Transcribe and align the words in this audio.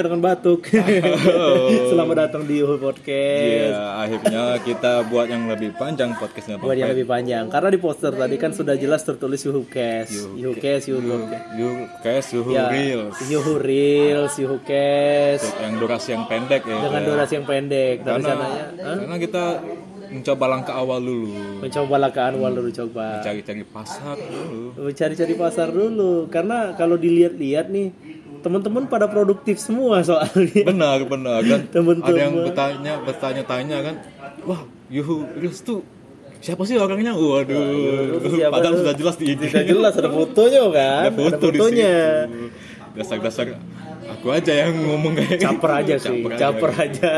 dengan 0.00 0.20
batuk. 0.24 0.64
Selamat 1.92 2.16
datang 2.26 2.48
di 2.48 2.64
Yuhu 2.64 2.80
Podcast. 2.80 3.44
Iya, 3.44 4.00
akhirnya 4.00 4.44
kita 4.64 4.92
buat 5.12 5.28
yang 5.28 5.44
lebih 5.52 5.76
panjang 5.76 6.16
podcastnya 6.16 6.56
Buat 6.56 6.80
yang 6.80 6.96
lebih 6.96 7.04
panjang. 7.04 7.52
Karena 7.52 7.68
di 7.68 7.76
poster 7.76 8.12
tadi 8.16 8.40
kan 8.40 8.56
sudah 8.56 8.80
jelas 8.80 9.04
tertulis 9.04 9.44
Yuhu 9.44 9.68
Cast. 9.68 10.16
Yuhu 10.16 10.56
Cast. 10.56 10.88
You 10.88 11.84
guys, 12.00 12.32
you 12.32 12.40
Ya, 12.48 12.72
reels. 12.72 13.16
Yuhu 13.28 13.60
Reels, 13.60 14.34
Yuhu 14.40 14.58
Cast. 14.64 15.52
Yang 15.60 15.74
durasi 15.84 16.08
yang 16.16 16.24
pendek 16.24 16.62
ya. 16.64 16.78
Dengan 16.80 17.02
ya. 17.04 17.08
durasi 17.12 17.32
yang 17.36 17.46
pendek. 17.46 17.96
Dari 18.00 18.12
karena, 18.16 18.28
sananya, 18.32 18.64
karena 19.04 19.16
kita 19.20 19.44
mencoba 20.10 20.44
langkah 20.50 20.74
awal 20.74 20.98
dulu. 20.98 21.62
mencoba 21.62 21.94
langkah 22.02 22.24
awal 22.34 22.50
dulu 22.50 22.70
coba. 22.74 23.22
Cari-cari 23.22 23.62
pasar 23.62 24.16
dulu. 24.18 24.90
Cari-cari 24.90 25.34
pasar 25.38 25.68
dulu. 25.70 26.26
Karena 26.26 26.74
kalau 26.74 26.98
dilihat-lihat 26.98 27.70
nih, 27.70 27.88
teman-teman 28.40 28.88
pada 28.88 29.06
produktif 29.06 29.60
semua 29.60 30.00
soalnya. 30.02 30.64
Benar, 30.66 31.04
benar 31.06 31.40
kan. 31.44 31.60
Teman-teman. 31.74 32.16
Ada 32.16 32.20
yang 32.20 32.34
bertanya, 32.40 32.92
bertanya-tanya 33.04 33.78
kan. 33.84 33.94
Wah, 34.48 34.60
Yuhu 34.88 35.28
Reels 35.38 35.60
tuh 35.60 35.84
siapa 36.40 36.64
sih 36.64 36.80
orangnya? 36.80 37.12
Waduh. 37.12 38.24
siapa 38.32 38.52
Padahal 38.56 38.74
sudah 38.80 38.94
jelas 38.96 39.16
di 39.20 39.24
IG. 39.36 39.52
Tidak 39.52 39.64
jelas 39.68 39.92
ada 40.00 40.08
fotonya 40.08 40.62
kan? 40.72 41.02
Ada 41.06 41.12
foto 41.12 41.46
di 41.52 41.58
fotonya. 41.60 41.96
Dasar-dasar 42.96 43.44
aku 44.10 44.26
aja 44.30 44.52
yang 44.66 44.74
ngomong 44.80 45.12
kayak 45.14 45.38
caper 45.38 45.70
aja 45.76 45.94
sih 45.96 46.20
Caper 46.20 46.32
caper 46.36 46.70
aja. 46.74 46.82
aja, 46.82 47.14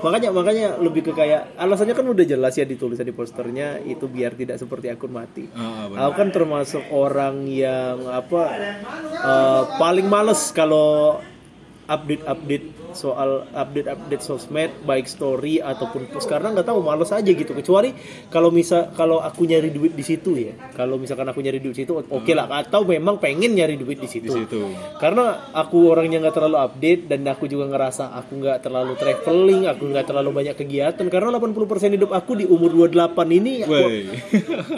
makanya 0.00 0.28
makanya 0.30 0.66
lebih 0.76 1.02
ke 1.04 1.12
kayak 1.12 1.52
alasannya 1.56 1.92
kan 1.92 2.06
udah 2.06 2.24
jelas 2.24 2.54
ya 2.54 2.64
ditulis 2.64 2.96
di 2.96 3.12
posternya 3.12 3.80
itu 3.82 4.06
biar 4.06 4.32
tidak 4.32 4.56
seperti 4.56 4.88
akun 4.88 5.12
mati 5.12 5.46
Ah, 5.52 5.86
benar. 5.86 6.08
aku 6.08 6.12
kan 6.16 6.28
termasuk 6.30 6.82
orang 6.90 7.44
yang 7.46 8.06
apa 8.06 8.42
eh, 9.12 9.62
paling 9.76 10.06
males 10.06 10.40
kalau 10.50 11.20
update 11.84 12.24
update 12.24 12.66
soal 12.94 13.48
update 13.52 13.88
update 13.88 14.22
sosmed 14.22 14.72
baik 14.84 15.06
story 15.06 15.58
ataupun 15.58 16.10
post. 16.10 16.28
Karena 16.28 16.52
nggak 16.52 16.68
tahu 16.68 16.80
males 16.82 17.08
aja 17.08 17.26
gitu. 17.26 17.52
Kecuali 17.52 17.92
kalau 18.28 18.52
misal 18.52 18.92
kalau 18.92 19.18
aku 19.18 19.48
nyari 19.48 19.72
duit 19.72 19.92
di 19.92 20.04
situ 20.04 20.36
ya. 20.36 20.52
Kalau 20.76 21.00
misalkan 21.00 21.24
aku 21.26 21.40
nyari 21.40 21.58
duit 21.58 21.74
di 21.76 21.82
situ 21.84 21.96
oke 21.96 22.32
lah. 22.32 22.46
Atau 22.52 22.84
memang 22.84 23.16
pengen 23.16 23.54
nyari 23.54 23.80
duit 23.80 23.96
di 23.96 24.08
situ. 24.10 24.28
Di 24.28 24.44
situ. 24.44 24.60
karena 24.98 25.50
aku 25.50 25.88
orangnya 25.88 26.20
nggak 26.22 26.36
terlalu 26.36 26.58
update 26.60 27.02
dan 27.08 27.24
aku 27.26 27.48
juga 27.48 27.66
ngerasa 27.66 28.12
aku 28.12 28.32
nggak 28.38 28.58
terlalu 28.62 28.92
traveling 28.94 29.62
aku 29.66 29.82
nggak 29.88 30.06
terlalu 30.06 30.30
banyak 30.30 30.54
kegiatan. 30.58 31.04
Karena 31.08 31.38
80% 31.38 31.96
hidup 31.96 32.10
aku 32.12 32.36
di 32.36 32.44
umur 32.44 32.70
28 32.90 33.38
ini 33.38 33.54
aku, 33.64 33.76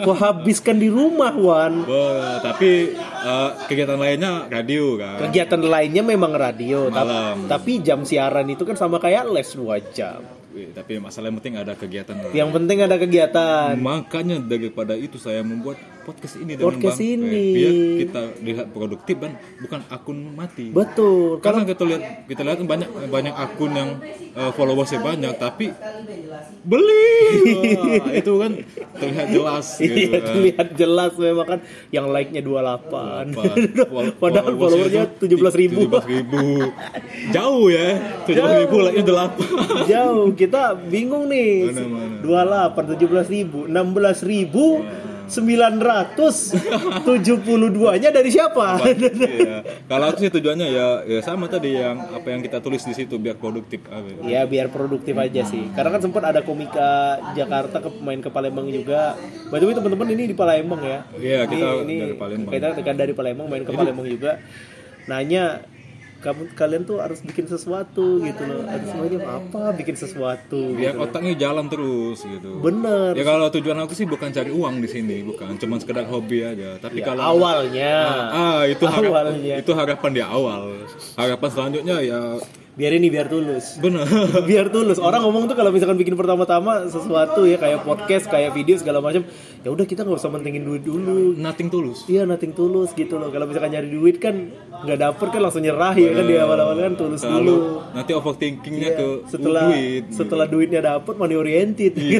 aku 0.01 0.11
habiskan 0.15 0.77
di 0.77 0.87
rumah 0.87 1.33
Wan. 1.35 1.83
Wah, 1.83 2.39
tapi 2.39 2.93
eh, 2.95 3.49
kegiatan 3.67 3.97
lainnya 3.97 4.45
radio 4.47 4.95
kan. 4.95 5.17
kegiatan 5.27 5.59
lainnya 5.59 6.03
memang 6.05 6.31
radio 6.31 6.87
Malam. 6.87 7.49
tapi 7.49 7.81
jam 7.81 8.04
siaran 8.05 8.47
itu 8.47 8.63
kan 8.63 8.77
sama 8.77 9.01
kayak 9.01 9.27
les 9.33 9.49
2 9.51 9.97
jam 9.97 10.21
Wih, 10.55 10.71
tapi 10.71 11.03
masalah 11.03 11.27
yang 11.27 11.37
penting 11.43 11.59
ada 11.59 11.73
kegiatan. 11.75 12.15
yang 12.31 12.49
penting 12.55 12.79
ada 12.79 12.95
kegiatan 12.95 13.75
Makanya 13.75 14.39
daripada 14.39 14.95
itu 14.95 15.19
saya 15.19 15.43
membuat 15.43 15.75
podcast 16.05 16.37
ini 16.37 16.53
teman 16.53 16.77
podcast 16.77 17.01
bang. 17.01 17.13
ini. 17.17 17.45
biar 17.57 17.73
kita 18.05 18.21
lihat 18.45 18.65
produktif 18.69 19.15
dan 19.17 19.31
bukan 19.57 19.81
akun 19.89 20.17
mati. 20.37 20.69
Betul. 20.69 21.41
Karena, 21.41 21.65
kita 21.65 21.83
lihat 21.83 22.01
kita 22.29 22.41
lihat 22.45 22.57
banyak 22.61 22.89
banyak 23.09 23.33
akun 23.33 23.71
yang 23.73 23.89
uh, 24.37 24.53
followersnya 24.53 25.01
banyak 25.01 25.33
tapi 25.41 25.73
beli. 26.61 27.09
Wah, 27.81 28.13
itu 28.13 28.33
kan 28.37 28.51
terlihat 29.01 29.27
jelas 29.33 29.65
iya, 29.81 29.85
gitu, 29.89 30.01
kan. 30.13 30.23
terlihat 30.29 30.67
jelas 30.77 31.11
memang 31.17 31.47
kan. 31.49 31.59
Yang 31.89 32.05
like 32.13 32.29
nya 32.29 32.41
28, 32.45 33.33
28. 33.33 34.21
padahal 34.21 34.53
followernya 34.53 35.03
tujuh 35.17 35.37
belas 35.41 35.55
ribu. 35.57 35.89
17 35.89 36.13
ribu. 36.13 36.45
Jauh 37.33 37.65
ya 37.73 37.89
tujuh 38.29 38.41
belas 38.45 38.57
ribu 38.61 38.75
like 38.85 38.95
nya 39.01 39.05
delapan. 39.09 39.49
Jauh. 39.89 40.29
Kita 40.37 40.77
bingung 40.77 41.25
nih. 41.25 41.73
Mana, 41.73 42.21
mana. 42.21 42.69
28 42.77 42.91
tujuh 42.93 43.07
belas 43.09 43.27
ribu 43.27 43.65
enam 43.65 43.89
belas 43.97 44.21
ribu. 44.21 44.85
Iya. 44.85 45.14
972-nya 45.27 48.09
dari 48.13 48.31
siapa? 48.31 48.79
iya. 48.85 49.63
Kalau 49.85 50.09
itu 50.13 50.19
sih 50.25 50.31
tujuannya 50.33 50.67
ya 50.71 51.03
ya 51.05 51.21
sama 51.21 51.47
tadi 51.51 51.73
yang 51.77 51.99
apa 52.13 52.29
yang 52.29 52.41
kita 52.45 52.61
tulis 52.61 52.85
di 52.85 52.93
situ 52.93 53.19
biar 53.19 53.35
produktif. 53.37 53.81
Ah, 53.89 54.01
gitu. 54.05 54.21
Iya, 54.25 54.45
biar 54.49 54.69
produktif 54.73 55.17
aja 55.17 55.43
sih. 55.45 55.69
Karena 55.73 55.91
kan 55.97 56.01
sempat 56.01 56.23
ada 56.29 56.41
komika 56.45 57.19
Jakarta 57.33 57.79
ke 57.81 57.89
pemain 57.89 58.21
ke 58.21 58.29
Palembang 58.31 58.71
juga. 58.71 59.15
By 59.49 59.59
the 59.61 59.67
way 59.69 59.75
teman-teman 59.75 60.09
ini 60.13 60.27
di 60.31 60.35
Palembang 60.37 60.81
ya. 60.81 61.03
Iya, 61.17 61.45
kita 61.49 61.67
ini, 61.85 61.99
dari 62.01 62.13
Palembang. 62.17 62.53
Kita, 62.53 62.67
kita 62.77 62.93
dari 62.93 63.13
Palembang 63.13 63.47
main 63.51 63.65
ke 63.67 63.73
Palembang 63.73 64.07
juga. 64.07 64.39
Nanya 65.05 65.61
kamu 66.25 66.41
kalian 66.57 66.83
tuh 66.83 66.97
harus 66.97 67.21
bikin 67.21 67.45
sesuatu 67.45 68.17
gitu 68.19 68.41
loh. 68.41 68.65
Harus 68.65 68.87
semuanya 68.89 69.19
apa 69.29 69.61
bikin 69.77 69.93
sesuatu 69.93 70.73
biar 70.73 70.97
gitu. 70.97 71.05
otaknya 71.05 71.33
jalan 71.37 71.65
terus 71.69 72.25
gitu. 72.25 72.57
Bener. 72.59 73.13
Ya 73.13 73.23
kalau 73.23 73.45
tujuan 73.53 73.77
aku 73.77 73.93
sih 73.93 74.09
bukan 74.09 74.33
cari 74.33 74.49
uang 74.49 74.81
di 74.81 74.89
sini, 74.89 75.21
bukan 75.21 75.53
cuma 75.61 75.77
sekedar 75.77 76.09
hobi 76.09 76.41
aja. 76.41 76.81
Tapi 76.81 76.97
Ya, 76.97 77.13
kalau 77.13 77.37
awalnya 77.37 77.93
ah 78.33 78.61
itu 78.65 78.81
harap, 78.83 79.05
Awalnya. 79.05 79.55
itu 79.61 79.71
harapan 79.77 80.11
di 80.11 80.21
awal. 80.25 80.61
Harapan 81.13 81.49
selanjutnya 81.53 81.95
ya 82.01 82.19
biar 82.75 82.91
ini 82.91 83.07
biar 83.07 83.31
tulus. 83.31 83.79
benar. 83.79 84.03
biar 84.51 84.67
tulus 84.67 84.99
orang 84.99 85.23
ngomong 85.23 85.47
tuh 85.47 85.55
kalau 85.55 85.71
misalkan 85.71 85.95
bikin 85.95 86.11
pertama-tama 86.19 86.91
sesuatu 86.91 87.47
ya 87.47 87.55
kayak 87.55 87.87
podcast 87.87 88.27
kayak 88.27 88.51
video 88.51 88.75
segala 88.75 88.99
macam 88.99 89.23
ya 89.63 89.71
udah 89.71 89.87
kita 89.87 90.03
nggak 90.03 90.19
usah 90.19 90.27
mentingin 90.27 90.67
duit 90.67 90.83
dulu 90.83 91.39
Nothing 91.39 91.71
tulus. 91.71 92.03
iya 92.11 92.27
nothing 92.27 92.51
tulus 92.51 92.91
gitu 92.91 93.15
loh 93.15 93.31
kalau 93.31 93.47
misalkan 93.47 93.71
nyari 93.71 93.87
duit 93.87 94.19
kan 94.19 94.51
nggak 94.83 94.99
dapet 94.99 95.27
kan 95.31 95.39
langsung 95.39 95.63
nyerah 95.63 95.95
ya 95.95 96.19
kan 96.19 96.23
di 96.27 96.35
awal-awal 96.35 96.75
kan 96.75 96.93
tulus 96.99 97.23
dulu 97.23 97.31
Kalau 97.31 97.57
nanti 97.95 98.11
overthinkingnya 98.11 98.89
ke 98.91 99.07
Iya, 99.07 99.29
setelah 99.31 99.63
uh, 99.63 99.71
duit. 99.71 100.03
setelah 100.11 100.45
duitnya 100.51 100.81
dapet 100.83 101.15
money 101.15 101.35
oriented 101.39 101.95
Iya, 101.95 102.19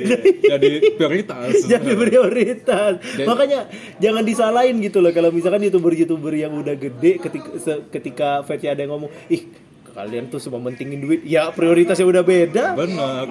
jadi 0.56 0.72
prioritas. 0.96 1.52
jadi 1.76 1.92
prioritas 2.00 2.94
makanya 3.28 3.68
jangan 4.00 4.24
disalahin 4.24 4.80
gitu 4.80 5.04
loh 5.04 5.12
kalau 5.12 5.36
misalkan 5.36 5.68
youtuber 5.68 5.92
youtuber 5.92 6.32
yang 6.32 6.56
udah 6.56 6.80
gede 6.80 7.20
ketika 7.20 7.52
ketika 7.92 8.28
ada 8.72 8.80
yang 8.80 8.96
ngomong 8.96 9.12
ih 9.28 9.65
kalian 9.96 10.28
tuh 10.28 10.44
cuma 10.44 10.60
mentingin 10.60 11.00
duit. 11.00 11.24
Ya 11.24 11.50
prioritasnya 11.50 12.06
udah 12.06 12.22
beda. 12.22 12.76
Benar, 12.76 13.26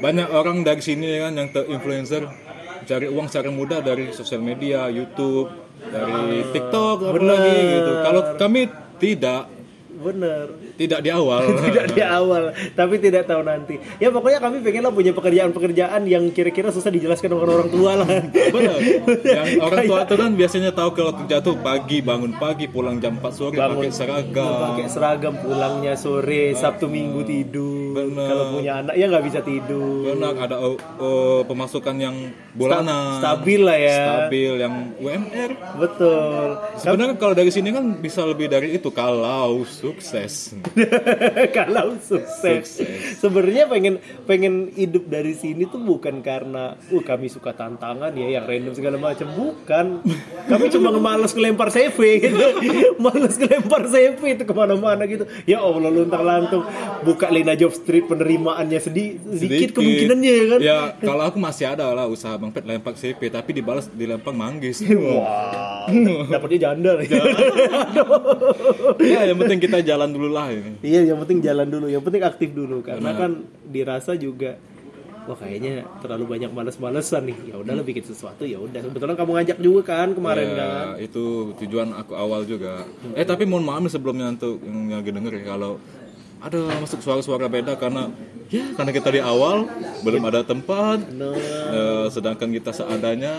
banyak 0.00 0.28
orang 0.32 0.64
dari 0.64 0.80
sini 0.80 1.20
kan 1.20 1.36
yang 1.36 1.48
influencer 1.52 2.24
cari 2.84 3.06
uang 3.08 3.30
secara 3.30 3.48
mudah 3.52 3.80
dari 3.84 4.10
sosial 4.10 4.40
media, 4.42 4.88
YouTube, 4.88 5.52
dari 5.88 6.42
TikTok, 6.50 7.12
apalagi 7.12 7.56
gitu. 7.80 7.92
Kalau 8.02 8.22
kami 8.40 8.60
tidak, 8.96 9.48
bener 10.04 10.46
tidak 10.76 11.00
di 11.00 11.08
awal. 11.08 11.40
tidak 11.66 11.86
di 11.90 12.02
awal 12.02 12.44
tapi 12.74 12.94
tidak 12.98 13.24
tahu 13.24 13.40
nanti 13.40 13.80
ya 13.96 14.12
pokoknya 14.12 14.38
kami 14.38 14.60
pengen 14.60 14.82
lah 14.82 14.92
punya 14.92 15.12
pekerjaan-pekerjaan 15.12 16.04
yang 16.04 16.28
kira-kira 16.28 16.68
susah 16.68 16.90
dijelaskan 16.90 17.32
dengan 17.32 17.48
orang 17.48 17.70
tua 17.70 17.92
lah 17.96 18.08
Benar. 18.52 18.78
Yang 19.38 19.48
orang 19.58 19.80
tua 19.84 20.00
itu 20.02 20.14
kan 20.14 20.30
biasanya 20.34 20.70
tahu 20.70 20.90
kalau 20.92 21.12
kerja 21.16 21.40
tuh 21.40 21.56
pagi 21.56 21.98
bangun 21.98 22.36
pagi 22.36 22.66
pulang 22.66 22.98
jam 22.98 23.16
4 23.16 23.24
sore 23.30 23.56
pakai 23.56 23.88
seragam. 23.88 24.52
pakai 24.68 24.86
seragam 24.86 25.34
pulangnya 25.38 25.94
sore 25.94 26.52
sabtu 26.52 26.86
minggu 26.86 27.24
tidur 27.24 27.94
Bener. 27.94 28.26
kalau 28.26 28.44
punya 28.52 28.72
anak 28.82 28.94
ya 28.94 29.06
nggak 29.08 29.24
bisa 29.24 29.40
tidur 29.40 30.12
Benar 30.12 30.34
ada 30.36 30.56
oh, 30.60 30.76
pemasukan 31.44 31.94
yang 31.96 32.16
bulanan. 32.52 33.22
stabil 33.22 33.60
lah 33.62 33.78
ya 33.78 34.00
Stabil 34.04 34.52
yang 34.58 34.74
UMR. 34.98 35.50
betul 35.78 36.46
Sebenarnya 36.76 37.14
kalau 37.16 37.32
dari 37.32 37.48
sini 37.48 37.70
kan 37.70 37.96
bisa 37.96 38.26
lebih 38.26 38.46
dari 38.46 38.74
itu 38.74 38.90
kalau 38.90 39.62
sukses. 40.00 40.58
kalau 41.56 41.94
sukses. 42.02 42.82
Sebenarnya 43.20 43.70
pengen 43.70 44.02
pengen 44.26 44.74
hidup 44.74 45.06
dari 45.06 45.36
sini 45.36 45.68
tuh 45.70 45.78
bukan 45.78 46.24
karena 46.24 46.74
uh 46.74 47.02
kami 47.04 47.30
suka 47.30 47.54
tantangan 47.54 48.10
ya 48.16 48.40
yang 48.40 48.44
random 48.48 48.74
segala 48.74 48.96
macam, 48.98 49.30
bukan. 49.36 50.02
Kami 50.50 50.64
cuma 50.72 50.90
males 50.98 51.32
ngelempar 51.36 51.70
CV 51.70 51.98
gitu. 52.26 52.38
males 53.04 53.36
ngelempar 53.38 53.86
CV 53.86 54.20
itu 54.34 54.44
ke 54.44 54.54
mana-mana 54.54 55.04
gitu. 55.06 55.28
Ya 55.46 55.62
Allah 55.62 55.90
luntang 55.92 56.24
lantung 56.24 56.64
buka 57.04 57.30
Lena 57.30 57.54
Job 57.54 57.76
Street 57.76 58.08
penerimaannya 58.08 58.80
sedih, 58.80 59.20
sedikit, 59.36 59.78
kemungkinannya 59.78 60.32
ya 60.32 60.44
kan. 60.48 60.60
Ya 60.60 60.78
kalau 60.98 61.24
aku 61.28 61.38
masih 61.38 61.70
ada 61.70 61.92
lah 61.92 62.08
usaha 62.08 62.34
Bang 62.40 62.50
Pet 62.50 62.64
lempar 62.64 62.96
CV 62.96 63.20
tapi 63.28 63.52
dibalas 63.52 63.86
dilempar 63.92 64.32
manggis. 64.32 64.80
Wah, 65.04 65.86
dapatnya 66.32 66.58
janda. 66.70 66.92
ya 69.04 69.20
yang 69.28 69.38
penting 69.38 69.60
kita 69.60 69.83
jalan 69.84 70.08
dulu 70.10 70.28
lah 70.28 70.48
ini. 70.48 70.80
Iya, 70.80 71.12
yang 71.12 71.18
penting 71.20 71.38
jalan 71.40 71.68
dulu, 71.68 71.86
yang 71.86 72.00
penting 72.00 72.22
aktif 72.22 72.50
dulu 72.50 72.80
karena 72.80 73.12
kan 73.12 73.30
dirasa 73.64 74.16
juga 74.16 74.56
wah 75.24 75.32
kayaknya 75.34 75.88
terlalu 76.00 76.24
banyak 76.28 76.50
males-malesan 76.50 77.24
nih. 77.24 77.38
Ya 77.48 77.56
udahlah 77.56 77.80
bikin 77.80 78.04
sesuatu 78.04 78.44
ya 78.44 78.56
udah. 78.56 78.80
Kebetulan 78.82 79.14
kamu 79.14 79.30
ngajak 79.36 79.58
juga 79.58 79.80
kan 79.86 80.08
kemarin 80.12 80.48
Ya, 80.48 80.56
kan. 80.56 80.86
itu 81.00 81.24
tujuan 81.60 81.92
aku 81.92 82.12
awal 82.12 82.44
juga. 82.44 82.84
Eh 83.12 83.24
tapi 83.24 83.44
mohon 83.44 83.64
maaf 83.64 83.80
nih 83.80 83.92
sebelumnya 83.92 84.28
untuk 84.28 84.60
yang 84.60 85.00
lagi 85.00 85.12
denger 85.12 85.32
ya 85.40 85.44
kalau 85.46 85.80
ada 86.44 86.60
masuk 86.76 87.00
suara-suara 87.00 87.48
beda 87.48 87.72
karena 87.74 88.12
ya 88.52 88.68
karena 88.76 88.92
kita 88.92 89.08
di 89.08 89.20
awal 89.24 89.64
belum 90.04 90.28
ada 90.28 90.44
tempat 90.44 91.00
Nah, 91.08 91.32
eh, 91.72 92.06
sedangkan 92.12 92.52
kita 92.52 92.68
seadanya 92.68 93.32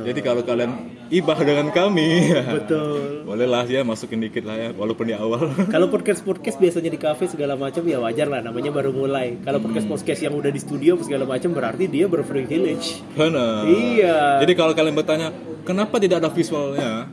Betul. 0.00 0.08
Jadi 0.16 0.20
kalau 0.24 0.42
kalian 0.42 0.72
ibah 1.12 1.38
dengan 1.44 1.68
kami, 1.68 2.32
Betul. 2.32 3.28
bolehlah 3.28 3.68
ya 3.68 3.84
masukin 3.84 4.24
dikit 4.24 4.48
lah 4.48 4.56
ya, 4.56 4.68
walaupun 4.72 5.12
di 5.12 5.14
awal. 5.14 5.52
Kalau 5.74 5.92
podcast 5.92 6.24
podcast 6.24 6.56
biasanya 6.56 6.88
di 6.88 6.96
kafe 6.96 7.28
segala 7.28 7.52
macam 7.54 7.84
ya 7.84 8.00
wajar 8.00 8.32
lah 8.32 8.40
namanya 8.40 8.72
baru 8.72 8.96
mulai. 8.96 9.36
Kalau 9.44 9.60
podcast 9.60 9.84
podcast 9.84 10.20
yang 10.24 10.32
udah 10.32 10.48
di 10.48 10.60
studio 10.62 10.96
segala 11.04 11.28
macam 11.28 11.52
berarti 11.52 11.84
dia 11.84 12.08
berprivilege. 12.08 13.04
Benar. 13.12 13.68
Iya. 13.68 14.40
Jadi 14.40 14.52
kalau 14.56 14.72
kalian 14.72 14.96
bertanya, 14.96 15.28
kenapa 15.68 16.00
tidak 16.00 16.24
ada 16.24 16.30
visualnya? 16.32 17.12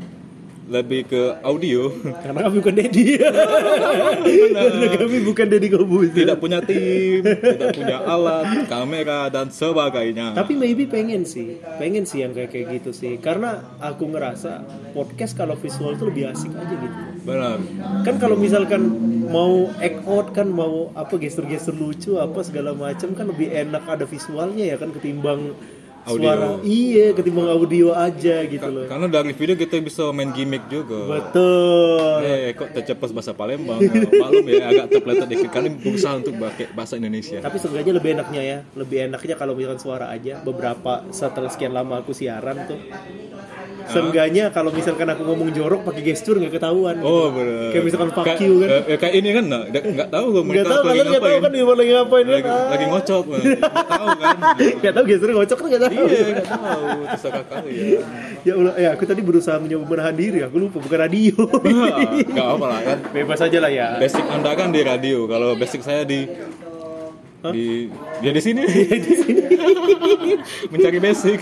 Lebih 0.67 1.01
ke 1.07 1.21
audio. 1.47 1.95
Karena 2.23 2.39
kami 2.47 2.55
bukan 2.59 2.75
Dedi. 2.75 3.05
Karena 3.17 4.87
kami 4.99 5.17
bukan 5.23 5.45
Dedi 5.47 5.67
Kobus. 5.71 6.11
tidak 6.11 6.37
punya 6.43 6.59
tim, 6.59 7.23
tidak 7.23 7.71
punya 7.71 7.97
alat, 8.03 8.67
kamera 8.67 9.31
dan 9.31 9.47
sebagainya. 9.47 10.35
Tapi 10.35 10.59
maybe 10.59 10.83
pengen 10.83 11.23
sih, 11.23 11.63
pengen 11.79 12.03
sih 12.03 12.27
yang 12.27 12.35
kayak 12.35 12.51
kayak 12.51 12.83
gitu 12.83 12.91
sih. 12.91 13.15
Karena 13.17 13.63
aku 13.79 14.11
ngerasa 14.11 14.67
podcast 14.91 15.39
kalau 15.39 15.55
visual 15.55 15.95
tuh 15.95 16.11
lebih 16.11 16.35
asik 16.35 16.51
aja 16.51 16.75
gitu. 16.75 16.99
Benar. 17.23 17.57
Kan 18.03 18.15
kalau 18.19 18.35
misalkan 18.35 18.91
mau 19.27 19.67
act 19.83 19.99
out 20.07 20.27
kan 20.31 20.47
mau 20.47 20.89
apa 20.95 21.19
gestur-gestur 21.19 21.75
lucu 21.75 22.15
apa 22.19 22.39
segala 22.43 22.71
macam 22.71 23.11
kan 23.11 23.27
lebih 23.27 23.51
enak 23.51 23.83
ada 23.87 24.07
visualnya 24.07 24.63
ya 24.63 24.75
kan 24.79 24.95
ketimbang 24.95 25.51
Audio. 26.07 26.24
suara. 26.24 26.48
Iya, 26.63 27.06
ketimbang 27.12 27.48
audio 27.51 27.92
aja 27.92 28.36
gitu 28.48 28.68
loh. 28.71 28.88
Karena 28.88 29.07
dari 29.12 29.36
video 29.36 29.56
kita 29.59 29.75
bisa 29.83 30.07
main 30.15 30.31
gimmick 30.31 30.63
juga. 30.71 31.19
Betul. 31.19 32.24
Eh, 32.24 32.56
kok 32.56 32.71
tercepas 32.71 33.12
bahasa 33.12 33.36
Palembang? 33.36 33.83
Maklum 33.83 34.48
ya, 34.48 34.71
agak 34.71 34.86
terpeletot 34.95 35.27
dikit. 35.27 35.50
Kalian 35.51 35.75
berusaha 35.83 36.15
untuk 36.15 36.39
pakai 36.39 36.71
bahasa 36.71 36.95
Indonesia. 36.95 37.44
Tapi 37.44 37.57
seenggaknya 37.59 37.94
lebih 38.00 38.09
enaknya 38.15 38.42
ya, 38.42 38.57
lebih 38.80 38.98
enaknya 39.12 39.36
kalau 39.36 39.54
misalkan 39.54 39.80
suara 39.83 40.07
aja. 40.07 40.39
Beberapa 40.42 41.04
setelah 41.12 41.51
sekian 41.51 41.75
lama 41.75 42.00
aku 42.00 42.15
siaran 42.15 42.63
tuh, 42.65 42.80
seenggaknya 43.87 44.49
kalau 44.49 44.69
misalkan 44.69 45.07
aku 45.07 45.23
ngomong 45.23 45.49
jorok 45.49 45.81
pakai 45.81 46.01
gestur 46.03 46.37
nggak 46.37 46.53
ketahuan. 46.53 46.95
Oh, 46.99 47.29
bener. 47.29 47.71
Kayak 47.71 47.83
misalkan 47.83 48.09
fuck 48.11 48.23
Kayak- 48.23 48.41
you 48.41 48.53
kan. 48.59 48.69
eh, 48.83 48.97
kayak 48.97 49.13
ini 49.15 49.29
kan, 49.31 49.43
nggak 49.45 49.81
nggak 49.87 50.09
tahu 50.09 50.25
gue 50.27 50.33
Nggak 50.37 50.47
mereka 50.47 50.67
tahu 50.67 50.77
lagi 50.77 50.87
kalian 50.87 51.05
nggak 51.07 51.17
tahu 51.17 51.27
ngapain. 51.27 51.39
kan 51.39 51.51
di 51.51 51.59
lagi 51.77 51.91
ngapain 51.91 52.23
kan? 52.23 52.33
Lagi, 52.33 52.49
lagi 52.67 52.85
ngocok, 52.85 53.23
nggak 53.27 53.43
tahu 53.87 54.07
kan? 54.17 54.37
Nggak 54.77 54.93
tahu 54.93 55.03
gesturnya 55.05 55.35
ngocok 55.35 55.57
kan 55.57 55.67
nggak 55.67 55.83
tahu. 55.83 56.05
Iya, 56.07 56.25
nggak 56.27 56.47
tahu. 56.47 56.85
Terserah 57.07 57.43
kali 57.45 57.71
ya. 57.73 57.99
Ya 58.43 58.51
Allah, 58.53 58.73
ya 58.77 58.87
aku 58.91 59.03
tadi 59.03 59.21
berusaha 59.21 59.55
mencoba 59.57 59.83
menahan 59.87 60.13
diri, 60.13 60.37
aku 60.39 60.55
lupa 60.57 60.77
bukan 60.77 60.97
radio. 60.99 61.33
Gak 62.29 62.47
apa 62.49 62.65
lah 62.65 62.79
kan. 62.81 62.97
Bebas 63.09 63.39
aja 63.39 63.57
lah 63.57 63.67
ya. 63.67 63.97
Basic 63.97 64.23
anda 64.23 64.51
kan 64.53 64.69
di 64.69 64.81
radio, 64.81 65.25
kalau 65.25 65.53
basic 65.53 65.81
saya 65.81 66.01
di 66.01 66.25
di 67.47 67.87
dia 68.19 68.29
di 68.29 68.39
sini 68.39 68.61
mencari 70.67 70.97
basic. 70.97 71.39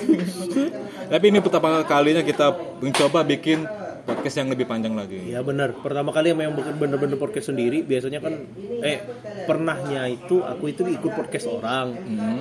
Tapi 1.10 1.25
ini 1.30 1.40
pertama 1.42 1.81
kalinya 1.86 2.22
kita 2.25 2.54
mencoba 2.81 3.22
bikin 3.24 3.66
podcast 4.06 4.38
yang 4.38 4.50
lebih 4.54 4.69
panjang 4.69 4.94
lagi. 4.94 5.18
Ya 5.25 5.42
benar. 5.42 5.74
Pertama 5.74 6.13
kali 6.13 6.31
yang 6.31 6.40
memang 6.40 6.62
bener-bener 6.78 7.18
podcast 7.18 7.50
sendiri, 7.50 7.81
biasanya 7.81 8.22
kan 8.22 8.38
eh 8.86 9.02
pernahnya 9.50 10.06
itu 10.07 10.46
aku 10.46 10.69
itu 10.69 10.86
ikut 10.86 11.12
podcast 11.12 11.50
orang. 11.50 11.98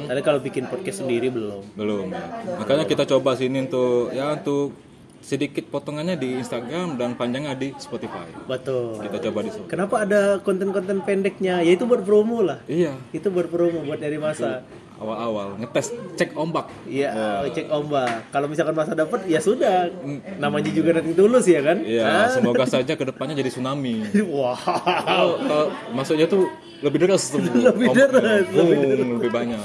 Tapi 0.07 0.21
kalau 0.21 0.39
bikin 0.45 0.69
podcast 0.69 1.03
sendiri 1.03 1.33
belum. 1.33 1.65
Belum. 1.75 2.13
ya. 2.13 2.61
Makanya 2.61 2.85
kita 2.85 3.09
coba 3.09 3.35
sini 3.35 3.65
untuk 3.65 4.13
ya 4.13 4.37
untuk 4.37 4.77
sedikit 5.25 5.65
potongannya 5.73 6.21
di 6.21 6.37
Instagram 6.37 7.01
dan 7.01 7.17
panjangnya 7.17 7.57
di 7.57 7.73
Spotify. 7.81 8.29
Betul. 8.45 9.01
Kita 9.01 9.17
coba 9.25 9.39
di 9.41 9.51
Spotify. 9.57 9.73
Kenapa 9.73 10.05
ada 10.05 10.21
konten-konten 10.45 11.01
pendeknya? 11.01 11.65
Ya 11.65 11.73
itu 11.73 11.89
buat 11.89 12.05
promo 12.05 12.45
lah. 12.45 12.61
Iya, 12.69 12.93
Itu 13.09 13.33
buat 13.33 13.49
promo 13.49 13.89
buat 13.89 13.97
dari 13.97 14.21
masa. 14.21 14.61
Awal-awal 15.05 15.61
ngetes 15.61 15.93
cek 16.17 16.33
ombak. 16.33 16.73
Iya, 16.89 17.45
cek 17.53 17.69
ombak. 17.69 18.33
Kalau 18.33 18.49
misalkan 18.49 18.73
masa 18.73 18.97
dapat 18.97 19.29
ya 19.29 19.45
sudah. 19.45 19.93
Namanya 20.41 20.73
juga 20.73 20.97
nanti 20.97 21.13
tulus 21.13 21.45
ya 21.45 21.61
kan? 21.61 21.85
Iya, 21.85 22.33
semoga 22.33 22.65
saja 22.65 22.97
ke 22.97 23.05
depannya 23.05 23.37
jadi 23.37 23.53
tsunami. 23.53 24.01
Wah. 24.35 24.57
Kalau 25.05 25.37
kalau 25.45 25.67
maksudnya 25.93 26.25
tuh 26.25 26.49
lebih 26.81 27.05
deras 27.05 27.29
tuh. 27.29 27.45
Lebih 27.69 27.93
deras, 27.93 28.45
lebih 28.53 28.77
lebih, 28.77 29.07
lebih 29.21 29.31
banyak. 29.33 29.61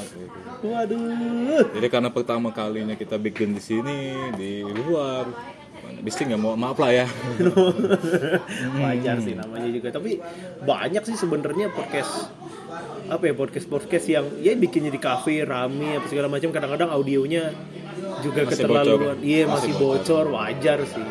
Waduh. 0.59 1.67
Jadi 1.71 1.87
karena 1.87 2.11
pertama 2.11 2.51
kalinya 2.51 2.95
kita 2.95 3.15
bikin 3.15 3.55
di 3.55 3.61
sini 3.63 3.97
di 4.35 4.63
luar, 4.63 5.27
bising 6.03 6.31
nggak 6.31 6.41
mau 6.41 6.55
maaf 6.55 6.77
lah 6.79 6.91
ya. 7.03 7.07
wajar 8.83 9.17
sih 9.23 9.35
namanya 9.35 9.69
juga 9.71 9.89
tapi 9.91 10.19
banyak 10.63 11.03
sih 11.03 11.15
sebenarnya 11.19 11.71
podcast 11.71 12.31
apa 13.09 13.23
ya 13.25 13.33
podcast 13.33 13.65
podcast 13.65 14.05
yang 14.05 14.25
ya 14.39 14.53
bikinnya 14.53 14.93
di 14.93 15.01
kafe 15.01 15.41
rame 15.43 15.97
apa 15.97 16.05
segala 16.07 16.29
macam. 16.29 16.53
Kadang-kadang 16.53 16.89
audionya 16.93 17.51
juga 18.21 18.45
Masih 18.45 18.51
keterlaluan. 18.55 18.99
bocor. 18.99 19.15
iya 19.25 19.43
Masih 19.45 19.51
masih 19.51 19.73
bocor. 19.75 20.25
wajar 20.29 20.79
sih. 20.85 21.07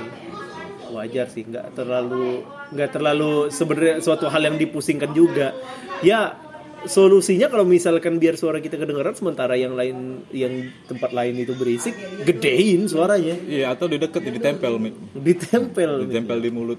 Wajar 0.89 1.27
sih. 1.29 1.43
Nggak 1.45 1.67
terlalu 1.75 2.47
nggak 2.73 2.91
terlalu 2.95 3.33
sebenarnya 3.51 3.95
suatu 4.01 4.31
hal 4.31 4.43
yang 4.47 4.57
dipusingkan 4.57 5.11
juga. 5.13 5.53
Ya 6.01 6.39
solusinya 6.87 7.51
kalau 7.51 7.67
misalkan 7.67 8.23
biar 8.23 8.39
suara 8.39 8.63
kita 8.63 8.79
kedengaran 8.79 9.11
sementara 9.11 9.59
yang 9.59 9.75
lain 9.75 10.23
yang 10.31 10.71
tempat 10.87 11.11
lain 11.11 11.35
itu 11.35 11.51
berisik 11.59 11.91
gedein 12.23 12.87
suaranya. 12.87 13.35
Iya, 13.51 13.75
atau 13.75 13.91
di 13.91 13.99
deket 13.99 14.23
ditempel, 14.23 14.79
Mi. 14.79 14.95
ditempel. 15.19 16.07
Ditempel 16.07 16.39
di 16.39 16.51
mulut. 16.55 16.79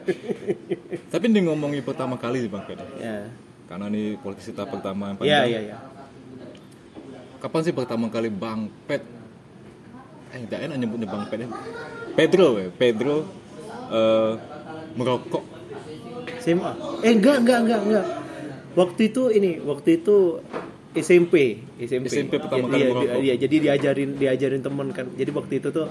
Tapi 1.12 1.24
ini 1.28 1.44
ngomongin 1.44 1.84
pertama 1.84 2.16
kali 2.16 2.40
sih 2.40 2.50
Bang 2.50 2.64
ya 2.96 3.28
Karena 3.70 3.86
ini 3.86 4.18
podcast 4.18 4.50
kita 4.50 4.66
pertama 4.66 5.14
yang 5.14 5.16
Iya 5.16 5.22
panjang. 5.22 5.46
iya 5.46 5.60
iya. 5.62 5.76
Kapan 7.38 7.60
sih 7.62 7.70
pertama 7.70 8.10
kali 8.10 8.26
Bang 8.28 8.66
Pet? 8.84 9.00
Eh, 10.30 10.42
tidak 10.44 10.60
enak 10.66 10.76
nyebutnya 10.76 11.06
Bang 11.06 11.24
Pet. 11.30 11.38
ya. 11.40 11.48
Pedro, 12.12 12.58
ya. 12.58 12.68
Pedro 12.68 13.16
eh, 13.88 14.32
merokok. 14.92 15.44
SMA. 16.42 16.72
Eh 17.00 17.14
enggak 17.14 17.46
enggak 17.46 17.58
enggak 17.62 17.80
enggak. 17.80 18.06
Waktu 18.70 19.00
itu 19.06 19.22
ini, 19.30 19.58
waktu 19.60 20.02
itu 20.02 20.42
SMP, 20.90 21.62
SMP. 21.78 22.06
SMP 22.06 22.32
pertama 22.36 22.66
Iya, 22.66 22.70
kali 22.70 22.82
iya, 22.82 22.90
merokok. 22.90 23.20
Iya, 23.22 23.34
jadi 23.38 23.56
diajarin 23.60 24.10
diajarin 24.18 24.62
temen 24.62 24.88
kan. 24.90 25.06
Jadi 25.14 25.30
waktu 25.30 25.52
itu 25.58 25.68
tuh 25.70 25.86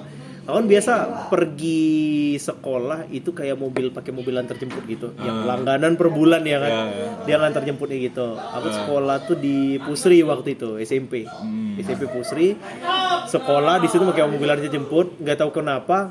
aku 0.50 0.58
kan 0.58 0.68
biasa 0.68 0.94
pergi 1.30 1.94
sekolah 2.36 3.06
itu 3.08 3.30
kayak 3.30 3.56
mobil 3.56 3.94
pakai 3.94 4.10
mobil 4.10 4.34
antar 4.34 4.58
jemput 4.58 4.82
gitu. 4.84 5.14
Yang 5.16 5.38
langganan 5.46 5.94
per 5.94 6.10
bulan 6.10 6.42
ya 6.42 6.58
kan. 6.58 6.72
Ah. 6.72 6.88
Ya. 6.90 7.08
Dia 7.24 7.36
ngantar 7.38 7.62
jemputnya 7.62 8.02
gitu. 8.02 8.34
Aku 8.34 8.68
sekolah 8.68 9.24
tuh 9.24 9.38
di 9.38 9.78
Pusri 9.78 10.20
waktu 10.22 10.58
itu, 10.58 10.82
SMP. 10.82 11.24
Hmm. 11.24 11.78
SMP 11.78 12.10
Pusri. 12.10 12.58
Sekolah 13.26 13.78
di 13.78 13.88
situ 13.88 14.02
pakai 14.02 14.26
mobil 14.26 14.50
antar 14.50 14.66
jemput, 14.66 15.14
nggak 15.16 15.38
tahu 15.38 15.54
kenapa 15.54 16.10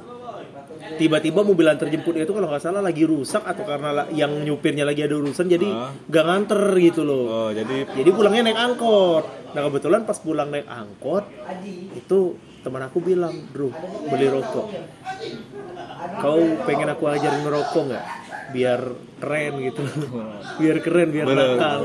tiba-tiba 0.88 1.42
mobil 1.42 1.66
antar 1.66 1.86
jemputnya 1.86 2.22
itu 2.22 2.32
kalau 2.32 2.48
nggak 2.48 2.62
salah 2.62 2.80
lagi 2.80 3.02
rusak 3.02 3.42
atau 3.42 3.62
karena 3.62 4.06
yang 4.10 4.30
nyupirnya 4.40 4.82
lagi 4.82 5.02
ada 5.02 5.14
urusan 5.14 5.46
jadi 5.46 5.68
Ah. 5.68 5.90
nggak 5.92 6.24
nganter 6.24 6.62
gitu 6.80 7.02
loh 7.02 7.24
Oh, 7.28 7.50
jadi 7.50 7.84
jadi 7.92 8.08
pulangnya 8.08 8.48
naik 8.48 8.58
angkot 8.58 9.24
nah 9.52 9.60
kebetulan 9.62 10.04
pas 10.04 10.16
pulang 10.16 10.48
naik 10.48 10.64
angkot 10.64 11.24
itu 11.92 12.36
teman 12.68 12.84
aku 12.84 13.00
bilang 13.00 13.32
bro 13.48 13.72
beli 14.12 14.28
rokok. 14.28 14.68
Kau 16.20 16.40
pengen 16.68 16.92
aku 16.92 17.08
ajarin 17.08 17.40
merokok 17.40 17.88
nggak? 17.88 18.04
Biar 18.52 18.80
keren 19.18 19.52
gitu. 19.60 19.82
Biar 20.56 20.76
keren 20.78 21.08
biar 21.08 21.26
Bener. 21.26 21.48
nakal. 21.54 21.80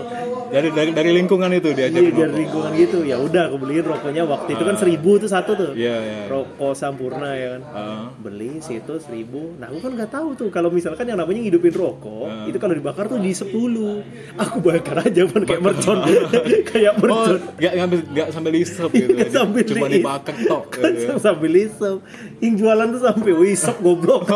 Dari 0.47 0.69
dari 0.69 0.91
dari 0.91 1.11
lingkungan 1.11 1.49
itu 1.51 1.69
diajak 1.69 1.97
Iya 1.99 2.13
dari 2.15 2.33
lingkungan 2.39 2.71
gitu. 2.75 2.97
Ya 3.01 3.17
udah 3.17 3.49
aku 3.49 3.57
beliin 3.59 3.81
rokoknya. 3.83 4.23
Waktu 4.23 4.49
itu 4.51 4.63
kan 4.63 4.75
seribu 4.75 5.17
tuh 5.17 5.27
satu 5.27 5.51
tuh. 5.53 5.71
Iya, 5.73 5.95
iya. 5.97 6.19
rokok 6.25 6.73
sampurna 6.73 7.29
ya 7.33 7.47
kan. 7.49 7.61
Ah. 7.67 8.05
beli 8.15 8.57
situ 8.59 8.93
seribu. 8.99 9.57
Nah 9.57 9.67
aku 9.67 9.81
kan 9.81 9.91
nggak 9.93 10.11
tahu 10.11 10.27
tuh. 10.35 10.49
Kalau 10.49 10.69
misalkan 10.69 11.03
yang 11.03 11.17
namanya 11.17 11.41
hidupin 11.41 11.71
rokok 11.71 12.25
Ah. 12.25 12.45
itu 12.45 12.57
kalau 12.57 12.73
dibakar 12.73 13.05
tuh 13.05 13.17
di 13.17 13.33
10 13.33 14.05
aku 14.35 14.57
bakar 14.59 15.01
aja 15.01 15.21
kan 15.25 15.41
kayak 15.43 15.61
mercon. 15.61 15.97
Kayak 16.69 16.93
Oh, 16.95 17.01
mercon. 17.01 17.37
nggak 17.55 17.73
ngambil 17.75 17.99
nggak 18.09 18.27
sambil 18.29 18.51
disep 18.51 18.89
gitu. 18.89 19.09
Nggak 19.11 19.31
sambil 19.31 19.61
Cuma 19.63 19.85
diis- 19.85 19.95
dibakar 19.99 20.35
tok. 20.39 20.63
Kan 20.71 20.91
gitu. 20.91 21.13
sambil 21.17 21.51
isep. 21.55 21.97
Yang 22.39 22.53
jualan 22.55 22.87
tuh 22.89 23.01
sampai 23.03 23.31
oh 23.31 23.45
isep 23.45 23.75
goblok. 23.79 24.21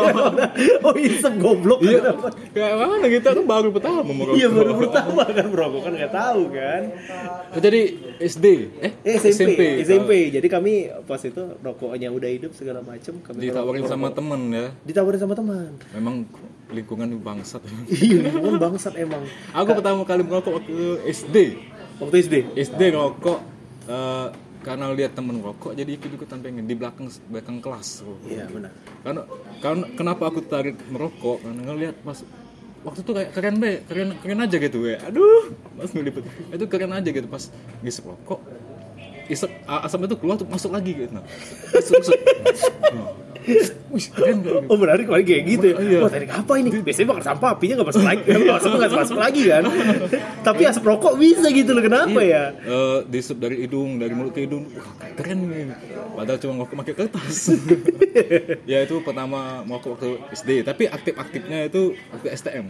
Oh 0.86 0.94
isep 0.94 1.34
goblok. 1.36 1.78
Iya, 1.80 2.10
kayak 2.50 2.74
mana 2.88 3.06
kita 3.06 3.28
kan 3.30 3.44
baru 3.44 3.68
pertama 3.68 4.00
merokok. 4.02 4.34
iya 4.34 4.48
baru 4.48 4.72
pertama 4.76 5.22
kan 5.26 5.46
merokok 5.46 5.80
kan 5.82 5.92
nggak 5.94 6.12
tahu 6.12 6.42
kan 6.50 6.82
Oh, 7.48 7.56
Jadi 7.58 7.80
SD, 8.18 8.46
eh 8.78 8.92
Eh, 9.02 9.16
SMP, 9.16 9.60
SMP. 9.80 10.10
Oh, 10.10 10.30
Jadi 10.30 10.46
kami 10.46 10.72
pas 11.02 11.16
itu 11.18 11.40
rokoknya 11.58 12.08
udah 12.08 12.28
hidup 12.28 12.52
segala 12.52 12.80
macam 12.80 13.14
kami 13.18 13.38
ditawarin 13.40 13.84
sama 13.84 14.08
temen 14.10 14.40
ya. 14.50 14.66
ditawarin 14.82 15.16
sama 15.18 15.32
teman. 15.32 15.70
Memang 15.92 16.14
lingkungan 16.68 17.08
bangsat. 17.18 17.64
Iya, 17.88 18.28
lingkungan 18.28 18.56
bangsat 18.58 18.94
emang. 18.96 19.24
Aku 19.50 19.70
pertama 19.72 20.02
kali 20.02 20.20
merokok 20.22 20.52
waktu 20.58 20.76
SD. 21.06 21.36
Waktu 21.98 22.16
SD. 22.20 22.34
SD 22.54 22.92
rokok 22.92 23.40
eh, 23.86 24.28
karena 24.60 24.92
lihat 24.92 25.14
temen 25.14 25.38
rokok 25.38 25.72
jadi 25.72 25.88
ikut 25.88 26.10
ikutan 26.12 26.38
pengen 26.38 26.68
di 26.68 26.74
belakang 26.74 27.08
belakang 27.24 27.58
kelas. 27.58 28.04
Iya, 28.22 28.44
benar. 28.46 28.72
Karena 29.00 29.22
karena 29.58 29.84
kenapa 29.94 30.22
aku 30.26 30.40
tarik 30.42 30.76
merokok 30.86 31.40
karena 31.40 31.60
ngelihat 31.64 31.96
pas 32.02 32.20
waktu 32.86 33.00
itu 33.02 33.10
kayak 33.10 33.30
keren 33.34 33.54
deh 33.58 33.76
keren 33.86 34.08
keren 34.22 34.38
aja 34.38 34.56
gitu 34.56 34.78
ya 34.86 34.98
aduh 35.02 35.50
mas 35.74 35.90
ngelipet 35.90 36.22
itu 36.54 36.64
keren 36.70 36.92
aja 36.94 37.08
gitu 37.10 37.26
pas 37.26 37.50
ngisep 37.82 38.06
rokok 38.06 38.40
isep 39.28 39.50
a- 39.68 39.84
asap 39.84 40.08
itu 40.08 40.16
keluar 40.16 40.40
tuh 40.40 40.48
masuk 40.48 40.72
lagi 40.72 40.96
gitu. 40.96 41.12
Nah 41.12 41.20
masuk 41.76 42.00
masuk. 42.00 42.18
Nah. 42.96 43.12
Wih, 43.88 44.06
keren 44.12 44.36
gak? 44.44 44.68
Oh 44.68 44.76
menarik 44.76 45.08
kemarin 45.08 45.24
kayak 45.24 45.42
gitu 45.48 45.64
ya. 45.72 45.76
Iya. 45.80 45.98
Wah 46.04 46.10
teknik 46.12 46.32
apa 46.36 46.52
ini? 46.60 46.68
Biasanya 46.84 47.06
bakar 47.08 47.24
sampah 47.24 47.48
apinya 47.56 47.74
nggak 47.80 47.88
masuk 47.88 48.04
lagi, 48.04 48.22
nggak 48.28 48.56
masuk 48.60 48.70
nggak 48.76 48.92
masuk 48.92 49.18
lagi 49.18 49.42
kan. 49.48 49.62
Tapi 50.46 50.62
asap 50.68 50.84
rokok 50.84 51.14
bisa 51.16 51.46
gitu 51.48 51.70
loh. 51.72 51.82
Kenapa 51.82 52.20
ya? 52.20 52.52
Eh, 52.52 52.98
diisep 53.08 53.40
dari 53.40 53.56
hidung, 53.64 53.96
dari 53.96 54.12
mulut 54.12 54.36
ke 54.36 54.44
hidung, 54.44 54.68
wah 54.76 54.92
keren 55.16 55.48
nih. 55.48 55.72
Padahal 56.12 56.38
cuma 56.44 56.52
ngokok 56.62 56.76
pakai 56.84 56.94
kertas. 56.94 57.36
ya 58.70 58.78
itu 58.84 58.94
pertama 59.00 59.64
ngokok 59.64 59.90
waktu 59.96 60.10
SD, 60.36 60.50
tapi 60.68 60.84
aktif-aktifnya 60.84 61.72
itu 61.72 61.96
waktu 62.12 62.28
STM. 62.36 62.66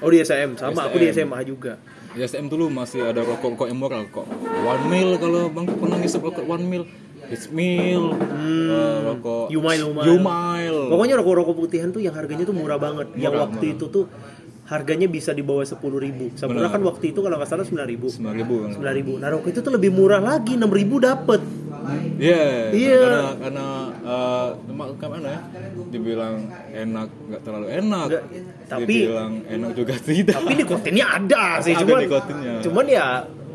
Oh 0.00 0.08
di 0.08 0.16
SM 0.24 0.56
sama 0.56 0.88
aku 0.88 0.96
di. 0.96 1.12
SMA 1.12 1.44
juga. 1.44 1.76
Di 2.16 2.24
STM 2.24 2.48
dulu 2.48 2.72
masih 2.72 3.04
ada 3.04 3.20
rokok-rokok 3.20 3.68
yang 3.68 3.78
murah 3.78 4.02
kok. 4.08 4.24
One 4.64 4.84
mil 4.88 5.20
kalau 5.20 5.52
bang 5.52 5.66
pernah 5.68 5.98
ngisep 6.00 6.24
rokok 6.24 6.44
one 6.48 6.64
mil. 6.64 6.82
It's 7.30 7.46
mil, 7.48 8.10
eh, 8.12 8.96
rokok 9.04 9.46
Yumail, 9.48 9.86
Yumail. 9.86 10.06
Yumail. 10.08 10.76
Pokoknya 10.88 11.14
rokok-rokok 11.16 11.54
putihan 11.56 11.88
tuh 11.88 11.98
yang 11.98 12.12
harganya 12.12 12.42
tuh 12.42 12.52
murah 12.52 12.76
banget. 12.76 13.14
yang 13.14 13.30
Murah, 13.30 13.46
waktu 13.46 13.64
murah. 13.64 13.76
itu 13.78 13.84
tuh 13.86 14.04
harganya 14.66 15.06
bisa 15.06 15.30
di 15.30 15.42
bawah 15.42 15.62
sepuluh 15.62 15.98
ribu. 15.98 16.30
Benar. 16.30 16.70
kan 16.70 16.78
waktu 16.80 17.10
itu 17.10 17.18
kalau 17.18 17.34
nggak 17.34 17.48
salah 17.48 17.62
sembilan 17.62 17.86
ribu. 17.86 18.06
sembilan 18.06 18.34
ribu. 18.36 18.54
Sembilan 18.68 18.94
ribu. 18.94 19.12
Nah 19.16 19.28
rokok 19.30 19.48
itu 19.48 19.60
tuh 19.60 19.72
lebih 19.72 19.90
murah 19.90 20.18
lagi, 20.20 20.54
enam 20.54 20.70
ribu 20.70 20.98
dapet. 20.98 21.42
Iya, 22.20 22.70
Iya. 22.70 22.98
karena 23.00 23.24
karena 23.40 23.66
eh, 24.04 24.48
cuma 24.68 24.84
mana 25.08 25.28
ya? 25.28 25.40
Dibilang 25.88 26.34
enak, 26.68 27.08
nggak 27.26 27.40
terlalu 27.42 27.66
enak. 27.72 28.06
Nggak, 28.06 28.24
tapi- 28.68 28.86
dibilang 29.06 29.32
enak 29.44 29.70
juga 29.72 29.94
tidak. 30.06 30.34
Tapi 30.36 30.52
nikotinnya 30.54 31.06
ada 31.08 31.44
sih, 31.58 31.72
Ada 31.72 31.82
cuman 31.82 31.98
nikotinnya. 32.00 32.54
cuman 32.60 32.84
ya 32.86 33.06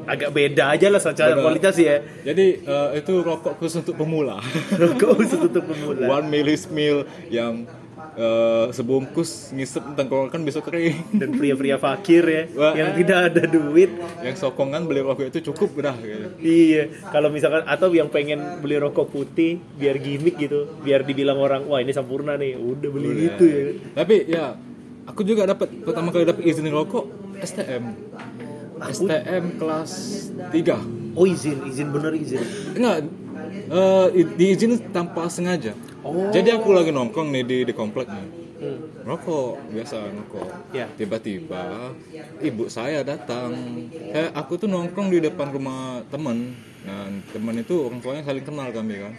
agak 0.05 0.29
beda 0.31 0.63
aja 0.77 0.87
lah 0.87 1.01
secara 1.01 1.33
kualitas 1.37 1.75
ya. 1.77 2.01
Jadi 2.21 2.61
eh, 2.61 2.89
itu 3.01 3.13
rokok 3.21 3.57
khusus 3.57 3.81
untuk 3.81 3.97
pemula. 3.97 4.39
Rokok 4.81 5.11
khusus 5.21 5.39
untuk 5.41 5.63
pemula. 5.65 6.05
One 6.21 6.27
milis 6.29 6.69
mil 6.69 7.09
yang 7.27 7.65
eh, 8.15 8.65
sebungkus 8.71 9.51
ngisep 9.51 9.97
tenggorokan 9.97 10.45
bisa 10.45 10.61
kering. 10.61 11.17
Dan 11.17 11.35
pria-pria 11.35 11.81
fakir 11.81 12.23
ya, 12.23 12.43
Wah. 12.53 12.73
yang 12.77 12.93
tidak 12.95 13.19
ada 13.33 13.43
duit. 13.49 13.91
yang 14.21 14.35
sokongan 14.37 14.85
beli 14.89 15.01
rokok 15.05 15.29
itu 15.29 15.51
cukup 15.53 15.85
udah 15.85 15.95
gitu. 16.01 16.27
Iya, 16.41 16.83
kalau 17.13 17.29
misalkan 17.29 17.65
atau 17.65 17.93
yang 17.93 18.09
pengen 18.09 18.61
beli 18.61 18.81
rokok 18.81 19.09
putih 19.09 19.61
biar 19.77 19.97
gimmick 20.01 20.37
gitu, 20.41 20.69
biar 20.81 21.05
dibilang 21.05 21.37
orang, 21.37 21.65
wah 21.69 21.77
ini 21.81 21.93
sempurna 21.93 22.37
nih, 22.37 22.57
udah 22.57 22.89
beli 22.89 23.09
Udah. 23.13 23.27
itu 23.29 23.43
ya. 23.45 23.61
Tapi 23.93 24.15
ya 24.25 24.45
aku 25.05 25.21
juga 25.21 25.45
dapat 25.45 25.69
pertama 25.85 26.09
kali 26.09 26.25
dapat 26.25 26.43
izin 26.45 26.69
rokok 26.73 27.05
STM. 27.41 27.83
STM 28.79 29.45
kelas 29.55 29.91
3. 30.51 31.15
Oh 31.15 31.23
izin, 31.23 31.63
izin 31.63 31.87
bener 31.95 32.11
izin. 32.11 32.43
Enggak 32.75 33.07
i- 34.11 34.33
diizinin 34.35 34.79
tanpa 34.91 35.31
sengaja. 35.31 35.71
Oh. 36.03 36.29
Jadi 36.29 36.53
aku 36.53 36.75
lagi 36.75 36.91
nongkrong 36.91 37.31
nih 37.31 37.43
di 37.43 37.57
di 37.65 37.73
komplek 37.73 38.05
nih. 38.11 38.27
Hmm. 38.55 38.79
Rokok, 39.03 39.57
biasa 39.73 40.11
nongkrong. 40.11 40.49
Ya. 40.71 40.87
Tiba-tiba 40.93 41.91
ibu 42.39 42.67
saya 42.67 43.01
datang. 43.01 43.55
Saya 44.11 44.31
aku 44.35 44.59
tuh 44.59 44.67
nongkrong 44.67 45.07
di 45.09 45.19
depan 45.23 45.49
rumah 45.51 46.03
teman. 46.11 46.53
Nah, 46.85 47.09
teman 47.33 47.55
itu 47.57 47.73
orang 47.89 47.99
tuanya 48.03 48.21
saling 48.21 48.45
kenal 48.45 48.69
kami 48.69 49.01
kan. 49.01 49.13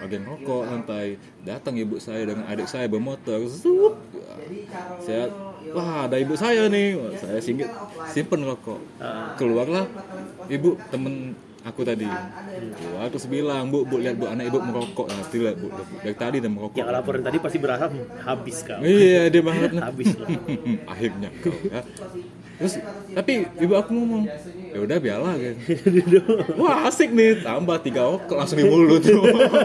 Lagi 0.00 0.16
ngerokok 0.16 0.62
santai. 0.64 1.06
Datang 1.44 1.74
ibu 1.76 2.00
saya 2.00 2.24
dengan 2.24 2.48
adik 2.48 2.64
saya 2.64 2.88
bermotor. 2.88 3.44
Zup. 3.46 4.00
Saya 5.04 5.28
wah 5.72 6.08
ada 6.08 6.16
ibu 6.16 6.34
saya 6.34 6.66
nih. 6.66 6.96
Wah, 6.96 7.12
Saya 7.16 7.38
singgit 7.38 7.68
simpen 8.10 8.42
rokok. 8.42 8.80
Ah. 8.98 9.34
Keluarlah 9.36 9.84
ibu 10.48 10.76
temen 10.88 11.36
aku 11.60 11.84
tadi. 11.84 12.08
Keluar 12.76 13.12
terus 13.12 13.28
bilang, 13.28 13.68
"Bu, 13.68 13.84
Bu 13.84 14.00
lihat 14.00 14.16
Bu 14.16 14.26
anak 14.28 14.48
ibu 14.48 14.58
merokok." 14.64 15.06
Nah, 15.12 15.20
tuh 15.28 15.44
lihat 15.44 15.56
Bu, 15.60 15.68
dari 16.00 16.16
tadi 16.16 16.36
dia 16.40 16.50
merokok. 16.50 16.80
Yang 16.80 16.90
laporan 16.92 17.22
tadi 17.24 17.36
pasti 17.40 17.58
berasa 17.60 17.84
"Hmm, 17.88 18.04
habis 18.24 18.56
kau. 18.64 18.80
Iya, 18.80 19.28
dia 19.28 19.42
banget. 19.44 19.70
Habis 19.86 20.08
lah. 20.16 20.28
Akhirnya 20.92 21.28
kau 21.44 21.54
ya. 21.68 21.80
Terus 22.60 22.74
tapi 23.16 23.32
ibu 23.56 23.72
aku 23.72 23.90
ngomong, 23.96 24.28
ya 24.70 24.78
udah 24.86 24.98
biarlah 25.02 25.34
gitu. 25.36 26.18
Wah 26.60 26.86
asik 26.86 27.10
nih, 27.10 27.42
tambah 27.42 27.78
tiga 27.82 28.06
rokok 28.06 28.36
langsung 28.38 28.58
di 28.62 28.66
mulut. 28.66 29.02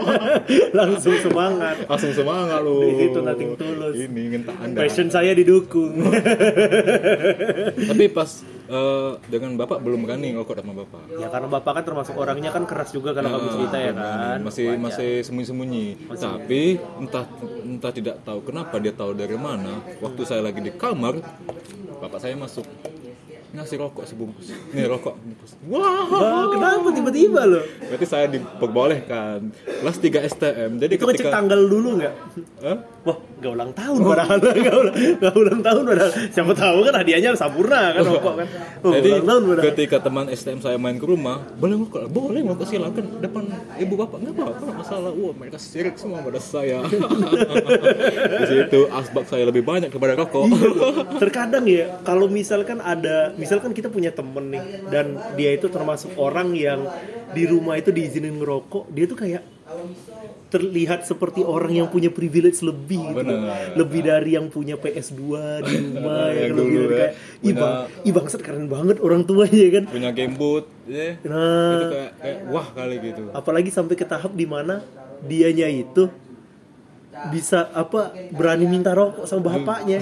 Langsung 0.78 1.16
semangat. 1.22 1.74
langsung 1.86 2.12
semangat 2.12 2.60
lu. 2.62 2.82
Di 2.82 2.94
situ 3.06 3.18
nothing 3.22 3.52
tulus. 3.56 3.94
Ini 3.96 4.20
ingin 4.20 4.42
tak 4.44 4.56
anda. 4.60 4.78
Passion 4.82 5.08
saya 5.08 5.32
didukung. 5.32 6.04
Tapi 7.90 8.04
pas 8.10 8.30
eh, 8.68 9.10
dengan 9.30 9.54
bapak 9.56 9.78
belum 9.80 10.04
berani 10.04 10.34
ngerokok 10.36 10.54
sama 10.60 10.72
bapak. 10.84 11.02
ya 11.16 11.28
karena 11.30 11.48
bapak 11.48 11.72
kan 11.80 11.84
termasuk 11.86 12.14
orangnya 12.18 12.50
kan 12.50 12.64
keras 12.66 12.90
juga 12.90 13.14
kalau 13.14 13.38
kamu 13.38 13.48
cerita 13.56 13.76
ya 13.78 13.92
kan. 13.94 14.38
masih 14.42 14.68
masih 14.76 15.10
sembunyi-sembunyi. 15.24 15.86
Tapi 16.12 16.62
entah 17.00 17.24
entah 17.62 17.92
tidak 17.94 18.16
tahu 18.26 18.38
kenapa 18.44 18.76
dia 18.82 18.92
tahu 18.92 19.14
dari 19.14 19.36
mana. 19.38 19.80
Waktu 20.02 20.22
saya 20.26 20.42
lagi 20.44 20.60
di 20.60 20.74
kamar, 20.74 21.22
bapak 22.02 22.18
saya 22.20 22.34
masuk 22.36 22.66
ngasih 23.56 23.76
rokok 23.80 24.04
sebungkus. 24.04 24.52
Nih 24.76 24.84
rokok. 24.84 25.16
Wah. 25.72 26.04
Wah, 26.06 26.44
kenapa 26.52 26.88
tiba-tiba 26.92 27.42
loh? 27.48 27.64
Berarti 27.88 28.06
saya 28.06 28.26
diperbolehkan 28.28 29.50
kelas 29.64 29.96
3 29.98 30.30
STM. 30.36 30.70
Jadi 30.76 30.92
Itu 31.00 31.04
ngecek 31.08 31.24
ketika 31.24 31.34
tanggal 31.34 31.60
dulu 31.64 31.88
nggak? 31.98 32.14
Hah? 32.62 32.78
Wah, 33.06 33.18
gak 33.38 33.52
ulang 33.54 33.70
tahun 33.70 33.98
padahal, 34.02 34.38
gak 34.42 34.76
ulang, 34.82 34.96
gak 35.22 35.34
ulang 35.38 35.60
tahun 35.62 35.82
padahal. 35.86 36.12
Siapa 36.34 36.52
tahu 36.58 36.78
kan 36.82 36.94
hadiahnya 36.98 37.30
sempurna 37.38 37.94
kan 37.94 38.02
rokok 38.02 38.34
kan. 38.42 38.46
Oh, 38.82 38.92
Jadi 38.92 39.08
ulang 39.14 39.26
tahun 39.26 39.42
padahal. 39.46 39.64
ketika 39.70 39.96
teman 40.02 40.24
STM 40.26 40.58
saya 40.58 40.76
main 40.76 40.98
ke 40.98 41.06
rumah, 41.06 41.46
boleh 41.54 41.74
ngerokok? 41.78 42.02
Boleh 42.10 42.40
ngerokok 42.42 42.66
silakan 42.66 43.04
depan 43.22 43.42
ibu 43.78 43.94
bapak 43.94 44.18
nggak 44.26 44.34
apa-apa 44.34 44.62
nggak 44.66 44.78
masalah. 44.82 45.10
Wah 45.14 45.34
mereka 45.38 45.58
sirik 45.62 45.94
semua 45.94 46.18
pada 46.18 46.40
saya. 46.42 46.82
Di 48.42 48.46
situ 48.50 48.80
asbak 48.90 49.24
saya 49.30 49.46
lebih 49.46 49.62
banyak 49.62 49.94
kepada 49.94 50.18
rokok. 50.18 50.50
Terkadang 51.22 51.64
ya, 51.70 52.02
kalau 52.02 52.26
misalkan 52.26 52.82
ada, 52.82 53.30
misalkan 53.46 53.70
kita 53.70 53.86
punya 53.86 54.10
temen 54.10 54.50
nih, 54.50 54.62
dan 54.88 55.06
dia 55.32 55.54
itu 55.54 55.66
termasuk 55.66 56.10
orang 56.16 56.50
yang 56.52 56.82
di 57.30 57.46
rumah 57.46 57.78
itu 57.78 57.88
diizinin 57.88 58.34
ngerokok, 58.34 58.90
dia 58.90 59.06
tuh 59.06 59.14
kayak 59.16 59.42
terlihat 60.46 61.02
seperti 61.02 61.42
orang 61.42 61.74
yang 61.74 61.86
punya 61.86 62.06
privilege 62.08 62.62
lebih 62.62 63.02
gitu. 63.12 63.18
Benar. 63.18 63.74
Lebih 63.74 64.00
dari 64.00 64.30
yang 64.32 64.46
punya 64.46 64.78
PS2 64.78 65.22
di 65.60 65.74
rumah 65.74 66.30
ya, 66.30 66.46
Yang 66.46 66.52
lebih 66.54 66.54
dulu 66.54 66.70
dari 66.70 66.86
ya. 66.86 66.96
kayak 66.96 67.12
ih 67.12 67.22
Punya- 67.42 67.58
bang, 67.58 67.74
ih 68.00 68.12
bangsat 68.14 68.40
keren 68.40 68.66
banget 68.66 68.96
orang 69.00 69.22
tuanya 69.22 69.66
kan. 69.72 69.84
Punya 69.90 70.10
game 70.10 70.34
boot, 70.34 70.64
ya. 70.86 71.18
Nah, 71.20 71.74
Itu 71.74 71.86
kayak, 71.90 72.12
kayak 72.16 72.38
wah 72.48 72.66
kali 72.70 72.96
gitu. 73.00 73.22
apalagi 73.32 73.70
sampai 73.70 73.94
ke 73.94 74.06
tahap 74.06 74.32
di 74.32 74.46
mana 74.46 74.86
dianya 75.18 75.66
itu 75.66 76.06
bisa 77.32 77.72
apa 77.72 78.12
berani 78.32 78.68
minta 78.68 78.92
rokok 78.92 79.24
sama 79.26 79.56
bapaknya. 79.56 80.00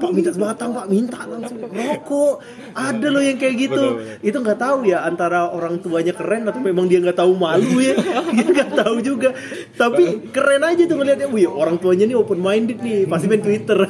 Pak 0.00 0.10
minta 0.12 0.30
sebatang 0.34 0.74
pak 0.76 0.86
minta. 0.90 1.22
Langsung 1.24 1.62
rokok. 1.62 2.42
Ada 2.74 3.06
loh 3.08 3.22
yang 3.22 3.38
kayak 3.38 3.54
gitu. 3.56 3.84
Betul, 3.96 4.20
itu 4.26 4.36
nggak 4.36 4.58
tahu 4.60 4.84
ya 4.86 5.06
antara 5.06 5.48
orang 5.50 5.78
tuanya 5.80 6.12
keren 6.12 6.46
atau 6.50 6.60
memang 6.60 6.86
dia 6.90 6.98
nggak 7.00 7.18
tahu 7.18 7.32
malu 7.38 7.80
ya. 7.80 7.94
Dia 8.36 8.46
nggak 8.46 8.70
tahu 8.78 8.96
juga. 9.02 9.34
Tapi 9.74 10.30
keren 10.30 10.62
aja 10.62 10.82
tuh 10.86 10.96
ngeliatnya. 10.98 11.28
Wih 11.30 11.48
orang 11.48 11.78
tuanya 11.78 12.04
nih 12.06 12.16
open 12.18 12.40
minded 12.42 12.78
nih. 12.82 13.06
Pasti 13.06 13.26
main 13.30 13.42
twitter. 13.42 13.78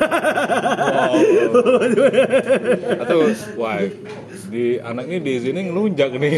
Atau 3.03 3.19
wah 3.59 3.81
di 4.51 4.77
anak 4.83 5.07
ini 5.07 5.19
di 5.23 5.35
sini 5.39 5.61
ngelunjak 5.71 6.11
nih. 6.19 6.35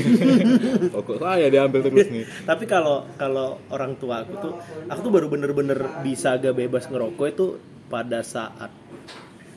Rokok 0.95 1.17
saya 1.19 1.49
diambil 1.49 1.81
terus 1.89 2.09
nih. 2.13 2.25
tapi 2.51 2.69
kalau 2.69 3.09
kalau 3.17 3.59
orang 3.73 3.97
tua 3.97 4.23
aku 4.23 4.35
tuh 4.39 4.53
aku 4.87 5.01
tuh 5.01 5.13
baru 5.13 5.27
bener-bener 5.33 6.05
bisa 6.05 6.37
agak 6.37 6.55
bebas 6.61 6.87
ngerokok 6.93 7.27
itu 7.33 7.47
pada 7.89 8.21
saat 8.21 8.71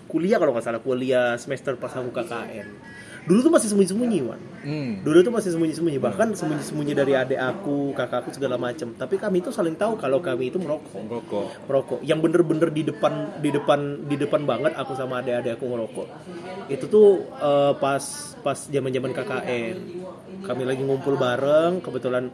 kuliah 0.07 0.39
kalau 0.39 0.55
nggak 0.55 0.65
salah 0.65 0.81
kuliah 0.81 1.35
semester 1.35 1.75
pas 1.75 1.91
aku 1.91 2.15
KKN 2.15 2.67
dulu 3.25 3.39
tuh 3.41 3.53
masih 3.53 3.67
sembunyi-sembunyi 3.74 4.20
wan. 4.25 4.41
Hmm. 4.65 5.05
dulu 5.05 5.22
tuh 5.22 5.34
masih 5.34 5.50
sembunyi-sembunyi. 5.53 6.00
Bahkan 6.01 6.27
sembunyi-sembunyi 6.34 6.94
dari 6.98 7.13
adik 7.13 7.38
aku 7.38 7.94
kakak 7.94 8.25
aku 8.25 8.29
segala 8.34 8.58
macem. 8.58 8.98
Tapi 8.98 9.22
kami 9.22 9.46
itu 9.46 9.53
saling 9.53 9.77
tahu 9.77 9.98
kalau 9.98 10.22
kami 10.22 10.50
itu 10.50 10.58
merokok. 10.58 11.05
Rokok. 11.05 11.48
merokok. 11.70 12.00
Yang 12.01 12.20
bener-bener 12.25 12.70
di 12.74 12.82
depan 12.82 13.41
di 13.41 13.50
depan 13.53 14.10
di 14.10 14.15
depan 14.17 14.41
banget 14.46 14.74
aku 14.74 14.98
sama 14.98 15.22
adik-adik 15.22 15.62
aku 15.62 15.65
ngerokok. 15.70 16.08
Itu 16.70 16.86
tuh 16.89 17.29
eh, 17.38 17.74
pas 17.77 18.03
pas 18.41 18.58
zaman-zaman 18.58 19.10
KKN 19.13 19.77
kami 20.46 20.63
lagi 20.70 20.86
ngumpul 20.86 21.17
bareng 21.17 21.82
kebetulan 21.82 22.29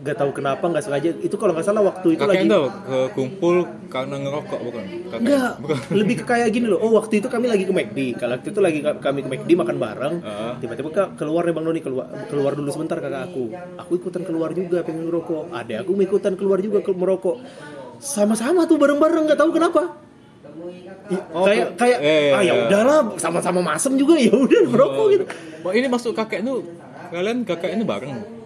gak 0.00 0.16
tahu 0.16 0.30
kenapa 0.32 0.64
nggak 0.64 0.80
sengaja 0.80 1.12
itu 1.14 1.34
kalau 1.34 1.52
nggak 1.52 1.62
salah 1.62 1.82
waktu 1.82 2.16
itu 2.16 2.22
Kakek 2.22 2.40
lagi 2.40 2.48
ke 2.48 2.98
kumpul 3.12 3.56
karena 3.86 4.16
ngerokok 4.18 4.60
bukan? 4.62 4.84
Bukan. 5.60 5.76
lebih 5.92 6.14
ke 6.16 6.24
kayak 6.24 6.48
gini 6.48 6.66
loh. 6.66 6.78
Oh, 6.78 6.94
waktu 6.94 7.18
itu 7.18 7.26
kami 7.26 7.46
lagi 7.46 7.62
ke 7.62 7.70
McD. 7.70 7.98
Kalau 8.14 8.32
waktu 8.32 8.48
itu 8.48 8.60
lagi 8.60 8.78
ka- 8.80 8.96
kami 8.98 9.20
ke 9.20 9.28
McD 9.28 9.50
makan 9.52 9.76
bareng. 9.76 10.14
Heeh. 10.20 10.52
Tiba-tiba 10.58 10.88
ke- 10.88 11.10
keluar 11.16 11.42
nih 11.42 11.52
Bang 11.52 11.64
Doni 11.64 11.80
keluar 11.80 12.06
keluar 12.26 12.52
dulu 12.54 12.70
sebentar 12.70 12.96
kakak 12.96 13.28
aku. 13.28 13.50
Aku 13.76 13.92
ikutan 13.94 14.22
keluar 14.22 14.50
juga 14.50 14.80
pengen 14.80 15.04
ngerokok. 15.04 15.50
Ada 15.50 15.82
aku 15.82 15.98
ikutan 15.98 16.32
keluar 16.34 16.58
juga 16.58 16.80
ke 16.80 16.90
merokok. 16.90 17.36
Sama-sama 17.98 18.64
tuh 18.64 18.76
bareng-bareng 18.76 19.26
nggak 19.26 19.36
tahu 19.36 19.50
kenapa. 19.52 19.82
I- 21.10 21.26
Oh, 21.28 21.42
kayak 21.42 21.74
kayak 21.74 21.98
eh, 22.00 22.30
ah 22.30 22.40
ya 22.40 22.52
eh. 22.54 22.60
udahlah 22.64 22.98
sama-sama 23.16 23.60
masem 23.60 23.94
juga 23.94 24.14
ya 24.22 24.30
udah 24.30 24.60
merokok 24.64 25.06
gitu. 25.10 25.24
Oh, 25.60 25.72
ini 25.72 25.86
masuk 25.86 26.14
kakek 26.14 26.40
tuh 26.40 26.62
kalian 27.10 27.42
kakek 27.42 27.74
ini 27.74 27.82
bareng. 27.82 28.39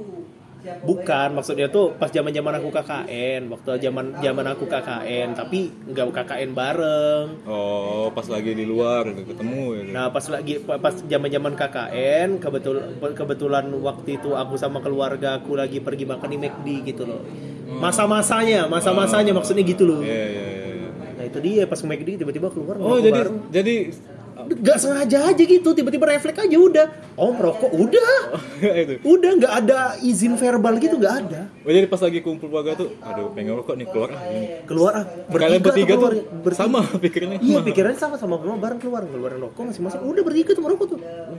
Bukan 0.80 1.28
maksudnya 1.36 1.68
tuh 1.68 1.92
pas 1.94 2.08
zaman 2.08 2.32
zaman 2.32 2.56
aku 2.56 2.68
KKN 2.72 3.52
waktu 3.52 3.68
zaman 3.84 4.16
zaman 4.18 4.46
aku 4.48 4.64
KKN 4.64 5.28
tapi 5.36 5.68
nggak 5.92 6.08
KKN 6.12 6.50
bareng 6.52 7.26
Oh, 7.44 8.08
pas 8.10 8.24
lagi 8.26 8.56
di 8.56 8.64
luar 8.64 9.04
ketemu 9.12 9.64
ya. 9.76 9.82
Nah 9.92 10.06
pas 10.08 10.24
lagi 10.28 10.60
pas 10.60 10.94
zaman 10.96 11.28
zaman 11.28 11.52
KKN 11.52 12.28
kebetul 12.40 12.76
kebetulan 13.12 13.68
waktu 13.80 14.16
itu 14.16 14.32
aku 14.32 14.56
sama 14.56 14.80
keluarga 14.80 15.36
aku 15.36 15.56
lagi 15.56 15.80
pergi 15.80 16.08
makan 16.08 16.28
di 16.32 16.38
McD 16.40 16.68
gitu 16.88 17.04
loh. 17.04 17.20
Masa-masanya, 17.74 18.64
masa-masanya 18.70 19.32
maksudnya 19.34 19.64
gitu 19.66 19.84
loh. 19.84 20.00
Iya, 20.00 20.24
iya, 20.30 20.44
iya. 20.56 20.88
Nah 21.14 21.24
itu 21.26 21.38
dia 21.40 21.64
pas 21.64 21.76
ke 21.76 21.86
McD 21.86 22.20
tiba-tiba 22.22 22.48
keluar 22.52 22.76
Oh, 22.78 23.00
jadi 23.00 23.20
bareng. 23.24 23.36
jadi 23.50 23.74
nggak 24.46 24.76
sengaja 24.76 25.18
aja 25.26 25.42
gitu 25.42 25.68
tiba-tiba 25.70 26.04
refleks 26.06 26.40
aja 26.40 26.56
udah. 26.56 26.86
Oh 27.14 27.30
merokok 27.30 27.70
udah, 27.70 28.10
itu. 28.82 28.94
udah 29.02 29.30
nggak 29.38 29.54
ada 29.62 29.78
izin 30.02 30.34
verbal 30.34 30.76
gitu 30.78 30.98
nggak 30.98 31.14
ada. 31.24 31.40
Oh, 31.62 31.70
jadi 31.70 31.86
pas 31.86 32.02
lagi 32.02 32.20
kumpul 32.20 32.50
keluarga 32.50 32.74
tuh, 32.74 32.92
aduh 33.00 33.30
pengen 33.32 33.54
rokok 33.54 33.74
nih 33.74 33.86
keluar 33.86 34.10
ah 34.12 34.22
ini. 34.26 34.46
Keluar 34.66 34.92
ah 34.94 35.04
Kalian 35.30 35.62
bertiga 35.62 35.94
tuh 35.94 36.10
keluar. 36.10 36.14
Bertiga. 36.42 36.58
sama 36.58 36.80
pikirannya. 37.04 37.38
Iya 37.40 37.58
pikirannya 37.62 37.98
sama 37.98 38.16
sama 38.18 38.36
keluar 38.36 38.58
bareng 38.58 38.80
keluar 38.82 39.02
keluarin 39.06 39.40
rokok 39.40 39.62
masing-masing 39.70 40.00
udah 40.02 40.22
bertiga 40.22 40.50
tuh 40.52 40.62
merokok 40.62 40.86
tuh 40.94 40.98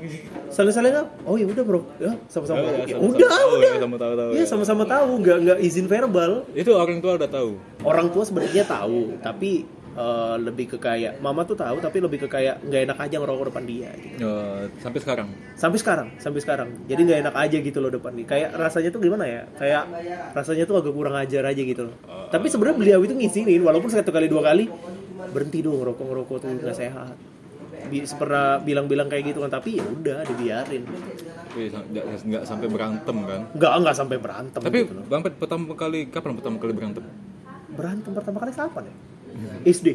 saling-saling 0.55 0.93
oh 1.27 1.35
ya 1.35 1.45
udah 1.45 1.63
bro 1.63 1.81
ya 1.99 2.11
sama-sama 2.31 2.63
Oh, 2.65 2.71
ya, 2.71 2.85
ya, 2.87 2.97
udah 2.97 3.29
tahu 3.29 3.49
udah 3.59 3.69
ya, 3.69 4.25
Iya 4.31 4.39
ya. 4.41 4.45
sama-sama 4.47 4.83
tahu 4.87 5.11
nggak 5.21 5.37
nggak 5.43 5.57
izin 5.61 5.85
verbal 5.85 6.47
Itu 6.55 6.71
orang 6.73 7.03
tua 7.03 7.19
udah 7.19 7.29
tahu. 7.29 7.51
orang 7.83 8.07
tua 8.09 8.23
sebenarnya 8.25 8.63
tahu 8.65 9.19
tapi 9.19 9.67
eh, 9.95 10.35
lebih 10.37 10.65
ke 10.67 10.77
kayak 10.77 11.17
mama 11.17 11.41
tuh 11.41 11.55
tahu 11.55 11.79
tapi 11.79 11.97
lebih 11.97 12.19
ke 12.21 12.27
kayak 12.27 12.59
nggak 12.61 12.81
enak 12.85 12.97
aja 12.99 13.15
ngerokok 13.17 13.45
depan 13.47 13.63
dia 13.63 13.89
gitu. 13.95 14.21
Eh, 14.21 14.63
sampai 14.77 14.99
sekarang. 14.99 15.27
sampai 15.55 15.79
sekarang 15.79 16.07
sampai 16.15 16.39
sekarang 16.39 16.69
jadi 16.85 16.99
nggak 17.01 17.19
enak 17.23 17.35
aja 17.37 17.57
gitu 17.59 17.77
loh 17.79 17.89
depan 17.89 18.11
dia 18.13 18.25
kayak 18.25 18.49
rasanya 18.53 18.89
tuh 18.89 18.99
gimana 18.99 19.23
ya 19.23 19.41
kayak 19.55 19.83
rasanya 20.31 20.63
tuh 20.63 20.75
agak 20.77 20.91
kurang 20.91 21.15
ajar 21.15 21.43
aja 21.43 21.61
gitu 21.61 21.87
loh 21.87 21.95
tapi 22.27 22.45
sebenarnya 22.45 22.75
beliau 22.75 22.99
itu 23.01 23.13
ngizinin 23.13 23.61
walaupun 23.61 23.87
satu 23.87 24.11
kali 24.11 24.27
dua 24.27 24.43
kali 24.43 24.67
berhenti 25.25 25.59
dong 25.59 25.79
ngerokok 25.79 26.05
ngerokok 26.05 26.37
tuh 26.37 26.47
nggak 26.53 26.75
sehat 26.75 27.15
Bi- 27.85 28.01
pernah 28.01 28.57
bilang-bilang 28.57 29.05
kayak 29.05 29.29
gitu 29.29 29.39
kan 29.39 29.51
tapi 29.53 29.77
ya 29.77 29.85
udah 29.85 30.25
dibiarin 30.25 30.83
sa- 31.69 31.85
nggak 31.87 32.43
sampai 32.43 32.67
berantem 32.67 33.17
kan. 33.23 33.41
nggak 33.53 33.71
nggak 33.79 33.95
sampai 33.95 34.17
berantem 34.19 34.59
Tapi 34.59 34.77
gitu 34.81 34.91
loh. 34.91 35.05
Bang 35.07 35.21
pertama 35.23 35.71
kali 35.71 36.09
kapan 36.09 36.35
pertama 36.35 36.57
kali 36.57 36.73
berantem? 36.73 37.03
berantem 37.71 38.11
pertama 38.11 38.37
kali 38.39 38.51
kapan 38.51 38.83
ya 38.85 38.95
SD 39.63 39.87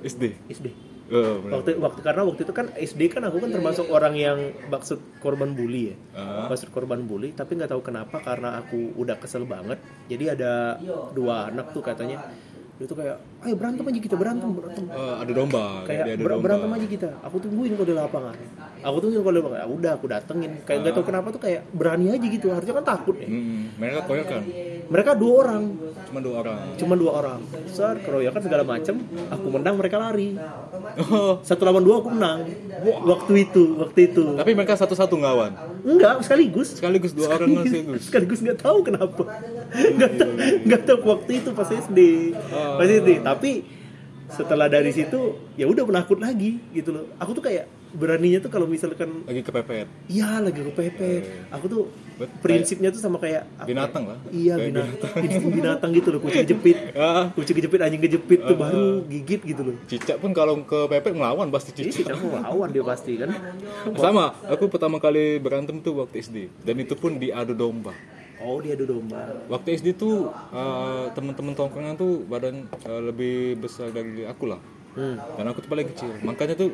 SD. 0.00 0.24
SD 0.48 0.68
Oh, 1.08 1.40
benar. 1.40 1.64
waktu 1.64 1.80
waktu 1.80 2.00
karena 2.04 2.20
waktu 2.20 2.44
itu 2.44 2.52
kan 2.52 2.68
SD 2.76 3.08
kan 3.08 3.24
aku 3.24 3.40
kan 3.40 3.48
termasuk 3.48 3.88
orang 3.88 4.12
yang 4.12 4.38
maksud 4.68 5.00
korban 5.24 5.56
bully 5.56 5.88
ya 5.88 5.96
Ah. 6.12 6.52
maksud 6.52 6.68
korban 6.68 7.00
bully 7.00 7.32
tapi 7.32 7.56
nggak 7.56 7.72
tahu 7.72 7.80
kenapa 7.80 8.20
karena 8.20 8.60
aku 8.60 8.92
udah 8.92 9.16
kesel 9.16 9.48
banget 9.48 9.80
jadi 10.04 10.36
ada 10.36 10.76
dua 11.16 11.48
anak 11.48 11.72
tuh 11.72 11.80
katanya 11.80 12.28
dia 12.78 12.86
tuh 12.86 12.94
kayak 12.94 13.16
ayo 13.42 13.54
berantem 13.58 13.82
aja 13.90 13.98
kita 13.98 14.14
berantem 14.14 14.48
berantem. 14.54 14.84
Eh, 14.86 15.14
ada 15.18 15.32
domba. 15.34 15.82
kayak 15.82 16.02
ada 16.06 16.14
ber- 16.14 16.30
domba. 16.30 16.44
berantem 16.46 16.70
aja 16.78 16.86
kita. 16.86 17.08
Aku 17.26 17.36
tungguin 17.42 17.74
kok 17.74 17.86
di 17.90 17.94
lapangan. 17.98 18.34
Aku 18.86 18.96
tungguin 19.02 19.18
kok 19.18 19.32
di 19.34 19.38
lapangan. 19.42 19.58
Ya 19.58 19.66
udah 19.66 19.92
aku 19.98 20.06
datengin. 20.06 20.52
Kayak 20.62 20.78
nggak 20.86 20.94
tahu 20.94 21.04
kenapa 21.10 21.26
tuh 21.34 21.42
kayak 21.42 21.60
berani 21.74 22.06
aja 22.14 22.22
gitu. 22.22 22.46
Harusnya 22.54 22.74
kan 22.78 22.86
takut 22.86 23.18
ya. 23.18 23.26
Hmm, 23.26 23.74
mereka 23.74 24.06
koyokan. 24.06 24.42
mereka 24.88 25.10
dua 25.18 25.32
orang. 25.44 25.62
Cuma 26.08 26.18
dua 26.24 26.34
orang. 26.40 26.58
cuma 26.78 26.94
dua 26.96 27.12
orang. 27.18 27.38
Besar 27.66 27.94
keroyokan 28.00 28.40
segala 28.46 28.62
macem. 28.62 28.94
Aku 29.28 29.46
menang 29.50 29.74
mereka 29.74 29.98
lari. 29.98 30.38
Oh, 31.10 31.42
satu 31.42 31.66
lawan 31.66 31.82
dua 31.82 31.98
aku 31.98 32.08
menang. 32.14 32.46
Waktu 33.02 33.32
itu 33.42 33.74
waktu 33.74 34.14
itu. 34.14 34.38
Tapi 34.38 34.54
mereka 34.54 34.78
satu-satu 34.78 35.18
ngelawan. 35.18 35.52
Enggak 35.84 36.14
sekaligus. 36.24 36.68
Sekaligus 36.78 37.12
dua 37.14 37.38
orang 37.38 37.48
sekaligus. 37.62 38.02
sekaligus 38.08 38.38
nggak 38.42 38.58
tahu 38.58 38.78
kenapa. 38.82 39.22
Nggak 39.72 40.12
tahu 40.18 40.32
nggak 40.66 40.82
tahu 40.86 40.98
waktu 41.06 41.30
itu 41.44 41.50
pas 41.54 41.68
SD 41.68 41.98
Oh. 42.50 42.76
pas 42.80 42.88
SD 42.88 43.22
tapi 43.22 43.52
setelah 44.28 44.68
dari 44.68 44.92
situ 44.92 45.40
ya 45.56 45.64
udah 45.64 45.84
penakut 45.88 46.18
lagi 46.20 46.60
gitu 46.74 46.92
loh. 46.92 47.04
Aku 47.16 47.32
tuh 47.32 47.44
kayak 47.44 47.77
beraninya 47.90 48.38
tuh 48.38 48.48
kalau 48.48 48.64
misalkan 48.64 49.24
Lagi 49.24 49.40
kepepet. 49.40 49.88
iya 50.06 50.38
lagi 50.38 50.60
kepepet 50.60 51.22
aku 51.48 51.64
tuh 51.66 51.82
prinsipnya 52.38 52.88
tuh 52.88 52.98
sama 52.98 53.16
kayak 53.16 53.46
apa 53.54 53.64
Binatang 53.64 54.04
lah. 54.04 54.18
iya 54.28 54.54
Kayak 54.54 54.68
binatang 54.68 55.12
binatang, 55.22 55.50
binatang 55.50 55.90
gitu 55.92 56.08
loh 56.10 56.20
kucing 56.20 56.42
kejepit 56.42 56.78
Ah, 56.98 57.30
kucing 57.30 57.54
kejepit 57.54 57.80
anjing 57.80 58.00
kejepit 58.00 58.40
tuh 58.40 58.54
baru 58.54 59.02
gigit 59.04 59.40
gitu 59.42 59.62
loh 59.62 59.76
cicak 59.84 60.16
pun 60.16 60.30
kalau 60.30 60.60
kepepet 60.60 61.12
ngelawan 61.12 61.48
pasti 61.48 61.70
jadi 61.72 61.88
cicak. 61.88 62.12
kita 62.12 62.20
mau 62.20 62.36
lawan 62.38 62.68
dia 62.68 62.82
pasti 62.82 63.12
kan 63.16 63.30
Sama, 64.02 64.36
aku 64.44 64.66
pertama 64.66 64.98
kali 64.98 65.38
berantem 65.38 65.78
tuh 65.78 65.98
waktu 65.98 66.20
SD 66.20 66.36
dan 66.60 66.76
itu 66.76 66.92
pun 66.92 67.16
diadu 67.16 67.52
domba. 67.52 67.94
oh 68.38 68.60
dia 68.60 68.72
adu 68.72 68.86
domba 68.86 69.18
Waktu 69.48 69.74
SD 69.74 69.88
tuh 69.94 70.28
eh, 70.52 71.04
teman-teman 71.10 71.54
tongkrongan 71.54 71.94
tuh 71.94 72.22
badan 72.22 72.66
eh, 72.68 73.02
lebih 73.02 73.58
besar 73.58 73.88
dari 73.88 74.22
aku 74.22 74.46
lah. 74.46 74.60
hmm. 74.94 75.16
Dan 75.34 75.44
aku 75.46 75.58
tuh 75.58 75.70
paling 75.70 75.88
kecil. 75.88 76.10
Makanya 76.20 76.54
tuh 76.54 76.70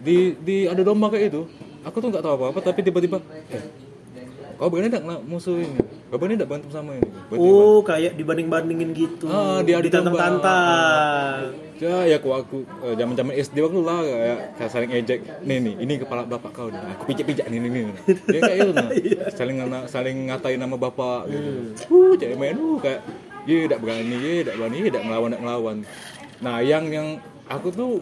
di 0.00 0.36
di 0.40 0.56
adu 0.68 0.82
domba 0.84 1.08
kayak 1.08 1.32
itu, 1.32 1.42
aku 1.82 1.96
tuh 2.00 2.08
nggak 2.12 2.24
tahu 2.24 2.34
apa-apa 2.36 2.58
tapi 2.60 2.80
tiba-tiba 2.84 3.20
eh 3.52 3.64
kau 4.56 4.72
berani 4.72 4.88
enggak 4.88 5.20
musuh 5.28 5.60
ini? 5.60 5.80
Kau 6.08 6.16
berani 6.16 6.40
enggak 6.40 6.48
berantem 6.48 6.70
sama 6.72 6.96
ini? 6.96 7.08
Oh, 7.36 7.84
kayak 7.84 8.16
dibanding-bandingin 8.16 8.90
gitu. 8.96 9.28
Ah, 9.28 9.60
dia 9.60 9.76
domba. 9.76 9.88
Ditantang-tantang. 9.88 11.40
Ya, 11.76 12.08
ya 12.08 12.16
aku 12.16 12.32
aku 12.32 12.56
eh, 12.88 12.96
zaman-zaman 12.96 13.36
SD 13.36 13.60
waktu 13.60 13.80
lah 13.84 14.00
kayak, 14.00 14.38
kayak 14.56 14.70
saling 14.72 14.90
ejek. 14.96 15.20
Nih 15.44 15.58
nih, 15.60 15.74
ini 15.76 15.92
kepala 16.00 16.24
bapak 16.24 16.50
kau 16.56 16.72
nih. 16.72 16.80
Aku 16.96 17.04
pijak-pijak 17.04 17.52
nih 17.52 17.58
nih 17.60 17.70
nih. 17.70 17.84
Dia 18.32 18.40
kayak 18.40 18.56
itu 18.64 18.72
nah. 18.72 18.88
Saling 19.38 19.56
ngana- 19.60 19.88
saling 19.92 20.16
ngatain 20.32 20.56
nama 20.56 20.76
bapak 20.80 21.28
gitu. 21.28 21.50
Uh, 21.92 22.12
cewek 22.16 22.36
main 22.40 22.56
uh 22.56 22.80
kayak 22.80 23.00
ye 23.44 23.68
tidak 23.68 23.84
berani, 23.84 24.16
ye 24.16 24.34
tidak 24.40 24.56
berani, 24.56 24.76
tidak 24.88 25.02
ngelawan, 25.04 25.28
tidak 25.28 25.42
ngelawan. 25.44 25.76
Nah, 26.40 26.56
yang 26.64 26.84
yang 26.88 27.08
aku 27.44 27.68
tuh 27.68 28.00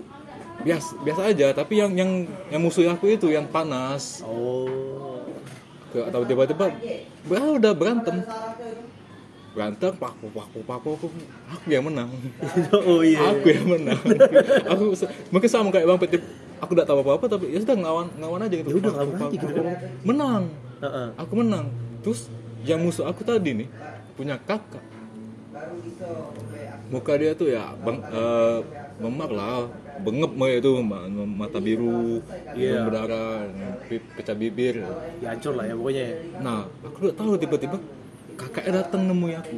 biasa 0.62 0.90
biasa 1.02 1.20
aja, 1.34 1.46
tapi 1.50 1.82
yang 1.82 1.90
yang 1.98 2.10
yang 2.52 2.60
musuh 2.62 2.86
aku 2.86 3.10
itu 3.10 3.32
yang 3.34 3.48
panas. 3.50 4.22
Oh. 4.22 5.24
Ke 5.90 6.06
atau 6.06 6.22
tiba-tiba 6.22 6.70
bah, 7.26 7.46
udah 7.58 7.72
berantem. 7.74 8.22
Berantem, 9.54 9.94
paku, 9.94 10.26
paku, 10.34 10.58
paku, 10.66 10.88
aku, 10.98 11.06
aku 11.46 11.66
yang 11.70 11.86
menang. 11.86 12.10
oh 12.90 13.06
iya. 13.06 13.30
aku 13.30 13.54
yang 13.54 13.66
menang 13.70 14.02
aku 14.74 14.98
mungkin 15.30 15.46
sama 15.46 15.70
kayak 15.70 15.86
bang 15.86 16.00
Petip 16.02 16.22
aku 16.58 16.74
tidak 16.74 16.86
tahu 16.90 16.98
apa 17.06 17.10
apa 17.22 17.26
tapi 17.30 17.54
ya 17.54 17.58
sudah 17.62 17.76
ngelawan 17.78 18.06
ngelawan 18.18 18.40
aja 18.50 18.54
gitu 18.58 18.68
Ya 18.74 18.76
udah, 18.82 18.90
Pak, 18.90 18.94
ngelawan 18.98 19.14
Pak, 19.14 19.22
aja 19.22 19.34
gitu 19.38 19.46
kan. 19.54 19.64
menang 20.02 20.42
aku 21.14 21.32
menang 21.38 21.66
terus 22.02 22.26
yang 22.66 22.82
musuh 22.82 23.06
aku 23.06 23.22
tadi 23.22 23.50
nih 23.62 23.68
punya 24.18 24.42
kakak 24.42 24.82
muka 26.90 27.12
dia 27.14 27.32
tuh 27.38 27.48
ya 27.54 27.78
bang 27.78 27.98
eh, 28.02 28.58
memak 28.94 29.30
lah 29.30 29.66
bengep 30.00 30.32
mah 30.34 30.50
itu 30.50 30.70
ma- 30.80 31.08
mata 31.26 31.58
biru 31.58 32.22
hidung 32.54 32.84
berdarah 32.86 33.46
pecah 34.14 34.36
bibir 34.36 34.86
Ya 35.18 35.34
hancur 35.34 35.58
lah 35.58 35.66
ya 35.66 35.74
pokoknya. 35.74 36.04
ya. 36.04 36.16
nah 36.38 36.60
aku 36.82 37.10
udah 37.10 37.14
tahu 37.14 37.30
tiba-tiba 37.34 37.78
kakaknya 38.34 38.82
datang 38.82 39.06
nemui 39.06 39.34
aku 39.34 39.56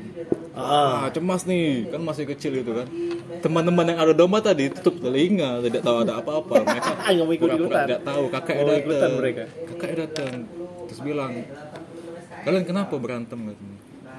Ah. 0.56 1.04
Ah, 1.04 1.12
cemas 1.12 1.44
nih, 1.44 1.84
kan 1.92 2.00
masih 2.00 2.24
kecil 2.32 2.64
itu 2.64 2.72
kan. 2.72 2.88
Teman-teman 3.44 3.92
yang 3.92 4.00
ada 4.00 4.16
domba 4.16 4.40
tadi 4.40 4.72
tutup 4.72 5.04
telinga, 5.04 5.60
tidak 5.60 5.84
tahu 5.84 6.00
ada 6.00 6.16
apa-apa. 6.16 6.64
Mereka 6.64 6.92
pura-pura 7.36 7.84
tidak 7.84 8.00
tahu. 8.08 8.22
Kakaknya 8.32 8.64
datang. 8.80 9.12
Kakaknya 9.68 9.96
datang, 10.08 10.32
terus 10.88 11.00
bilang, 11.04 11.44
kalian 12.40 12.64
kenapa 12.64 12.96
berantem? 12.96 13.52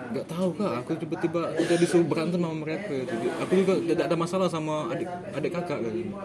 Gak 0.08 0.26
tahu 0.32 0.50
kak, 0.56 0.74
aku 0.84 0.90
tiba-tiba 0.96 1.42
udah 1.52 1.78
disuruh 1.78 2.08
berantem 2.08 2.40
sama 2.40 2.56
mereka. 2.56 2.96
Jadi, 2.96 3.28
aku 3.44 3.52
juga 3.60 3.74
tidak 3.84 4.06
ada 4.08 4.16
masalah 4.16 4.48
sama 4.48 4.88
adik 4.94 5.10
adik 5.36 5.52
kakak 5.52 5.80
katanya. 5.84 6.16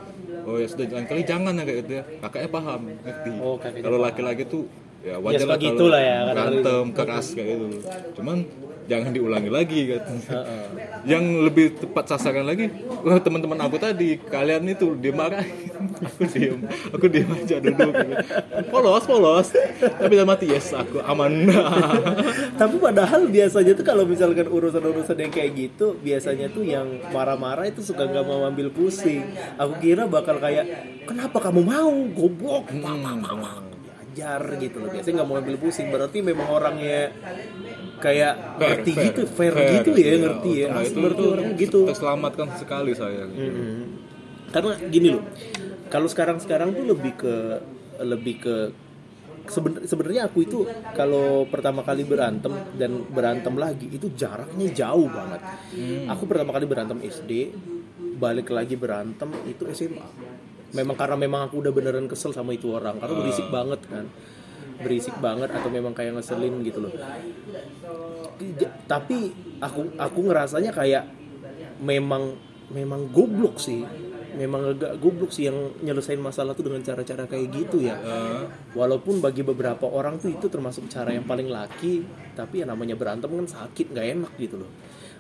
Oh 0.43 0.57
ya 0.59 0.67
sudah 0.67 0.87
jangan 0.87 1.05
kali 1.07 1.23
jangan 1.27 1.53
ya 1.59 1.63
kayak 1.67 1.79
gitu 1.83 1.93
ya. 1.99 2.03
Kakaknya 2.23 2.49
paham, 2.51 2.81
ngerti. 3.03 3.31
Oh, 3.43 3.57
Kalau 3.59 3.99
laki-laki 3.99 4.45
tuh 4.47 4.65
ya 5.03 5.19
wajar 5.19 5.43
suka 5.43 5.51
lah 5.51 5.59
gitu 5.59 5.85
kalau 5.91 5.99
ya, 5.99 6.19
berantem 6.31 6.85
keras 6.95 7.27
kayak 7.35 7.49
gitu. 7.59 7.67
Cuman 8.19 8.39
jangan 8.91 9.11
diulangi 9.15 9.51
lagi 9.51 9.81
katanya. 9.95 10.41
Yang 11.03 11.25
lebih 11.51 11.67
tepat 11.83 12.05
sasaran 12.15 12.47
lagi, 12.47 12.71
wah, 13.03 13.19
teman-teman 13.19 13.59
aku 13.67 13.77
tadi 13.79 14.19
kalian 14.19 14.67
itu 14.71 14.95
dimarahin. 14.95 15.91
aku 16.03 16.23
diem, 16.31 16.59
aku 16.95 17.07
diem 17.11 17.31
aja 17.31 17.57
duduk. 17.59 17.93
gitu. 17.93 18.15
Polos, 18.71 19.05
polos. 19.07 19.49
Tapi 19.83 20.13
dalam 20.15 20.31
mati 20.31 20.47
yes, 20.51 20.71
aku 20.75 21.03
aman. 21.03 21.51
Tapi 22.61 22.77
padahal 22.79 23.27
biasanya 23.27 23.73
tuh 23.75 23.87
kalau 23.87 24.05
misalkan 24.07 24.47
urusan-urusan 24.47 25.19
yang 25.19 25.33
kayak 25.33 25.51
gitu, 25.59 25.99
biasanya 25.99 26.47
tuh 26.53 26.63
yang 26.63 26.87
marah-marah 27.11 27.67
itu 27.67 27.83
suka 27.83 28.07
nggak 28.07 28.27
mau 28.27 28.47
ambil 28.47 28.71
pusing. 28.71 29.27
Aku 29.59 29.79
kira 29.83 30.07
bakal 30.07 30.39
kayak, 30.39 30.67
kenapa 31.07 31.39
kamu 31.43 31.61
mau? 31.67 31.93
Goblok. 32.15 32.71
Diajar 34.13 34.43
gitu 34.61 34.77
loh. 34.85 34.89
Biasanya 34.93 35.15
nggak 35.21 35.29
mau 35.29 35.37
ambil 35.41 35.57
pusing. 35.57 35.89
Berarti 35.89 36.19
memang 36.21 36.49
orangnya 36.53 37.11
kayak 37.99 38.59
ngerti 38.61 38.93
gitu, 38.93 39.23
fair, 39.31 39.55
gitu 39.55 39.91
ya, 39.95 40.05
iya. 40.05 40.17
ngerti 40.21 40.51
ya. 40.53 40.67
Nah, 40.69 40.83
Asli 40.83 41.01
itu, 41.01 41.25
orangnya 41.25 41.55
gitu. 41.57 41.81
terselamatkan 41.89 42.49
sekali 42.61 42.93
saya. 42.93 43.25
Mm-mm. 43.25 43.79
Karena 44.53 44.73
gini 44.91 45.09
loh, 45.17 45.25
kalau 45.89 46.09
sekarang-sekarang 46.11 46.77
tuh 46.77 46.85
lebih 46.85 47.13
ke 47.17 47.35
lebih 48.03 48.35
ke 48.43 48.55
seben- 49.47 49.83
sebenarnya 49.87 50.29
aku 50.29 50.45
itu 50.45 50.59
kalau 50.93 51.47
pertama 51.49 51.83
kali 51.83 52.07
berantem 52.07 52.53
dan 52.77 53.03
berantem 53.11 53.55
lagi 53.57 53.87
itu 53.91 54.11
jaraknya 54.13 54.69
jauh 54.71 55.09
banget. 55.09 55.41
Aku 56.11 56.27
pertama 56.29 56.53
kali 56.53 56.67
berantem 56.69 56.99
SD, 57.01 57.55
balik 58.19 58.51
lagi 58.51 58.75
berantem 58.79 59.31
itu 59.49 59.67
SMA. 59.73 60.05
Memang 60.73 60.97
karena 60.97 61.17
memang 61.21 61.41
aku 61.49 61.61
udah 61.61 61.73
beneran 61.73 62.09
kesel 62.09 62.33
sama 62.33 62.57
itu 62.57 62.73
orang. 62.73 62.97
Karena 62.97 63.15
berisik 63.17 63.49
banget 63.53 63.81
kan. 63.89 64.05
Berisik 64.83 65.17
banget 65.21 65.53
atau 65.53 65.69
memang 65.69 65.93
kayak 65.93 66.17
ngeselin 66.17 66.65
gitu 66.65 66.85
loh. 66.85 66.93
Tapi 68.89 69.19
aku 69.61 69.95
aku 70.01 70.21
ngerasanya 70.27 70.73
kayak 70.73 71.05
memang 71.85 72.35
memang 72.73 73.13
goblok 73.13 73.61
sih. 73.61 73.85
Memang 74.33 74.73
agak 74.73 74.97
goblok 74.97 75.29
sih 75.29 75.45
yang 75.45 75.77
nyelesain 75.85 76.17
masalah 76.17 76.57
tuh 76.57 76.73
dengan 76.73 76.81
cara-cara 76.81 77.29
kayak 77.29 77.53
gitu 77.53 77.85
ya. 77.85 78.01
Walaupun 78.73 79.21
bagi 79.21 79.45
beberapa 79.45 79.85
orang 79.85 80.17
tuh 80.17 80.33
itu 80.33 80.49
termasuk 80.49 80.89
cara 80.89 81.13
yang 81.13 81.29
paling 81.29 81.53
laki 81.53 82.01
tapi 82.33 82.65
ya 82.65 82.67
namanya 82.67 82.97
berantem 82.97 83.29
kan 83.29 83.45
sakit 83.45 83.93
nggak 83.93 84.07
enak 84.17 84.33
gitu 84.41 84.57
loh 84.65 84.73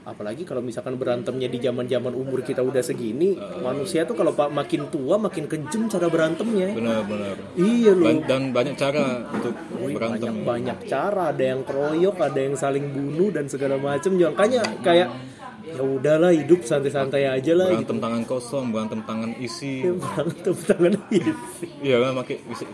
apalagi 0.02 0.42
kalau 0.42 0.60
misalkan 0.60 0.98
berantemnya 0.98 1.46
di 1.46 1.62
zaman-zaman 1.62 2.10
umur 2.12 2.42
kita 2.42 2.62
udah 2.62 2.82
segini 2.82 3.38
manusia 3.62 4.02
tuh 4.02 4.18
kalau 4.18 4.34
makin 4.34 4.90
tua 4.90 5.16
makin 5.18 5.46
kejem 5.46 5.86
cara 5.86 6.10
berantemnya. 6.10 6.74
Benar-benar 6.74 7.36
iya 7.54 7.92
loh. 7.94 8.18
Dan 8.26 8.50
banyak 8.50 8.74
cara 8.74 9.26
untuk 9.30 9.54
Wih, 9.78 9.94
berantem. 9.94 10.42
banyak 10.42 10.46
banyak 10.46 10.78
cara. 10.90 11.30
Ada 11.30 11.44
yang 11.54 11.62
keroyok 11.62 12.16
ada 12.18 12.40
yang 12.40 12.54
saling 12.58 12.90
bunuh 12.90 13.30
dan 13.30 13.46
segala 13.46 13.78
macam 13.78 14.12
makanya 14.14 14.62
kayak 14.82 15.08
ya 15.62 15.82
udahlah 15.82 16.34
hidup 16.34 16.66
santai-santai 16.66 17.22
aja 17.30 17.52
lah 17.54 17.70
gitu. 17.70 17.86
berantem 17.86 17.98
tangan 18.02 18.22
kosong 18.26 18.64
berantem 18.74 19.00
tangan 19.06 19.30
isi. 19.38 19.86
Berantem 20.02 20.54
tangan 20.66 20.94
isi. 21.14 21.66
Iya 21.78 21.96
kan 22.02 22.12
pakai 22.18 22.36
isi. 22.50 22.64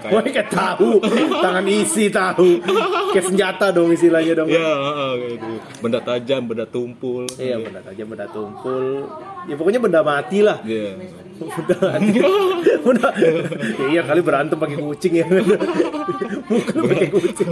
Kayak 0.00 0.48
tahu. 0.52 0.90
Tangan 1.40 1.66
isi 1.68 2.04
tahu. 2.12 2.50
Kayak 3.12 3.24
senjata 3.24 3.66
dong 3.72 3.88
istilahnya 3.92 4.32
dong. 4.36 4.48
Ya 4.52 4.72
gitu. 5.16 5.50
Benda 5.80 6.00
tajam 6.04 6.42
benda 6.44 6.64
tumpul. 6.68 7.24
Iya 7.40 7.56
benda 7.60 7.80
aja 7.80 8.02
benda 8.04 8.26
tumpul. 8.28 8.84
Ya 9.48 9.54
pokoknya 9.56 9.80
benda 9.80 10.00
mati 10.04 10.38
lah. 10.44 10.60
Iya. 10.64 11.00
Benda 11.40 11.76
mati. 11.80 12.20
Benda 12.84 13.08
ya, 13.16 13.32
iya 13.88 14.00
kali 14.04 14.20
berantem 14.20 14.56
pakai 14.60 14.76
kucing 14.76 15.12
ya. 15.16 15.26
Bukan 16.48 16.80
pakai 16.84 17.08
kucing. 17.08 17.48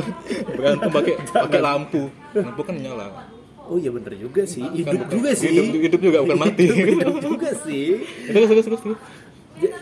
Berantem 0.56 0.88
pakai 0.92 1.14
pakai 1.24 1.60
lampu. 1.60 2.02
Lampu 2.36 2.60
kan 2.60 2.76
nyala 2.76 3.37
oh 3.68 3.76
iya 3.76 3.90
bener 3.92 4.12
juga 4.16 4.42
sih. 4.44 4.64
Hidup 4.64 4.96
bukan- 4.96 5.12
juga 5.12 5.30
sih. 5.36 5.48
Hidup- 5.48 5.82
hidup 5.84 6.00
juga, 6.00 6.18
bukan 6.24 6.38
mati. 6.40 6.64
hidup 6.68 7.16
juga 7.20 7.50
sih. 7.62 7.86
Terus 8.26 8.48
terus 8.48 8.66
terus 8.66 8.98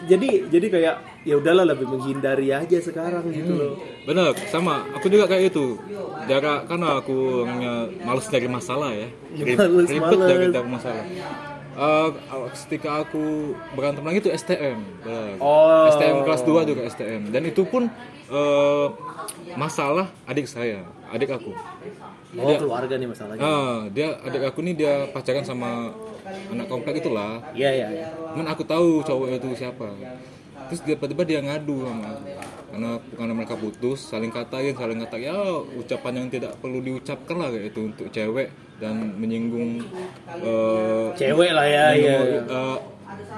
jadi 0.08 0.48
jadi 0.48 0.66
kayak 0.72 0.94
ya 1.28 1.34
udahlah 1.36 1.68
lebih 1.68 1.84
menghindari 1.84 2.48
aja 2.48 2.78
sekarang 2.80 3.28
gitu 3.28 3.52
loh. 3.52 3.72
Benar 4.08 4.32
sama. 4.48 4.88
Aku 4.96 5.06
juga 5.12 5.28
kayak 5.28 5.52
itu. 5.52 5.76
Jarak 6.26 6.64
karena 6.66 6.96
aku 6.96 7.44
orangnya 7.44 7.74
males 8.02 8.26
dari 8.26 8.48
masalah 8.48 8.90
ya. 8.96 9.08
Rib- 9.36 9.58
males, 9.60 9.88
ribet 9.92 10.16
males. 10.16 10.50
dari 10.52 10.68
masalah. 10.68 11.04
Eh, 11.76 12.08
ketika 12.56 13.04
aku 13.04 13.52
berantem 13.76 14.00
lagi 14.00 14.24
itu 14.24 14.32
STM. 14.32 14.80
Oh. 15.36 15.92
STM 15.92 16.24
kelas 16.24 16.40
2 16.48 16.64
juga 16.64 16.80
STM 16.88 17.28
dan 17.28 17.44
itu 17.44 17.68
pun 17.68 17.92
eh, 18.32 18.86
masalah 19.60 20.08
adik 20.24 20.48
saya 20.48 20.82
adik 21.12 21.30
aku 21.30 21.52
oh 22.34 22.58
keluarga 22.58 22.94
nih 22.98 23.08
masalahnya 23.08 23.40
ah 23.42 23.78
dia 23.94 24.18
adik 24.26 24.42
aku 24.50 24.60
nih 24.66 24.74
dia 24.74 24.94
pacaran 25.14 25.46
sama 25.46 25.94
anak 26.50 26.66
komplek 26.66 26.98
itulah 26.98 27.38
iya 27.54 27.70
iya 27.70 27.86
iya 27.92 28.06
Cuman 28.36 28.52
aku 28.52 28.68
tahu 28.68 29.00
cowok 29.00 29.32
itu 29.32 29.48
siapa. 29.56 29.96
Terus 30.68 30.80
dia 30.84 30.92
tiba-tiba 31.00 31.24
dia 31.24 31.40
ngadu 31.40 31.88
sama 31.88 32.04
aku. 32.12 32.24
Karena 32.68 32.90
karena 33.16 33.32
mereka 33.32 33.56
putus, 33.56 34.04
saling 34.04 34.28
katain, 34.28 34.76
saling 34.76 35.00
kata 35.00 35.16
ya 35.16 35.32
ucapan 35.72 36.20
yang 36.20 36.28
tidak 36.28 36.52
perlu 36.60 36.84
diucapkan 36.84 37.40
lah 37.40 37.48
kayak 37.48 37.72
itu 37.72 37.80
untuk 37.88 38.12
cewek 38.12 38.52
dan 38.76 39.16
menyinggung 39.16 39.80
eh, 40.28 41.08
cewek 41.16 41.56
lah 41.56 41.64
ya 41.64 41.96
ya 41.96 42.18
eh, 42.44 42.78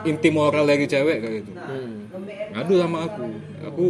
inti 0.03 0.35
moral 0.35 0.66
dari 0.66 0.83
cewek 0.90 1.22
kayak 1.22 1.35
gitu. 1.46 1.53
Hmm. 1.55 2.11
Ngadu 2.59 2.74
sama 2.83 2.98
aku. 3.07 3.27
Aku 3.70 3.85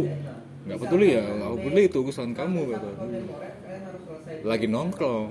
nggak 0.69 0.77
peduli 0.85 1.17
ya, 1.17 1.25
aku 1.25 1.57
peduli 1.57 1.81
itu 1.89 1.97
urusan 2.05 2.37
kamu 2.37 2.77
kata. 2.77 2.85
aku. 2.85 3.05
Lagi 4.43 4.65
nongkrong. 4.67 5.29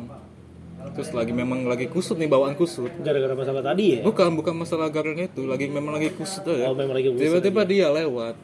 Terus 0.95 1.11
lagi 1.11 1.35
memang 1.35 1.67
lagi 1.67 1.91
kusut 1.91 2.17
nih 2.17 2.31
bawaan 2.31 2.55
kusut. 2.55 2.91
gara-gara 3.03 3.35
masalah 3.35 3.63
tadi 3.67 3.99
ya 3.99 4.07
Bukan, 4.07 4.39
bukan 4.39 4.55
masalah 4.63 4.87
garang 4.95 5.19
itu, 5.19 5.43
lagi 5.43 5.67
memang 5.67 5.99
lagi 5.99 6.15
kusut 6.15 6.47
aja. 6.47 6.71
Oh, 6.71 6.75
memang 6.79 6.95
lagi 6.95 7.11
kusut 7.11 7.23
Tiba-tiba 7.27 7.61
dia 7.67 7.91
lewat. 7.91 8.39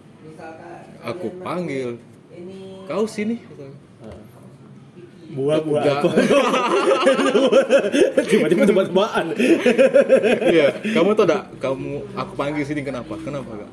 Aku 1.06 1.30
panggil. 1.40 1.96
Kau 2.90 3.06
sini. 3.06 3.38
buah-buah 5.34 5.82
Enggak. 5.82 5.98
apa 5.98 6.10
tiba-tiba 8.30 8.70
tebak-tebakan 8.70 9.34
Iya, 10.46 10.78
kamu 10.94 11.10
tau 11.18 11.26
gak? 11.26 11.42
Kamu 11.58 12.06
aku 12.14 12.32
panggil 12.38 12.62
sini 12.62 12.86
kenapa? 12.86 13.18
Kenapa 13.18 13.50
gak? 13.50 13.70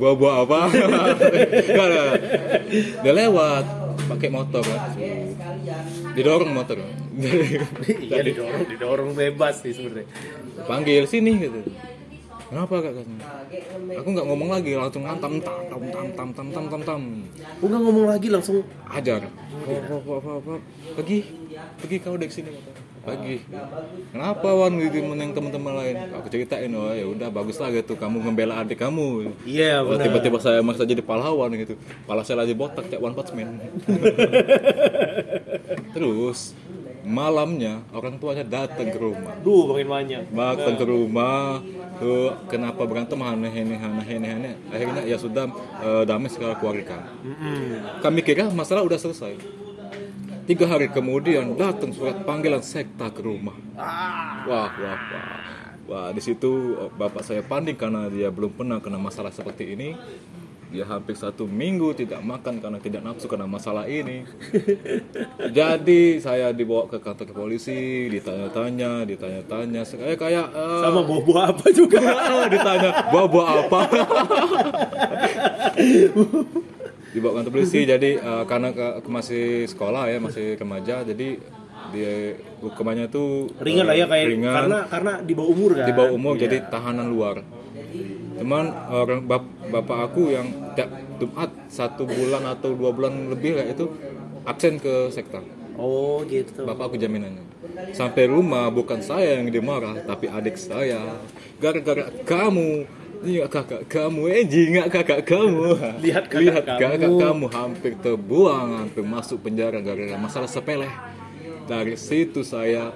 Buah-buah 0.00 0.34
apa? 0.48 0.60
Gak, 1.76 1.86
gak. 1.92 2.12
Dia 3.04 3.12
lewat 3.12 3.64
pakai 4.08 4.28
motor 4.32 4.64
kan. 4.64 4.80
Didorong 6.12 6.50
motor. 6.50 6.78
iya 8.00 8.20
didorong 8.22 8.64
didorong 8.66 9.10
bebas 9.12 9.60
sih 9.60 9.72
sebenarnya. 9.72 10.06
Panggil 10.64 11.04
sini 11.04 11.32
gitu. 11.38 11.60
Kenapa 12.50 12.82
kak? 12.82 12.90
Katanya. 12.90 13.22
Aku 14.02 14.08
nggak 14.10 14.26
ngomong 14.26 14.50
lagi, 14.50 14.74
langsung 14.74 15.06
tam 15.06 15.18
tam 15.22 15.34
tam 15.38 15.82
tam 16.10 16.28
tam 16.34 16.48
tam 16.50 16.64
tam 16.66 16.80
tam. 16.82 17.00
Gua 17.62 17.66
nggak 17.70 17.82
ngomong 17.82 18.06
lagi 18.10 18.26
langsung 18.26 18.66
ajar 18.90 19.22
pergi. 20.98 21.18
Pergi 21.78 21.96
kau 22.02 22.18
dari 22.18 22.32
sini 22.32 22.50
pergi. 23.00 23.40
Kenapa 24.12 24.50
wan 24.52 24.76
gitu 24.76 25.00
meneng 25.00 25.32
teman-teman 25.32 25.72
lain? 25.72 25.96
Aku 26.10 26.26
ceritain 26.28 26.68
oh 26.74 26.92
ya 26.92 27.06
udah 27.06 27.30
bagus 27.30 27.56
lah 27.56 27.70
gitu. 27.70 27.94
Kamu 27.94 28.18
membela 28.20 28.60
adik 28.60 28.76
kamu. 28.76 29.30
Iya 29.46 29.80
Oh, 29.80 29.94
benar. 29.94 30.04
tiba-tiba 30.04 30.36
saya 30.36 30.60
maksa 30.60 30.84
jadi 30.84 31.00
pahlawan 31.00 31.54
gitu. 31.54 31.78
Pala 32.04 32.26
saya 32.26 32.42
lagi 32.42 32.52
botak 32.52 32.90
kayak 32.90 33.00
One 33.00 33.14
Punch 33.14 33.30
Man 33.32 33.56
terus 35.90 36.54
malamnya 37.04 37.80
orang 37.96 38.20
tuanya 38.20 38.44
datang 38.44 38.88
ke 38.92 38.98
rumah. 39.00 39.34
Duh 39.40 39.64
makin 39.72 39.88
banyak. 39.88 40.22
Datang 40.32 40.74
ke 40.76 40.84
rumah 40.84 41.64
tuh 41.96 42.36
kenapa 42.46 42.84
berantem? 42.84 43.18
Aneh 43.20 43.52
aneh 43.52 43.78
aneh 43.80 44.06
aneh 44.06 44.30
aneh. 44.36 44.54
Akhirnya 44.68 45.02
ya 45.08 45.16
sudah 45.16 45.48
eh, 45.80 46.02
damai 46.04 46.28
secara 46.28 46.56
keluarga. 46.56 47.08
Kami 48.04 48.20
kira 48.20 48.48
masalah 48.52 48.84
udah 48.84 48.98
selesai. 49.00 49.36
Tiga 50.44 50.66
hari 50.66 50.90
kemudian 50.90 51.54
datang 51.54 51.94
surat 51.94 52.26
panggilan 52.26 52.64
sekta 52.64 53.08
ke 53.12 53.22
rumah. 53.22 53.54
Wah 53.76 54.70
wah 54.76 54.98
wah. 54.98 55.24
Wah 55.90 56.08
di 56.14 56.22
situ 56.22 56.76
eh, 56.78 56.90
bapak 56.94 57.24
saya 57.24 57.42
panik 57.42 57.80
karena 57.80 58.06
dia 58.12 58.28
belum 58.30 58.54
pernah 58.54 58.78
kena 58.78 59.00
masalah 59.00 59.32
seperti 59.32 59.74
ini 59.74 59.88
dia 60.70 60.84
hampir 60.84 61.12
satu 61.12 61.44
minggu 61.44 61.90
tidak 61.92 62.22
makan 62.22 62.58
karena 62.58 62.78
tidak 62.78 63.02
nafsu 63.02 63.26
karena 63.26 63.42
masalah 63.44 63.84
ini. 63.84 64.22
Jadi 65.58 66.00
saya 66.18 66.50
dibawa 66.50 66.86
ke 66.86 66.96
kantor 66.96 67.34
polisi 67.36 67.74
ditanya-tanya 68.08 69.02
ditanya-tanya. 69.02 69.82
Kayak 69.82 70.18
kayak 70.18 70.46
eh, 70.48 70.80
sama 70.80 71.02
bobo 71.02 71.34
apa 71.36 71.66
juga? 71.70 71.98
Ditanya 72.54 72.90
bawa 73.10 73.26
bawa 73.26 73.44
apa? 73.60 73.80
Dibawa 77.10 77.32
kantor 77.36 77.52
polisi. 77.52 77.82
Jadi 77.82 78.10
eh, 78.16 78.44
karena 78.46 78.70
ke- 78.70 78.94
aku 79.02 79.08
masih 79.10 79.66
sekolah 79.66 80.06
ya 80.06 80.18
masih 80.22 80.54
remaja 80.54 81.02
jadi 81.02 81.42
dia 81.90 82.38
hukumannya 82.62 83.10
tuh 83.10 83.50
ringan 83.58 83.82
lah 83.82 83.98
ya 83.98 84.06
eh, 84.06 84.08
kayak 84.08 84.26
ringan. 84.30 84.54
karena 84.54 84.78
karena 84.86 85.12
di 85.18 85.34
bawah 85.34 85.50
umur 85.50 85.70
kan? 85.74 85.86
Di 85.90 85.92
bawah 85.92 86.12
umur 86.14 86.34
Iya. 86.38 86.42
jadi 86.46 86.56
tahanan 86.70 87.10
luar 87.10 87.42
cuman 88.40 88.64
orang 88.88 89.20
bap- 89.22 89.52
bapak 89.68 89.98
aku 90.08 90.32
yang 90.32 90.48
tiap 90.72 90.88
Jumat 91.20 91.52
satu 91.68 92.08
bulan 92.08 92.48
atau 92.48 92.72
dua 92.72 92.90
bulan 92.90 93.28
lebih 93.28 93.60
lah 93.60 93.68
itu 93.68 93.84
absen 94.42 94.80
ke 94.80 95.12
sektor 95.12 95.44
oh 95.76 96.24
gitu 96.24 96.64
bapak 96.64 96.88
aku 96.88 96.96
jaminannya 96.96 97.44
sampai 97.92 98.24
rumah 98.26 98.72
bukan 98.72 99.04
saya 99.04 99.36
yang 99.36 99.52
dimarah 99.52 100.00
tapi 100.00 100.26
adik 100.26 100.56
saya 100.56 101.20
gara-gara 101.60 102.08
kamu 102.24 102.88
Iya 103.20 103.52
kakak 103.52 103.84
kamu, 103.84 104.32
eh 104.32 104.48
jingak 104.48 104.88
kakak 104.88 105.28
kamu. 105.28 105.76
Lihat 106.00 106.24
kakak 106.24 106.40
Lihat 106.40 106.64
kamu. 106.64 106.80
kakak 106.80 107.12
kamu 107.20 107.46
hampir 107.52 107.92
terbuang, 108.00 108.80
hampir 108.80 109.04
masuk 109.04 109.44
penjara 109.44 109.76
gara-gara 109.84 110.16
masalah 110.16 110.48
sepele. 110.48 110.88
Dari 111.68 112.00
situ 112.00 112.40
saya 112.40 112.88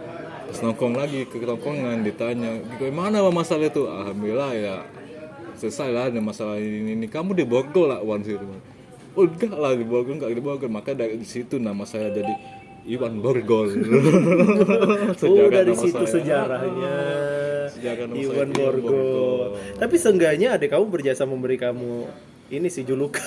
pas 0.48 0.58
nongkrong 0.64 0.96
lagi 0.96 1.28
ke 1.28 1.36
nongkrongan 1.36 2.00
ditanya, 2.00 2.56
gimana 2.80 3.20
masalah 3.28 3.68
itu? 3.68 3.84
Alhamdulillah 3.84 4.50
ya 4.56 4.76
selesai 5.64 5.88
lah 5.88 6.04
ada 6.12 6.20
masalah 6.20 6.60
ini, 6.60 6.92
ini. 6.92 7.06
Kamu 7.08 7.32
di 7.32 7.48
Bogor 7.48 7.88
lah 7.88 8.04
Wan 8.04 8.20
situ. 8.20 8.44
Oh 9.16 9.24
enggak 9.24 9.56
lah 9.56 9.72
di 9.72 9.86
Bogor, 9.88 10.12
enggak 10.12 10.32
di 10.36 10.42
Bogor. 10.44 10.68
Maka 10.68 10.92
dari 10.92 11.24
situ 11.24 11.56
nama 11.56 11.88
saya 11.88 12.12
jadi 12.12 12.36
Iwan 12.84 13.24
Borgol. 13.24 13.72
oh 13.72 15.16
Sejarah 15.16 15.48
dari 15.48 15.72
situ 15.72 16.04
saya. 16.04 16.12
sejarahnya 16.20 16.96
Sejarah 17.72 18.04
nama 18.12 18.20
Iwan 18.20 18.48
saya, 18.52 18.58
Borgo 18.60 19.04
tapi 19.78 19.96
seenggaknya 19.98 20.54
adik 20.54 20.72
kamu 20.72 20.86
berjasa 20.88 21.22
memberi 21.26 21.56
kamu 21.58 22.06
ini 22.52 22.68
sih 22.70 22.84
julukan 22.86 23.24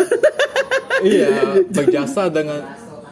iya 1.05 1.61
berjasa 1.69 2.29
dengan 2.31 2.63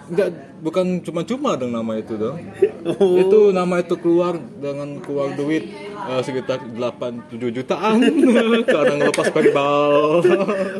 enggak 0.05 0.29
bukan 0.59 0.85
cuma-cuma 1.01 1.55
dong 1.55 1.71
nama 1.71 1.95
itu 1.95 2.13
dong 2.15 2.37
Oh. 2.85 3.17
itu 3.17 3.49
nama 3.49 3.81
itu 3.81 3.97
keluar 3.97 4.37
dengan 4.37 5.01
keluar 5.01 5.33
duit 5.33 5.65
eh, 5.89 6.21
sekitar 6.21 6.61
8 6.69 7.33
7 7.33 7.49
jutaan 7.49 7.97
karena 8.67 8.93
ngelepas 8.95 9.33
peribal 9.33 10.21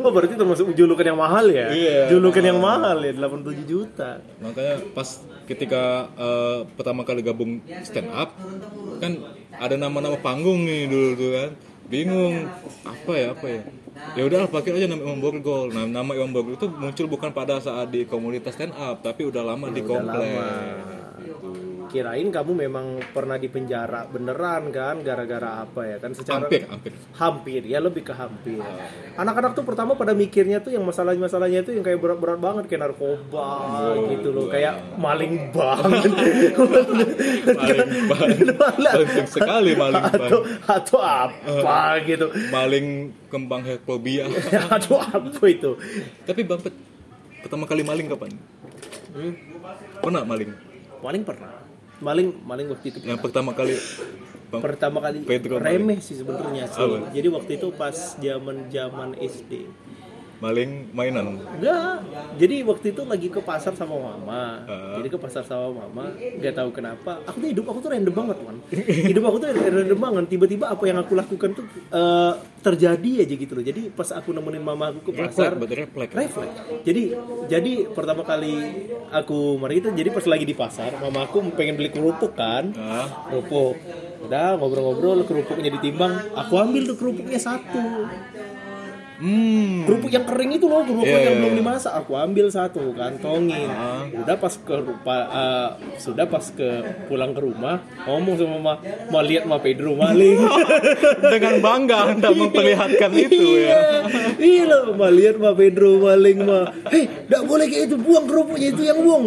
Oh 0.00 0.10
berarti 0.10 0.38
termasuk 0.38 0.70
julukan 0.72 1.02
yang 1.02 1.18
mahal 1.18 1.50
ya? 1.50 1.66
Iya. 1.68 2.06
Julukan 2.06 2.46
yang 2.46 2.62
mahal 2.62 3.02
ya 3.02 3.10
87 3.10 3.66
juta. 3.66 4.22
makanya 4.38 4.78
pas 4.94 5.18
ketika 5.44 5.82
eh, 6.14 6.58
pertama 6.72 7.02
kali 7.02 7.20
gabung 7.20 7.58
stand 7.82 8.06
up 8.08 8.38
kan 9.02 9.18
ada 9.56 9.74
nama-nama 9.74 10.14
panggung 10.16 10.62
nih 10.62 10.86
dulu 10.86 11.10
tuh 11.16 11.30
kan 11.34 11.50
bingung 11.86 12.34
apa 12.82 13.12
ya 13.14 13.26
apa 13.34 13.46
ya 13.48 13.60
ya 14.16 14.22
udah 14.28 14.48
pakai 14.48 14.76
aja 14.76 14.86
nama 14.88 15.02
Imam 15.02 15.20
Borgol 15.20 15.72
nah 15.72 15.84
nama 15.88 16.12
Imam 16.12 16.32
Borgol 16.32 16.56
itu 16.56 16.68
muncul 16.68 17.06
bukan 17.08 17.30
pada 17.32 17.60
saat 17.60 17.88
di 17.88 18.04
komunitas 18.04 18.54
stand 18.54 18.76
up 18.76 19.00
tapi 19.00 19.24
udah 19.24 19.42
lama 19.42 19.72
di 19.72 19.82
komplek 19.84 20.36
Kirain 21.96 22.28
kamu 22.28 22.52
memang 22.52 23.00
pernah 23.08 23.40
di 23.40 23.48
penjara 23.48 24.04
beneran 24.04 24.68
kan 24.68 25.00
gara-gara 25.00 25.64
apa 25.64 25.80
ya 25.88 25.96
kan 25.96 26.12
secara 26.12 26.44
hampir 26.44 26.68
hampir 26.68 26.92
hampir 27.16 27.62
ya 27.64 27.80
lebih 27.80 28.04
ke 28.04 28.12
hampir. 28.12 28.60
Anak-anak 29.16 29.56
tuh 29.56 29.64
pertama 29.64 29.96
pada 29.96 30.12
mikirnya 30.12 30.60
tuh 30.60 30.76
yang 30.76 30.84
masalah-masalahnya 30.84 31.64
itu 31.64 31.72
yang 31.72 31.80
kayak 31.80 31.96
berat-berat 31.96 32.36
banget 32.36 32.68
kayak 32.68 32.84
narkoba 32.84 33.48
gitu 34.12 34.28
loh, 34.28 34.44
kayak 34.52 34.76
maling 35.00 35.48
banget. 35.56 36.12
maling 37.48 37.92
ban 38.12 38.28
penting 38.92 39.26
sekali 39.32 39.72
maling 39.72 40.04
atau 40.04 40.40
atau 40.68 40.98
apa 41.00 41.80
gitu. 42.04 42.28
maling 42.52 43.08
kembang 43.32 43.64
heklobia 43.64 44.28
atau 44.76 45.00
apa 45.00 45.44
itu? 45.48 45.80
tapi 46.28 46.44
bapak 46.44 46.76
pertama 47.40 47.64
kali 47.64 47.80
maling 47.80 48.12
kapan 48.12 48.36
Hmm? 49.16 49.32
pernah 50.04 50.28
maling 50.28 50.52
Maling 51.00 51.22
pernah. 51.22 51.65
Maling 51.96 52.28
maling 52.44 52.68
waktu 52.68 52.92
itu 52.92 52.98
yang 53.08 53.16
pertama 53.16 53.56
kali 53.56 53.72
Bang, 54.46 54.62
pertama 54.62 55.02
kali 55.02 55.26
Pedro 55.26 55.58
remeh 55.58 55.98
sih 55.98 56.22
sebenarnya 56.22 56.70
sih. 56.70 56.78
Apa? 56.78 57.10
Jadi 57.10 57.28
waktu 57.32 57.52
itu 57.58 57.68
pas 57.74 58.14
zaman-zaman 58.20 59.18
SD. 59.18 59.66
Maling 60.36 60.92
mainan 60.92 61.40
Enggak. 61.40 62.04
Jadi 62.36 62.56
waktu 62.68 62.86
itu 62.92 63.02
lagi 63.08 63.28
ke 63.32 63.40
pasar 63.40 63.72
sama 63.72 63.96
mama. 63.96 64.64
Ah. 64.68 65.00
Jadi 65.00 65.08
ke 65.08 65.18
pasar 65.18 65.42
sama 65.48 65.72
mama, 65.72 66.12
nggak 66.12 66.54
tahu 66.54 66.70
kenapa. 66.76 67.24
Aku 67.24 67.40
tuh 67.40 67.48
hidup 67.48 67.64
aku 67.72 67.78
tuh 67.80 67.90
random 67.92 68.14
banget, 68.14 68.36
man. 68.44 68.56
hidup 69.10 69.24
aku 69.24 69.36
tuh 69.40 69.48
random 69.56 69.98
banget. 70.00 70.24
Tiba-tiba 70.36 70.64
apa 70.68 70.84
yang 70.84 70.98
aku 71.00 71.12
lakukan 71.16 71.50
tuh 71.56 71.64
eh, 71.72 72.32
terjadi 72.60 73.10
aja 73.24 73.34
gitu 73.34 73.52
loh. 73.56 73.64
Jadi 73.64 73.88
pas 73.88 74.08
aku 74.12 74.36
nemenin 74.36 74.60
mama 74.60 74.92
aku 74.92 75.08
ke 75.08 75.12
pasar, 75.16 75.56
berarti 75.56 75.74
refleks 75.88 76.12
refleks. 76.12 76.56
Jadi 76.84 77.02
jadi 77.48 77.72
pertama 77.90 78.22
kali 78.26 78.54
aku 79.08 79.56
mari 79.56 79.80
itu 79.80 79.88
jadi 79.96 80.12
pas 80.12 80.24
lagi 80.28 80.44
di 80.44 80.52
pasar, 80.52 81.00
mama 81.00 81.24
aku 81.24 81.40
pengen 81.56 81.80
beli 81.80 81.88
kerupuk 81.88 82.36
kan. 82.36 82.76
Ah, 82.76 83.08
Kerupuk. 83.32 83.80
Udah 84.26 84.58
ngobrol-ngobrol 84.58 85.22
kerupuknya 85.22 85.70
ditimbang, 85.78 86.34
aku 86.34 86.58
ambil 86.58 86.82
tuh 86.84 86.96
kerupuknya 86.98 87.38
satu. 87.38 88.10
Hmm. 89.18 89.84
Kerupuk 89.84 90.10
yang 90.10 90.24
kering 90.24 90.50
itu 90.52 90.66
loh 90.66 90.82
kerupuk 90.82 91.06
Iya, 91.06 91.18
yang 91.22 91.34
iya, 91.36 91.40
belum 91.40 91.52
iya. 91.52 91.60
dimasak. 91.60 91.92
Aku 91.96 92.12
ambil 92.14 92.46
satu 92.48 92.92
kantongin. 92.92 93.68
Ah. 93.68 94.04
udah 94.06 94.36
pas 94.36 94.54
ke 94.54 94.74
rupa- 94.76 95.28
eh, 95.28 95.68
sudah 95.96 96.26
pas 96.26 96.44
ke 96.46 96.68
pulang 97.06 97.30
ke 97.30 97.40
rumah 97.40 97.78
ngomong 98.04 98.34
sama 98.34 98.56
mama 98.56 98.74
mau 99.08 99.20
lihat 99.20 99.44
ma 99.44 99.58
Pedro 99.58 99.94
maling. 99.94 100.38
Dengan 101.32 101.54
bangga 101.58 101.98
anda 102.12 102.28
memperlihatkan 102.30 103.10
itu 103.12 103.42
ya. 103.58 103.68
iya. 103.68 103.80
Iya 104.36 104.62
loh 104.66 104.94
ma 104.94 105.08
lihat 105.08 105.36
ma 105.36 105.52
Pedro 105.52 105.98
maling 105.98 106.38
ma. 106.42 106.68
Hei 106.88 107.04
tidak 107.06 107.42
boleh 107.44 107.66
kayak 107.66 107.84
itu 107.88 107.96
buang 107.96 108.24
kerupuknya 108.24 108.68
itu 108.70 108.82
yang 108.82 108.98
buang 109.00 109.24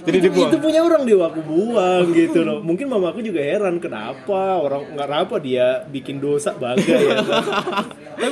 Jadi 0.00 0.16
itu, 0.16 0.26
dibuang? 0.30 0.50
itu 0.50 0.58
punya 0.62 0.80
orang 0.80 1.02
dia 1.04 1.18
aku 1.20 1.40
buang 1.44 2.06
gitu 2.14 2.40
loh 2.40 2.58
mungkin 2.64 2.86
mama 2.88 3.12
aku 3.12 3.20
juga 3.20 3.40
heran 3.44 3.76
kenapa 3.82 4.62
orang 4.62 4.82
nggak 4.96 5.08
apa 5.28 5.36
dia 5.42 5.84
bikin 5.90 6.22
dosa 6.22 6.56
bangga 6.56 6.96
ya 6.96 7.14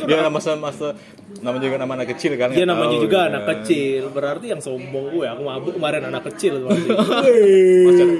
dia 0.08 0.16
nama 0.24 0.38
masa 0.38 0.94
namanya 1.38 1.64
juga 1.70 1.76
nama 1.78 1.92
anak 2.02 2.08
kecil 2.16 2.34
kan 2.34 2.50
Dia 2.50 2.66
namanya 2.66 2.96
tahu, 2.98 3.04
juga 3.06 3.18
gitu 3.18 3.28
anak 3.30 3.42
kan. 3.42 3.50
kecil, 3.62 4.02
berarti 4.10 4.46
yang 4.50 4.60
sombong 4.62 5.06
gue. 5.14 5.26
Aku 5.28 5.42
mabuk 5.46 5.72
kemarin 5.78 6.02
anak 6.10 6.22
kecil 6.34 6.66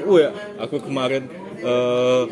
oh 0.07 0.19
ya, 0.19 0.31
aku 0.61 0.77
kemarin 0.79 1.23
eh 1.59 2.23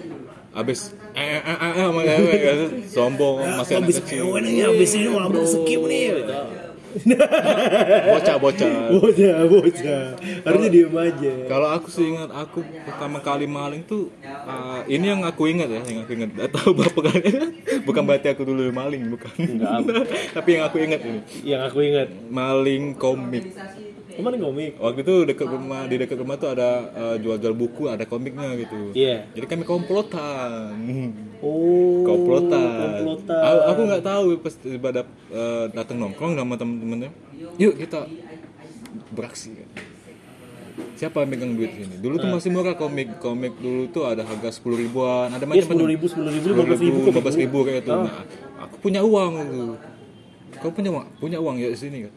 abis 0.57 0.95
eh, 1.17 1.43
eh, 1.43 1.59
eh, 1.59 1.73
eh, 1.91 2.41
kan, 2.41 2.59
sombong 2.87 3.35
masih 3.59 3.75
anak 3.83 3.91
kecil 3.99 4.23
habis 4.37 4.91
ini 4.95 5.09
mabuk 5.11 5.45
skip 5.45 5.81
nih. 5.85 6.23
gitu. 6.23 6.39
bocah 8.13 8.37
bocah. 8.41 8.73
Bocah, 8.93 9.37
bocah. 9.49 10.05
Harusnya 10.45 10.71
diem 10.73 10.97
aja. 10.97 11.33
kalau 11.47 11.69
aku 11.71 11.89
sih 11.93 12.09
ingat 12.11 12.31
aku 12.33 12.65
pertama 12.85 13.19
kali 13.21 13.45
maling 13.45 13.85
tuh 13.85 14.11
eh, 14.25 14.81
ini 14.91 15.13
yang 15.13 15.23
aku 15.25 15.49
ingat 15.51 15.69
ya 15.69 15.81
yang 15.85 16.05
aku 16.05 16.13
ingat. 16.17 16.31
Gak 16.35 16.51
tahu 16.57 16.71
berapa 16.75 17.01
kali 17.13 17.21
bukan 17.89 18.03
berarti 18.03 18.29
aku 18.33 18.43
dulu 18.45 18.69
maling 18.73 19.09
bukan. 19.13 19.35
Tapi 20.37 20.49
yang 20.57 20.65
aku 20.67 20.77
ingat 20.83 21.01
ini. 21.05 21.21
Yang 21.45 21.63
aku 21.73 21.79
ingat, 21.85 22.09
maling 22.29 22.97
komik 22.97 23.55
kemarin 24.17 24.39
komik. 24.41 24.73
waktu 24.77 25.01
itu 25.01 25.15
dekat 25.25 25.47
rumah 25.47 25.81
di 25.85 25.97
dekat 25.97 26.17
rumah 26.17 26.35
tuh 26.35 26.51
ada 26.51 26.69
eh, 26.89 27.17
jual-jual 27.19 27.53
buku 27.53 27.87
ada 27.87 28.03
komiknya 28.03 28.57
gitu 28.57 28.91
Iya. 28.91 29.29
jadi 29.33 29.47
kami 29.47 29.63
komplotan 29.63 30.73
Oh. 31.37 32.01
komplotan. 32.03 32.65
Komplotan. 32.97 33.41
Aku, 33.45 33.61
aku 33.67 33.81
nggak 33.85 34.03
tahu 34.03 34.27
pas 34.41 34.55
pada 34.81 35.01
eh, 35.29 35.65
datang 35.71 35.97
nongkrong 35.99 36.33
sama 36.33 36.57
temen-temennya. 36.57 37.11
Yuk 37.57 37.77
kita 37.77 38.09
beraksi. 39.13 39.53
Siapa 40.97 41.21
yang 41.21 41.29
megang 41.29 41.53
duit 41.53 41.73
ini? 41.73 42.01
Dulu 42.01 42.17
tuh 42.17 42.29
masih 42.31 42.49
murah 42.49 42.73
komik. 42.73 43.21
Komik 43.21 43.53
dulu 43.57 43.85
tuh 43.91 44.09
ada 44.09 44.25
harga 44.25 44.49
sepuluh 44.49 44.81
ribuan. 44.81 45.29
Ada 45.29 45.45
Iya, 45.45 45.49
macam 45.51 45.65
sepuluh 45.69 45.89
ribu, 45.89 46.05
sepuluh 46.09 46.31
ribu, 46.33 46.47
lima 46.49 46.65
belas 46.65 46.81
ribu. 46.81 46.99
lima 47.03 47.21
belas 47.21 47.37
ribu 47.37 47.59
kayak 47.65 47.81
itu. 47.85 47.93
Nah, 47.93 48.13
aku 48.59 48.75
punya 48.81 49.01
uang 49.05 49.33
itu. 49.39 49.63
Kau 50.57 50.73
punya 50.73 50.89
uang? 50.91 51.07
Punya 51.21 51.39
uang 51.39 51.57
ya 51.57 51.69
di 51.69 51.77
sini 51.77 51.99
kan? 52.01 52.13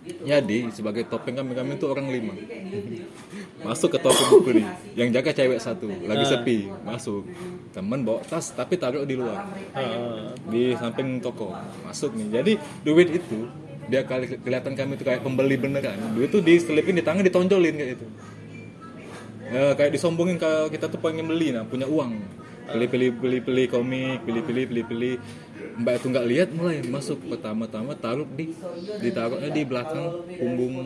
Jadi 0.00 0.72
sebagai 0.72 1.04
topeng 1.04 1.36
kami 1.36 1.52
kami 1.52 1.76
itu 1.76 1.84
orang 1.84 2.08
lima. 2.08 2.32
Masuk 3.66 3.92
ke 3.92 3.98
toko 4.00 4.22
buku 4.32 4.56
nih 4.56 4.66
yang 4.96 5.12
jaga 5.12 5.36
cewek 5.36 5.60
satu 5.60 5.92
lagi 6.08 6.24
sepi 6.24 6.72
masuk. 6.80 7.28
Temen 7.76 8.00
bawa 8.08 8.24
tas 8.24 8.56
tapi 8.56 8.80
taruh 8.80 9.04
di 9.04 9.20
luar. 9.20 9.44
Ah, 9.76 10.32
di 10.48 10.72
samping 10.80 11.20
toko 11.20 11.52
masuk 11.84 12.16
nih. 12.16 12.40
Jadi 12.40 12.52
duit 12.80 13.12
itu 13.12 13.44
dia 13.92 14.00
kali 14.08 14.40
kelihatan 14.40 14.72
kami 14.72 14.96
itu 14.96 15.04
kayak 15.04 15.20
pembeli 15.20 15.60
beneran. 15.60 16.00
Duit 16.16 16.32
itu 16.32 16.40
diselipin 16.40 16.96
di 16.96 17.04
tangan 17.04 17.20
ditonjolin 17.20 17.76
kayak 17.76 17.92
itu 18.00 18.06
ya, 19.50 19.74
kayak 19.74 19.92
disombongin 19.92 20.38
kalau 20.38 20.70
kita 20.70 20.86
tuh 20.86 21.02
pengen 21.02 21.28
beli 21.28 21.52
nah 21.52 21.68
punya 21.68 21.84
uang. 21.84 22.16
Beli 22.70 22.86
beli 22.86 23.08
beli 23.10 23.38
beli 23.42 23.64
komik 23.66 24.24
beli 24.24 24.40
beli 24.40 24.62
beli 24.64 24.82
beli 24.86 25.12
mbak 25.76 25.94
itu 25.96 26.06
nggak 26.08 26.26
lihat 26.26 26.48
mulai 26.50 26.76
masuk 26.82 27.18
pertama-tama 27.24 27.92
taruh 27.94 28.28
di 28.28 28.52
ditaruhnya 28.98 29.48
di 29.48 29.62
belakang 29.62 30.04
punggung 30.30 30.76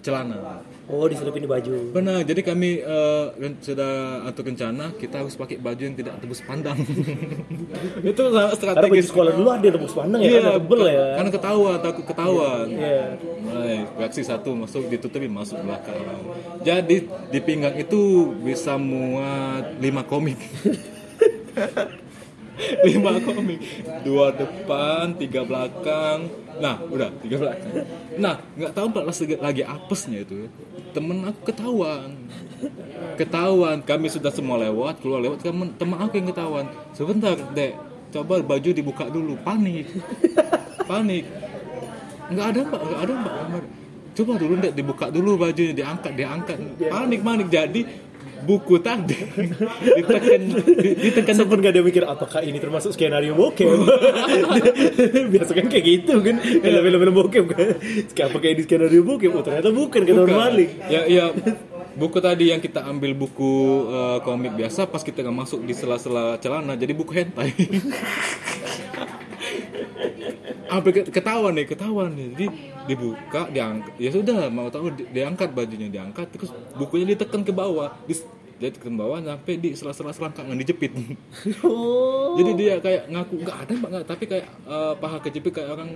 celana 0.00 0.62
Oh, 0.84 1.06
diselipin 1.06 1.46
di 1.46 1.48
baju. 1.48 1.94
benar 1.94 2.20
jadi 2.20 2.42
kami 2.42 2.82
eh, 2.82 3.26
ren- 3.38 3.56
sudah 3.58 3.92
atur 4.24 4.44
rencana 4.44 4.90
kita 4.92 5.22
harus 5.22 5.32
pakai 5.32 5.56
baju 5.56 5.78
yang 5.78 5.94
tidak 5.94 6.18
tebus 6.18 6.42
pandang 6.42 6.74
itu 8.02 8.22
Karena 8.22 8.50
strategis 8.52 9.06
sekolah 9.06 9.32
dulu 9.32 9.48
ada 9.48 9.68
tembus 9.68 9.94
pandang 9.94 10.20
ya, 10.20 10.28
Iya, 10.28 10.40
kan 10.42 10.52
tebel 10.58 10.80
ya. 10.84 11.04
Karena 11.14 11.30
ketawa, 11.30 11.72
takut 11.78 12.04
ketahuan. 12.04 12.66
Iya. 12.68 13.04
Mulai 13.40 13.76
reaksi 13.94 14.20
satu 14.20 14.52
masuk 14.52 14.90
ditutupin 14.90 15.30
masuk 15.30 15.56
belakang. 15.60 16.02
Jadi 16.60 16.96
di 17.30 17.40
pinggang 17.40 17.74
itu 17.74 18.00
bisa 18.38 18.74
muat 18.74 19.78
lima 19.78 20.02
komik. 20.02 20.36
lima 22.86 23.18
komik. 23.22 23.60
Dua 24.06 24.32
depan 24.34 25.14
tiga 25.18 25.42
belakang. 25.42 26.30
Nah 26.58 26.78
udah 26.86 27.10
tiga 27.22 27.36
belakang. 27.42 27.72
Nah 28.18 28.38
nggak 28.54 28.72
tahu 28.74 28.86
pas 28.92 29.04
lagi, 29.06 29.36
lagi 29.38 29.62
apesnya 29.66 30.18
itu 30.22 30.46
ya. 30.46 30.48
temen 30.92 31.24
aku 31.24 31.40
ketahuan. 31.48 32.10
Ketahuan. 33.18 33.76
Kami 33.82 34.06
sudah 34.12 34.32
semua 34.32 34.60
lewat 34.60 35.00
keluar 35.02 35.20
lewat. 35.24 35.42
Temen 35.42 35.74
teman 35.76 35.98
aku 35.98 36.20
yang 36.20 36.28
ketahuan. 36.30 36.66
Sebentar 36.94 37.34
dek. 37.56 37.74
Coba 38.12 38.44
baju 38.44 38.70
dibuka 38.70 39.08
dulu. 39.08 39.40
Panik. 39.40 39.88
Panik. 40.90 41.24
Nggak 42.32 42.46
ada 42.56 42.60
mbak 42.64 42.80
nggak 42.80 43.00
ada 43.02 43.14
mbak 43.18 43.34
coba 44.12 44.36
dulu 44.36 44.60
dek 44.60 44.72
dibuka 44.76 45.06
dulu 45.08 45.40
bajunya. 45.40 45.72
Diangkat. 45.72 46.12
Diangkat. 46.14 46.58
Panik 46.92 47.20
panik. 47.24 47.48
Jadi 47.48 47.80
buku 48.42 48.82
tadi. 48.82 49.14
Ditekan 49.98 50.40
di- 50.42 50.96
ditekan 50.98 51.34
Sempat 51.34 51.58
gak 51.62 51.72
ada 51.72 51.82
mikir 51.82 52.02
apakah 52.04 52.42
ini 52.42 52.58
termasuk 52.58 52.92
skenario 52.92 53.32
bokep? 53.32 53.66
Biasa 55.32 55.50
kan 55.54 55.66
kayak 55.70 55.84
gitu 55.86 56.18
kan. 56.20 56.36
Film-film 56.42 57.12
bokep 57.14 57.44
kan. 57.48 57.68
Apakah 58.26 58.48
ini 58.50 58.62
skenario 58.62 59.02
bokep? 59.02 59.30
Oh 59.32 59.42
ternyata 59.42 59.70
bukan 59.70 60.00
Kata 60.02 60.20
orang 60.22 60.38
maling 60.38 60.70
ya 60.86 61.02
ya. 61.06 61.24
Buku 61.92 62.24
tadi 62.24 62.48
yang 62.48 62.56
kita 62.56 62.88
ambil 62.88 63.12
buku 63.12 63.52
eh, 63.92 64.18
komik 64.24 64.56
biasa 64.56 64.88
pas 64.88 65.04
kita 65.04 65.20
nggak 65.20 65.36
masuk 65.44 65.60
di 65.60 65.76
sela-sela 65.76 66.40
celana 66.40 66.72
jadi 66.72 66.96
buku 66.96 67.12
hentai 67.12 67.52
sampai 70.72 70.90
ke- 70.96 71.12
ketahuan 71.12 71.52
nih 71.52 71.66
ketahuan 71.68 72.08
nih. 72.16 72.26
Jadi 72.32 72.46
dibuka 72.88 73.42
diangkat. 73.52 73.94
Ya 74.00 74.10
sudah 74.10 74.48
mau 74.48 74.68
tahu 74.72 74.88
di- 74.96 75.08
diangkat 75.12 75.52
bajunya 75.52 75.88
diangkat. 75.92 76.26
Terus 76.32 76.50
bukunya 76.74 77.12
ditekan 77.12 77.44
ke 77.44 77.52
bawah. 77.52 77.92
Di 78.08 78.16
dia 78.62 78.70
tekan 78.70 78.94
bawah 78.94 79.18
sampai 79.18 79.58
di 79.58 79.74
sela-sela 79.74 80.14
selangkangan 80.14 80.54
dijepit. 80.54 80.94
Oh. 81.66 82.38
jadi 82.38 82.50
dia 82.54 82.74
kayak 82.78 83.10
ngaku 83.10 83.34
nggak 83.42 83.56
ada 83.66 83.72
mbak 83.74 83.88
nggak. 83.90 84.04
Tapi 84.06 84.24
kayak 84.30 84.46
eh, 84.46 84.94
paha 85.02 85.16
kejepit 85.18 85.52
kayak 85.58 85.68
orang 85.74 85.90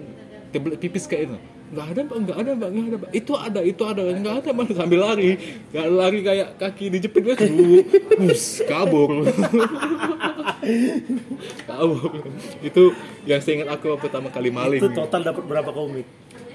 kebelet 0.50 0.78
pipis 0.82 1.06
kayak 1.06 1.30
itu. 1.30 1.36
Nggak 1.70 1.86
ada 1.94 2.00
mbak 2.02 2.16
nggak 2.26 2.36
ada 2.42 2.50
mbak 2.58 2.68
nggak 2.74 2.86
ada 2.90 2.96
mbak. 2.98 3.10
Itu 3.14 3.32
ada 3.38 3.60
itu 3.62 3.82
ada. 3.86 4.02
Nggak 4.02 4.34
ada 4.42 4.48
mbak. 4.50 4.66
Sambil 4.74 4.98
lari. 4.98 5.30
Nggak 5.70 5.86
lari 5.94 6.18
kayak 6.26 6.48
kaki 6.58 6.84
dijepit 6.90 7.22
bus 8.18 8.64
kabur 8.66 9.22
kabur 11.66 12.22
itu 12.62 12.82
yang 13.24 13.40
seingat 13.42 13.68
aku 13.68 13.98
pertama 13.98 14.30
kali 14.30 14.50
maling 14.50 14.80
Itu 14.80 14.90
total 14.90 15.22
dapat 15.22 15.44
berapa 15.44 15.70
komik? 15.70 16.06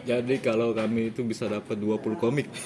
jadi 0.01 0.36
kalau 0.41 0.73
kami 0.73 1.13
itu 1.13 1.21
bisa 1.21 1.45
dapat 1.45 1.77
20 1.77 2.17
komik 2.17 2.49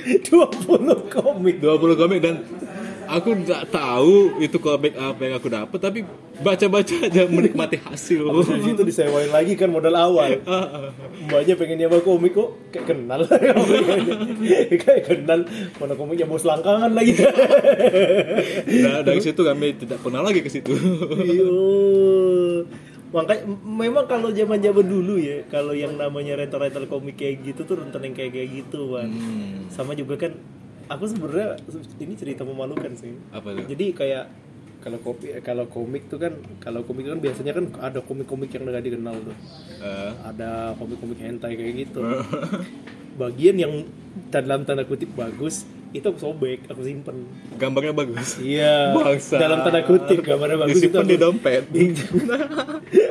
20 0.00 1.12
komik. 1.12 1.56
20 1.60 2.00
komik 2.00 2.18
dan 2.22 2.34
aku 3.10 3.28
nggak 3.42 3.74
tahu 3.74 4.38
itu 4.38 4.56
komik 4.62 4.94
apa 4.94 5.20
yang 5.26 5.34
aku 5.36 5.48
dapat 5.50 5.78
tapi 5.82 5.98
baca-baca 6.40 6.94
aja 7.10 7.26
menikmati 7.26 7.76
hasil 7.82 8.22
Dari 8.24 8.62
situ 8.70 8.82
disewain 8.86 9.28
lagi 9.34 9.58
kan 9.58 9.68
modal 9.68 9.92
awal. 9.98 10.40
Mbaknya 11.26 11.54
pengen 11.58 11.76
nyewa 11.84 11.98
komik 12.00 12.32
kok 12.32 12.50
kayak 12.70 12.86
kenal. 12.94 13.20
kayak 14.86 15.02
kenal 15.04 15.40
mana 15.76 15.94
komiknya 15.98 16.24
mau 16.30 16.38
selangkangan 16.38 16.94
lagi. 16.94 17.12
nah 18.86 19.02
dari 19.02 19.20
situ 19.20 19.40
kami 19.42 19.76
tidak 19.76 19.98
pernah 20.00 20.22
lagi 20.22 20.40
ke 20.40 20.48
situ 20.48 20.72
Iyo. 21.20 21.50
Makanya 23.10 23.42
memang 23.66 24.06
kalau 24.06 24.30
zaman-zaman 24.30 24.86
dulu 24.86 25.18
ya, 25.18 25.42
kalau 25.50 25.74
yang 25.74 25.98
namanya 25.98 26.38
rental-rental 26.38 26.86
komik 26.86 27.18
kayak 27.18 27.42
gitu 27.42 27.66
tuh 27.66 27.82
rentan 27.82 28.06
yang 28.06 28.14
kayak 28.14 28.30
kayak 28.38 28.48
gitu, 28.62 28.94
Wan. 28.94 29.10
Hmm, 29.10 29.66
Sama 29.66 29.98
juga 29.98 30.14
kan 30.14 30.38
aku 30.90 31.04
sebenarnya 31.06 31.48
ini 31.96 32.14
cerita 32.14 32.42
memalukan 32.42 32.90
sih. 32.92 33.14
apa 33.30 33.54
tuh 33.54 33.64
Jadi 33.64 33.86
kayak 33.92 34.24
kalau 34.80 34.96
kopi 34.98 35.36
kalau 35.40 35.64
komik 35.66 36.08
tuh 36.08 36.16
kan 36.16 36.32
kalau 36.58 36.80
komik 36.82 37.04
kan 37.04 37.18
biasanya 37.18 37.52
kan 37.52 37.64
ada 37.78 38.00
komik-komik 38.00 38.48
yang 38.48 38.64
nggak 38.64 38.82
dikenal 38.82 39.16
tuh. 39.22 39.36
Eh, 39.78 40.10
Ada 40.24 40.72
komik-komik 40.74 41.18
hentai 41.18 41.52
kayak 41.52 41.74
gitu. 41.80 42.00
Bagian 43.20 43.56
yang 43.56 43.72
dalam 44.28 44.64
tanda 44.64 44.82
kutip 44.82 45.12
bagus 45.12 45.62
itu 45.90 46.00
aku 46.02 46.16
sobek, 46.18 46.64
aku 46.64 46.80
simpen. 46.80 47.26
gambarnya 47.54 47.90
bagus 47.92 48.38
Iya. 48.38 48.94
Bangsa. 48.96 49.36
Dalam 49.36 49.60
tanda 49.60 49.82
kutip 49.82 50.22
gambarnya 50.22 50.58
bagus 50.60 50.78
disimpan 50.78 50.96
itu 50.96 51.06
di 51.06 51.14
aku- 51.14 51.24
dompet 51.26 51.64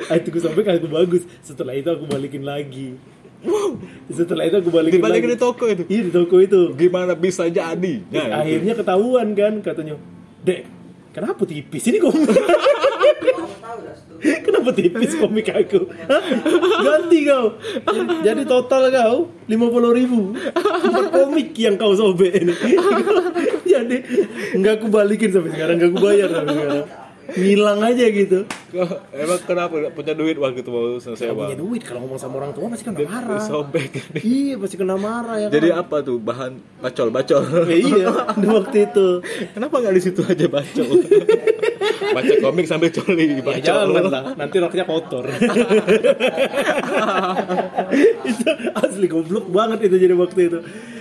Ah, 0.07 0.15
itu 0.19 0.27
gue 0.29 0.41
sobek 0.41 0.65
aku 0.65 0.87
bagus. 0.89 1.23
Setelah 1.39 1.73
itu 1.73 1.87
aku 1.87 2.03
balikin 2.05 2.41
lagi. 2.41 2.97
Setelah 4.09 4.43
itu 4.43 4.55
aku 4.57 4.69
balikin 4.69 4.97
dibalikin 4.97 5.29
lagi. 5.29 5.35
di 5.35 5.39
toko 5.39 5.65
itu 5.65 5.83
Iya 5.85 6.01
di 6.03 6.11
toko 6.11 6.35
itu. 6.37 6.61
gimana 6.73 7.13
bisa 7.13 7.45
jadi 7.45 7.93
Nah, 8.09 8.17
itu. 8.19 8.33
akhirnya 8.35 8.73
ketahuan 8.75 9.27
kan 9.31 9.53
katanya, 9.59 9.95
"Dek, 10.41 10.65
kenapa 11.09 11.41
tipis 11.43 11.83
ini 11.85 11.97
komik?" 11.97 12.25
Kenapa 14.19 14.75
tipis 14.75 15.15
komik 15.15 15.47
aku? 15.47 15.87
Hah? 16.03 16.19
Ganti 16.81 17.23
kau. 17.23 17.55
Jadi 18.19 18.43
total 18.43 18.91
kau 18.91 19.15
50 19.45 19.55
ribu 19.93 20.35
Empat 20.35 21.07
komik 21.09 21.55
yang 21.55 21.79
kau 21.79 21.95
sobek 21.95 22.35
ini. 22.35 22.51
Jadi 23.71 23.97
nggak 24.55 24.73
aku 24.75 24.87
balikin 24.89 25.31
sampai 25.31 25.53
sekarang, 25.53 25.75
nggak 25.77 25.89
aku 25.89 25.99
bayar 26.01 26.27
sampai 26.27 26.51
sekarang. 26.51 26.83
Ngilang 27.31 27.79
aja 27.83 28.05
gitu. 28.07 28.39
Emang 29.11 29.39
kenapa 29.41 29.69
punya 29.89 30.13
duit 30.13 30.35
waktu 30.35 30.59
itu 30.59 30.67
mau 30.67 30.95
selesai 30.95 31.29
punya 31.29 31.53
duit 31.55 31.81
kalau 31.81 32.01
ngomong 32.01 32.17
sama 32.17 32.37
orang 32.37 32.51
tua 32.51 32.67
pasti 32.67 32.83
kena 32.83 33.01
marah. 33.01 33.41
sobek 33.41 33.91
Iya 34.15 34.55
pasti 34.55 34.75
kena 34.75 34.95
marah 34.95 35.37
ya. 35.39 35.47
jadi 35.47 35.69
kan? 35.71 35.81
apa 35.83 35.95
tuh 35.99 36.17
bahan 36.17 36.51
bacol 36.79 37.07
bacol 37.09 37.41
Eh, 37.67 37.81
iya 37.81 38.07
di 38.33 38.47
waktu 38.47 38.77
itu. 38.85 39.07
kenapa 39.51 39.75
nggak 39.75 39.91
di 39.91 40.01
situ 40.01 40.21
aja 40.21 40.45
bacol 40.47 40.89
baca 42.15 42.33
komik 42.39 42.65
sambil 42.65 42.89
coli 42.89 43.25
Ya 43.27 43.41
bacol 43.41 43.61
jangan 43.61 44.05
lah, 44.07 44.23
nanti 44.33 44.55
roknya 44.57 44.83
kotor. 44.83 45.25
itu 48.23 48.49
asli 48.75 49.07
goblok 49.07 49.45
banget 49.47 49.79
itu 49.83 49.95
jadi 49.99 50.15
waktu 50.15 50.39
itu. 50.47 50.59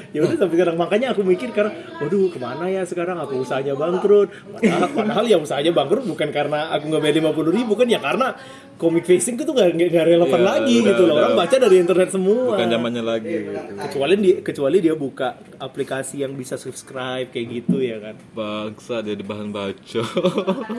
Ya 0.09 0.25
udah 0.25 0.37
sampai 0.37 0.57
sekarang 0.57 0.77
makanya 0.77 1.13
aku 1.13 1.21
mikir 1.21 1.53
karena, 1.53 1.69
waduh 2.01 2.33
ke 2.33 2.39
mana 2.39 2.65
ya 2.67 2.83
sekarang 2.83 3.21
aku 3.21 3.45
usahanya 3.45 3.77
bangkrut. 3.77 4.33
Padahal, 4.57 4.89
padahal 4.89 5.25
ya 5.25 5.37
usahanya 5.37 5.73
bangkrut 5.73 6.05
bukan 6.05 6.29
karena 6.29 6.73
aku 6.73 6.89
nggak 6.89 7.03
bayar 7.03 7.17
lima 7.21 7.31
puluh 7.33 7.53
ribu 7.53 7.77
kan 7.77 7.85
ya 7.85 8.01
karena 8.01 8.33
komik 8.77 9.05
facing 9.05 9.35
itu 9.35 9.45
nggak 9.45 9.69
nggak 9.75 10.05
relevan 10.07 10.39
Iya, 10.39 10.49
lagi 10.49 10.75
udah, 10.79 10.89
gitu 10.89 11.03
loh. 11.05 11.15
Orang 11.19 11.35
baca 11.35 11.57
dari 11.59 11.77
internet 11.77 12.09
semua. 12.09 12.43
bukan 12.55 12.69
zamannya 12.69 13.03
lagi 13.03 13.29
gitu. 13.29 13.51
kecuali 13.77 14.15
dia 14.17 14.37
kecuali 14.41 14.77
dia 14.79 14.95
buka 14.95 15.29
aplikasi 15.59 16.23
yang 16.23 16.33
bisa 16.33 16.55
subscribe 16.55 17.29
kayak 17.29 17.47
gitu 17.53 17.77
ya 17.79 17.99
kan 17.99 18.15
bangsa 18.33 19.03
jadi 19.03 19.19
bahan 19.21 19.51
bacol 19.51 20.07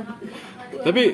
tapi 0.85 1.13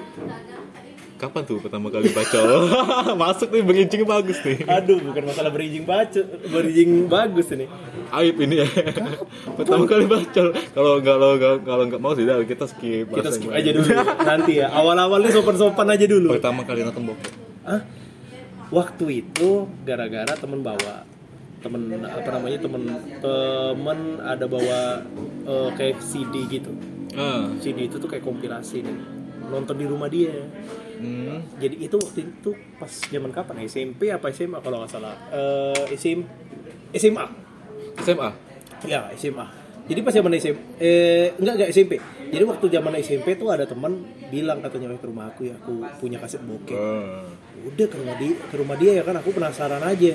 kapan 1.16 1.42
tuh 1.42 1.58
pertama 1.58 1.88
kali 1.90 2.12
bacol 2.12 2.70
masuk 3.24 3.50
nih 3.50 3.64
berincing 3.64 4.04
bagus 4.04 4.38
nih 4.44 4.68
aduh 4.68 5.00
bukan 5.00 5.24
masalah 5.26 5.50
berijing 5.50 5.88
baca 5.88 6.22
berijing 6.46 7.08
bagus 7.08 7.48
ini 7.50 7.66
aib 8.12 8.36
ini 8.42 8.56
ya. 8.62 8.68
Pertama 9.58 9.84
kali 9.90 10.06
bacol. 10.06 10.48
Kalau 10.54 10.92
nggak 11.02 11.16
kalau 11.18 11.34
nggak 11.38 11.54
kalau 11.66 11.84
nggak 11.90 12.02
mau 12.02 12.14
sudah 12.14 12.42
kita 12.46 12.66
skip 12.70 13.08
kita 13.10 13.30
skip 13.32 13.52
aja 13.52 13.70
dulu 13.74 13.90
nanti 14.22 14.54
ya. 14.62 14.68
Awal-awalnya 14.70 15.32
sopan-sopan 15.34 15.88
aja 15.92 16.06
dulu. 16.06 16.38
Pertama 16.38 16.62
kali 16.68 16.86
nonton 16.86 17.14
bokep 17.14 17.32
Hah? 17.66 17.82
waktu 18.74 19.26
itu 19.26 19.70
gara-gara 19.86 20.34
temen 20.38 20.66
bawa 20.66 21.06
temen 21.62 21.82
apa 22.06 22.30
namanya 22.30 22.62
temen 22.62 22.84
temen 23.22 24.00
ada 24.22 24.46
bawa 24.46 25.02
eh, 25.46 25.70
kayak 25.74 25.98
CD 26.02 26.46
gitu. 26.50 26.74
Ah. 27.16 27.50
CD 27.58 27.90
itu 27.90 27.98
tuh 27.98 28.10
kayak 28.12 28.22
kompilasi 28.22 28.86
nih 28.86 28.98
nonton 29.50 29.76
di 29.78 29.86
rumah 29.86 30.10
dia. 30.10 30.34
Hmm. 30.96 31.44
jadi 31.60 31.76
itu 31.76 32.00
waktu 32.00 32.24
itu 32.24 32.56
pas 32.80 32.88
zaman 32.88 33.28
kapan? 33.36 33.68
SMP 33.68 34.08
apa 34.16 34.32
SMA? 34.32 34.64
Kalau 34.64 34.80
nggak 34.80 34.92
salah. 34.96 35.12
Eh, 35.28 35.92
SM, 35.92 36.24
SMA 36.96 37.45
SMA 38.02 38.30
ya 38.86 39.00
SMA 39.16 39.46
jadi 39.86 40.00
pas 40.02 40.14
zaman 40.14 40.34
SMP 40.36 40.58
eh 40.82 41.30
enggak 41.38 41.54
enggak 41.62 41.70
SMP 41.72 41.94
jadi 42.26 42.44
waktu 42.44 42.66
zaman 42.68 42.94
SMP 43.00 43.28
tuh 43.38 43.54
ada 43.54 43.70
teman 43.70 44.02
bilang 44.34 44.58
katanya 44.60 44.90
"Eh, 44.92 45.00
ke 45.00 45.08
rumah 45.08 45.30
aku 45.30 45.46
ya 45.46 45.56
aku 45.56 45.86
punya 46.02 46.18
kaset 46.18 46.42
bokep 46.42 46.74
Ah. 46.74 47.22
udah 47.66 47.88
ke 47.88 47.96
rumah 47.98 48.16
dia 48.18 48.34
ke 48.36 48.56
rumah 48.58 48.76
dia 48.78 48.92
ya 48.98 49.04
kan 49.06 49.16
aku 49.18 49.34
penasaran 49.34 49.82
aja. 49.82 50.14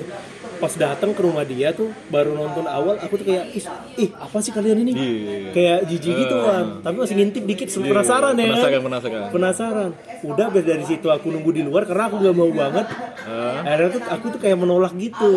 Pas 0.61 0.71
datang 0.71 1.11
ke 1.11 1.19
rumah 1.19 1.43
dia 1.43 1.75
tuh 1.75 1.91
baru 2.07 2.31
nonton 2.31 2.63
awal 2.63 2.95
aku 2.95 3.19
tuh 3.19 3.27
kayak 3.27 3.51
ih, 3.51 3.65
ih 3.97 4.09
apa 4.13 4.37
sih 4.39 4.53
kalian 4.53 4.87
ini? 4.87 4.91
Iya. 4.93 5.51
kayak 5.51 5.79
jijik 5.89 6.15
gitu 6.15 6.35
kan. 6.37 6.79
Tapi 6.79 6.95
masih 6.95 7.15
ngintip 7.17 7.43
dikit 7.43 7.67
penasaran 7.67 8.39
ya 8.39 8.45
kan? 8.45 8.55
penasaran 8.55 8.81
penasaran. 8.83 9.21
Penasaran. 9.33 9.89
Udah 10.23 10.45
habis 10.47 10.63
dari 10.63 10.83
situ 10.85 11.07
aku 11.07 11.27
nunggu 11.27 11.51
di 11.51 11.63
luar 11.65 11.83
karena 11.83 12.07
aku 12.07 12.23
gak 12.23 12.35
mau 12.35 12.51
banget. 12.51 12.87
Ah. 13.27 13.67
akhirnya 13.67 13.89
tuh 13.97 14.01
aku 14.05 14.25
tuh 14.31 14.39
kayak 14.39 14.57
menolak 14.59 14.93
gitu. 14.95 15.31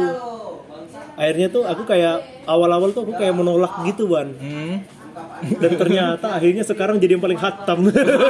Akhirnya 1.15 1.49
tuh 1.51 1.63
aku 1.67 1.83
kayak 1.87 2.34
awal-awal 2.47 2.91
tuh 2.93 3.09
aku 3.09 3.13
kayak 3.17 3.35
menolak 3.37 3.73
gitu 3.89 4.09
ban 4.09 4.33
hmm. 4.33 4.77
dan 5.63 5.73
ternyata 5.79 6.27
akhirnya 6.37 6.65
sekarang 6.65 6.97
jadi 6.99 7.19
yang 7.19 7.25
paling 7.25 7.41
hatam 7.41 7.79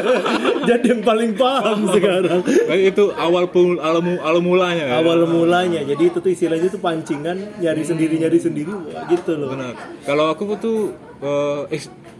jadi 0.68 0.86
yang 0.96 1.02
paling 1.04 1.32
paham 1.36 1.78
sekarang. 1.92 2.40
Nah, 2.44 2.76
itu 2.76 3.04
awal 3.14 3.44
mu- 3.52 4.20
awal 4.20 4.40
mulanya 4.40 4.84
ya? 4.88 4.94
awal 5.00 5.28
mulanya. 5.28 5.80
Jadi 5.84 6.02
itu 6.10 6.18
tuh 6.20 6.30
istilahnya 6.32 6.68
tuh 6.72 6.80
pancingan 6.80 7.60
nyari 7.60 7.82
sendiri 7.84 8.14
nyari 8.16 8.38
sendiri 8.40 8.72
wah, 8.72 9.04
gitu 9.08 9.36
loh. 9.36 9.52
Benar. 9.52 9.76
Kalau 10.04 10.24
aku 10.32 10.56
tuh 10.56 10.78
uh, 11.20 11.68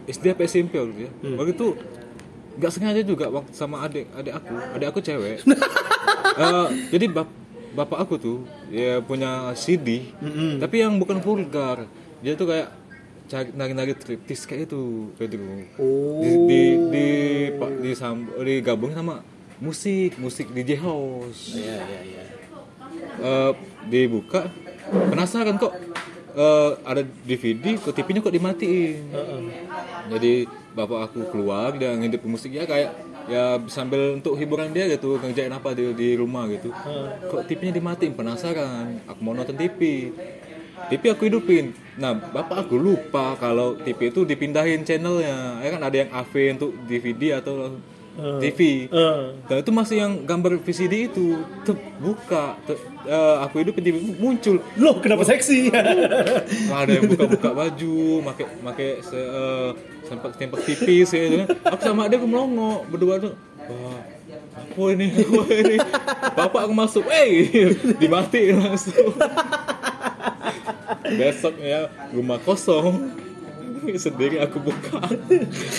SD 0.05 0.37
apa 0.37 0.45
SMP 0.45 0.77
waktu 0.77 0.93
itu 0.93 1.01
ya? 1.09 1.11
Hmm. 1.25 1.35
waktu 1.41 1.51
itu 1.57 1.67
nggak 2.55 2.71
sengaja 2.71 3.01
juga 3.03 3.25
waktu 3.27 3.51
sama 3.51 3.83
adik 3.83 4.05
adik 4.13 4.33
aku. 4.37 4.53
Adik 4.77 4.87
aku 4.93 4.99
cewek. 5.01 5.41
Eh, 6.35 6.67
jadi 6.91 7.05
bap 7.15 7.31
bapak 7.75 8.07
aku 8.07 8.15
tuh 8.15 8.37
ya 8.71 9.03
punya 9.03 9.51
CD 9.59 10.07
tapi 10.57 10.81
yang 10.81 10.95
bukan 10.95 11.19
vulgar. 11.19 11.85
Dia 12.23 12.33
tuh 12.39 12.47
kayak 12.47 12.71
cari 13.25 13.49
nari-nari 13.57 13.93
triptis 13.97 14.45
kayak 14.45 14.69
itu 14.69 15.11
kayak 15.17 15.33
itu 15.33 15.37
oh. 15.81 16.21
di 16.21 16.31
di 16.45 16.61
di, 16.93 17.07
di, 17.81 17.91
sam- 17.97 18.29
digabung 18.41 18.93
sama 18.93 19.21
musik 19.59 20.15
musik 20.21 20.49
DJ 20.55 20.79
house. 20.79 21.57
Iya 21.57 21.77
iya 21.83 22.01
iya. 22.05 22.23
Eh, 23.15 23.51
dibuka 23.89 24.51
penasaran 25.11 25.57
kok 25.57 25.73
eh, 26.35 26.71
ada 26.85 27.01
DVD 27.01 27.75
kok 27.81 27.93
TV-nya 27.95 28.21
kok 28.21 28.33
dimatiin? 28.33 29.09
Jadi 30.11 30.33
bapak 30.75 30.99
aku 31.09 31.19
keluar 31.31 31.71
dia 31.79 31.95
ngintip 31.95 32.21
musik 32.27 32.51
ya 32.51 32.67
kayak 32.67 32.91
ya 33.25 33.57
sambil 33.67 34.17
untuk 34.17 34.37
hiburan 34.37 34.69
dia 34.69 34.85
gitu 34.89 35.17
ngerjain 35.17 35.51
apa 35.51 35.73
di, 35.73 35.91
di 35.97 36.07
rumah 36.13 36.45
gitu. 36.49 36.69
Kok 37.29 37.45
TV-nya 37.49 37.73
dimatiin? 37.75 38.13
Penasaran. 38.13 39.01
Aku 39.09 39.19
mau 39.25 39.33
nonton 39.33 39.57
TV 39.57 40.11
TV 40.85 41.03
aku 41.09 41.25
hidupin. 41.25 41.73
Nah 41.97 42.13
bapak 42.13 42.67
aku 42.67 42.75
lupa 42.77 43.33
kalau 43.39 43.73
TV 43.79 44.13
itu 44.13 44.21
dipindahin 44.27 44.85
channelnya. 44.85 45.63
Ya 45.63 45.69
kan 45.73 45.81
ada 45.81 45.95
yang 45.97 46.09
AV 46.13 46.33
untuk 46.59 46.71
DVD 46.85 47.41
atau 47.41 47.73
TV 48.15 48.87
Eh. 48.87 49.23
dan 49.51 49.59
itu 49.59 49.71
masih 49.75 49.95
yang 49.99 50.23
gambar 50.23 50.63
VCD 50.63 51.11
itu. 51.11 51.35
Tep, 51.67 51.75
buka. 51.99 52.55
Tep, 52.63 52.79
eh, 53.03 53.35
aku 53.43 53.59
hidup 53.59 53.75
TV 53.75 53.91
muncul. 54.15 54.63
Loh, 54.79 55.03
kenapa 55.03 55.27
seksi? 55.27 55.67
Nggak 55.67 56.79
ada 56.79 56.91
yang 56.95 57.11
buka-buka 57.11 57.49
baju, 57.51 58.23
pakai 58.63 59.03
se, 59.03 59.19
eh, 59.19 59.69
sempak 60.05 60.31
sempak 60.37 60.61
tipis 60.63 61.09
ya 61.11 61.19
gitu 61.25 61.35
kan. 61.43 61.47
Aku 61.73 61.81
sama 61.81 62.07
dia 62.07 62.17
aku 62.21 62.27
melongo 62.29 62.85
berdua 62.89 63.19
tuh. 63.19 63.33
Wah, 63.65 63.99
apa 64.55 64.81
ini? 64.93 65.07
Apa 65.25 65.53
ini? 65.57 65.77
Bapak 66.37 66.61
aku 66.69 66.73
masuk, 66.73 67.03
eh 67.09 67.49
dimatiin 68.01 68.61
langsung. 68.61 69.13
Besok 71.19 71.55
ya 71.61 71.89
rumah 72.13 72.41
kosong 72.41 73.13
sendiri 74.05 74.35
aku 74.39 74.57
buka 74.59 74.99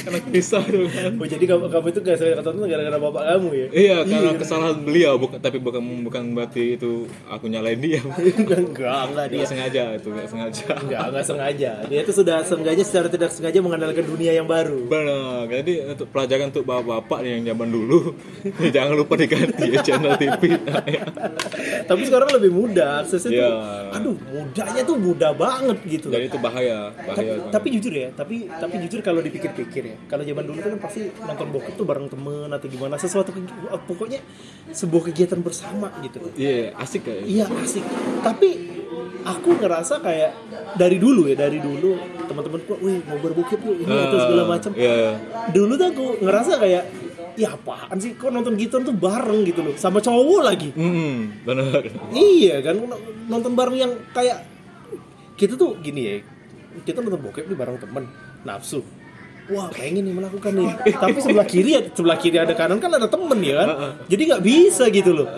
karena 0.02 0.18
pisah 0.26 0.62
tuh 0.62 0.86
kan 0.88 1.12
Oh, 1.16 1.24
jadi 1.24 1.44
kamu, 1.44 1.66
kamu 1.66 1.86
itu 1.90 2.00
gak 2.00 2.16
sengaja 2.16 2.36
ketemu 2.38 2.60
gara-gara 2.66 2.98
bapak 3.00 3.22
kamu 3.26 3.48
ya? 3.50 3.66
iya 3.72 3.96
karena 4.02 4.30
kesalahan 4.36 4.76
beliau 4.78 5.14
bukan 5.16 5.38
tapi 5.38 5.58
bukan 5.58 5.80
bukan 6.02 6.22
berarti 6.32 6.76
itu 6.76 7.04
aku 7.26 7.46
nyalain 7.46 7.78
dia 7.78 8.00
enggak, 8.42 9.02
enggak 9.10 9.26
dia. 9.26 9.36
dia 9.36 9.46
sengaja 9.46 9.82
itu 9.94 10.08
nggak 10.08 10.28
sengaja 10.28 10.64
Enggak, 10.76 11.02
enggak 11.08 11.26
sengaja. 11.26 11.72
Dia 11.86 12.00
itu 12.00 12.12
sudah 12.12 12.36
sengaja 12.42 12.82
secara 12.82 13.08
tidak 13.08 13.30
sengaja 13.30 13.58
mengandalkan 13.58 14.04
dunia 14.04 14.30
yang 14.30 14.44
baru. 14.44 14.86
Benar, 14.86 15.48
jadi 15.48 15.72
untuk 15.88 16.06
pelajaran 16.08 16.48
untuk 16.48 16.62
bapak-bapak 16.62 17.20
yang 17.22 17.42
zaman 17.44 17.68
dulu 17.68 18.14
jangan 18.74 18.94
lupa 18.94 19.14
diganti 19.14 19.64
ya 19.66 19.80
channel 19.80 20.14
TV. 20.14 20.42
Tapi 21.86 22.00
sekarang 22.02 22.28
lebih 22.32 22.50
mudah, 22.50 23.02
aksesnya 23.02 23.30
Iya. 23.32 23.46
tuh, 23.46 23.56
aduh 23.92 24.16
mudahnya 24.28 24.82
tuh 24.82 24.96
mudah 24.96 25.32
banget 25.32 25.76
gitu. 25.84 26.06
Dan 26.08 26.20
itu 26.24 26.38
bahaya, 26.38 26.90
tapi, 26.94 27.08
bahaya. 27.26 27.34
tapi 27.50 27.66
jujur 27.74 27.92
ya, 27.96 28.08
tapi 28.12 28.44
tapi 28.46 28.74
jujur 28.84 29.00
kalau 29.00 29.24
dipikir-pikir 29.24 29.82
ya, 29.82 29.96
kalau 30.06 30.22
zaman 30.22 30.44
dulu 30.44 30.58
kan 30.60 30.72
pasti 30.76 31.08
nonton 31.16 31.48
bokep 31.48 31.74
tuh 31.74 31.86
bareng 31.88 32.06
temen 32.06 32.48
atau 32.48 32.66
gimana, 32.66 32.94
sesuatu 32.94 33.32
kegi- 33.32 33.56
pokoknya 33.88 34.20
sebuah 34.68 35.08
kegiatan 35.08 35.40
bersama 35.40 35.88
gitu. 36.00 36.20
Iya, 36.36 36.76
asik 36.76 37.08
kayak. 37.08 37.24
Iya 37.24 37.44
asik. 37.48 37.84
Tapi 38.20 38.48
aku 39.24 39.48
ngerasa 39.56 39.98
kayak 39.98 40.30
dari 40.76 41.00
dulu 41.00 41.26
ya, 41.26 41.34
dari 41.34 41.58
dulu 41.58 41.96
teman-temanku, 42.26 42.76
wih 42.78 43.00
mau 43.04 43.18
berbokep 43.18 43.58
yuk 43.58 43.76
ini 43.80 43.94
itu 44.06 44.16
segala 44.20 44.44
macam. 44.46 44.70
Iya. 44.76 45.18
Dulu 45.50 45.72
tuh 45.74 45.86
aku 45.90 46.04
ngerasa 46.22 46.52
kayak 46.60 46.84
ya 47.36 47.52
apaan 47.52 48.00
sih 48.00 48.16
kok 48.16 48.32
nonton 48.32 48.56
gitu 48.56 48.80
tuh 48.80 48.96
bareng 48.96 49.44
gitu 49.44 49.60
loh 49.60 49.76
sama 49.76 50.00
cowok 50.00 50.40
lagi 50.40 50.72
Hmm, 50.72 51.36
benar. 51.44 51.84
iya 52.16 52.64
kan 52.64 52.80
nonton 53.28 53.52
bareng 53.52 53.76
yang 53.76 53.92
kayak 54.16 54.40
kita 55.36 55.52
tuh 55.52 55.76
gini 55.84 56.00
ya 56.00 56.16
kita 56.84 57.00
nonton 57.00 57.20
bokep 57.22 57.44
nih 57.48 57.56
bareng 57.56 57.78
temen. 57.80 58.04
Nafsu. 58.44 58.84
Wah 59.46 59.70
pengen 59.70 60.10
nih 60.10 60.14
melakukan 60.14 60.52
nih. 60.58 60.68
Tapi 60.90 61.18
sebelah 61.22 61.46
kiri 61.46 61.78
sebelah 61.94 62.18
kiri 62.18 62.42
ada 62.42 62.50
kanan 62.58 62.82
kan 62.82 62.90
ada 62.90 63.06
temen 63.06 63.38
ya 63.40 63.62
kan? 63.62 63.68
Jadi 64.10 64.22
nggak 64.26 64.42
bisa 64.42 64.90
gitu 64.90 65.14
loh. 65.14 65.28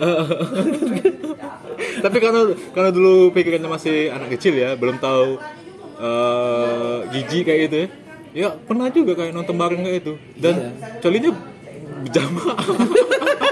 Tapi 1.79 2.17
karena 2.17 2.41
karena 2.73 2.89
dulu 2.89 3.29
pikirannya 3.29 3.69
masih 3.69 4.09
anak 4.09 4.33
kecil 4.33 4.57
ya, 4.57 4.73
belum 4.73 4.97
tahu 4.97 5.37
eh 5.99 6.97
gigi 7.13 7.45
kayak 7.45 7.59
gitu 7.69 7.75
ya. 7.77 7.87
Ya 8.29 8.49
pernah 8.53 8.89
juga 8.89 9.13
kayak 9.13 9.33
nonton 9.33 9.55
bareng 9.57 9.81
kayak 9.85 9.97
itu. 10.01 10.13
Dan 10.41 10.73
colinya 11.05 11.31
berjamaah. 12.05 12.57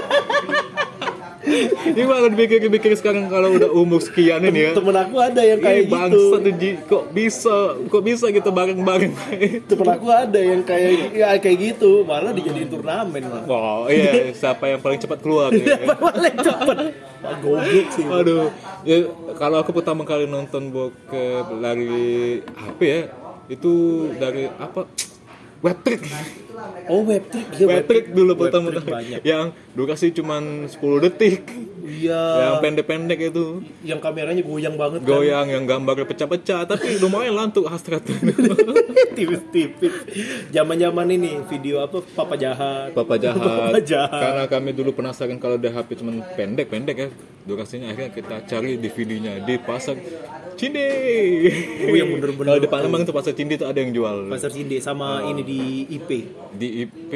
Ini 1.88 2.02
kalau 2.04 2.28
dipikir-pikir 2.30 2.92
sekarang 2.98 3.26
kalau 3.26 3.56
udah 3.56 3.70
umur 3.72 4.00
sekian 4.04 4.44
ini 4.44 4.70
ya. 4.70 4.72
temen 4.76 4.94
aku 4.94 5.16
ada 5.18 5.40
yang 5.40 5.58
kayak 5.58 5.80
Ih, 5.84 5.88
gitu 5.88 6.18
tuh, 6.36 6.52
Ji. 6.58 6.70
kok 6.84 7.04
bisa 7.10 7.56
kok 7.88 8.02
bisa 8.04 8.24
gitu 8.28 8.48
bareng-bareng 8.52 9.12
temen 9.68 9.86
aku 9.88 10.08
ada 10.12 10.40
yang 10.40 10.60
kayak 10.62 11.14
ya, 11.16 11.34
kayak 11.40 11.58
gitu 11.74 12.02
malah 12.04 12.32
dijadiin 12.32 12.68
turnamen 12.68 13.22
lah 13.26 13.42
Wow, 13.48 13.88
iya 13.88 14.32
siapa 14.32 14.68
yang 14.68 14.80
paling 14.80 15.00
cepat 15.00 15.18
keluar 15.20 15.48
ya. 15.54 15.76
paling 15.96 16.36
cepet 16.38 16.78
Wah, 17.18 17.34
goblok 17.42 17.88
sih 17.92 18.04
Aduh, 18.06 18.46
ya, 18.86 19.10
kalau 19.34 19.58
aku 19.58 19.74
pertama 19.74 20.06
kali 20.06 20.30
nonton 20.30 20.70
bokep 20.70 21.46
dari 21.58 22.38
apa 22.54 22.82
ya? 22.86 23.00
Itu 23.50 23.72
dari 24.14 24.46
apa? 24.46 24.86
Webtrick. 25.58 26.06
Oh 26.88 27.02
iya 27.04 27.66
Webtrick 27.68 28.06
dulu 28.10 28.32
pertama 28.34 28.72
banyak 28.72 29.20
Yang 29.20 29.46
durasi 29.72 30.10
cuman 30.10 30.66
10 30.66 31.04
detik. 31.04 31.42
iya 31.84 32.22
Yang 32.44 32.54
pendek-pendek 32.60 33.18
itu. 33.28 33.62
yang 33.80 33.98
kameranya 33.98 34.42
goyang 34.42 34.76
banget 34.76 35.00
kan 35.00 35.08
Goyang 35.08 35.46
yang 35.48 35.64
gambarnya 35.64 36.04
pecah-pecah, 36.04 36.66
tapi 36.66 36.98
lumayan 36.98 37.32
lah 37.32 37.48
untuk 37.48 37.66
hasrat. 37.66 38.02
tipis-tipis 39.16 39.94
zaman-zaman 40.48 41.06
ini 41.10 41.42
video 41.46 41.82
apa 41.82 41.98
papa 42.14 42.38
jahat 42.38 42.94
Papa 42.94 43.14
jahat. 43.18 43.40
Papa 43.68 43.80
jahat. 43.82 44.20
Karena 44.22 44.44
kami 44.46 44.70
dulu 44.72 44.90
penasaran 44.92 45.38
kalau 45.38 45.58
dia 45.58 45.70
HP 45.70 45.98
cuman 45.98 46.22
pendek-pendek 46.34 46.96
ya. 46.96 47.08
Durasinya 47.48 47.88
akhirnya 47.88 48.12
kita 48.12 48.36
cari 48.44 48.76
DVD-nya 48.76 49.40
di 49.40 49.56
pasar 49.56 49.96
Cinde. 50.58 50.84
Oh, 51.86 51.94
yang 51.94 52.10
bener-bener 52.12 52.50
Kalau 52.50 52.60
di 52.60 52.68
Palembang 52.68 53.06
tuh 53.06 53.14
pasar 53.14 53.32
Cinde 53.32 53.56
tuh 53.56 53.64
ada 53.64 53.78
yang 53.78 53.94
jual. 53.94 54.28
pasar 54.28 54.50
Cinde 54.50 54.76
sama 54.78 55.24
ini 55.24 55.40
di 55.40 55.60
IP 55.88 56.10
Di 56.52 56.84
IP 56.84 57.12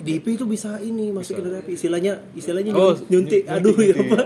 di 0.00 0.10
IP 0.16 0.26
itu 0.32 0.44
bisa 0.44 0.80
ini 0.80 1.12
masukin 1.12 1.44
dari 1.44 1.62
IP 1.62 1.68
istilahnya 1.76 2.18
istilahnya 2.34 2.72
Oh, 2.74 2.96
nyuntik 3.06 3.46
aduh 3.46 3.76
ya 3.78 3.94
apa 4.02 4.20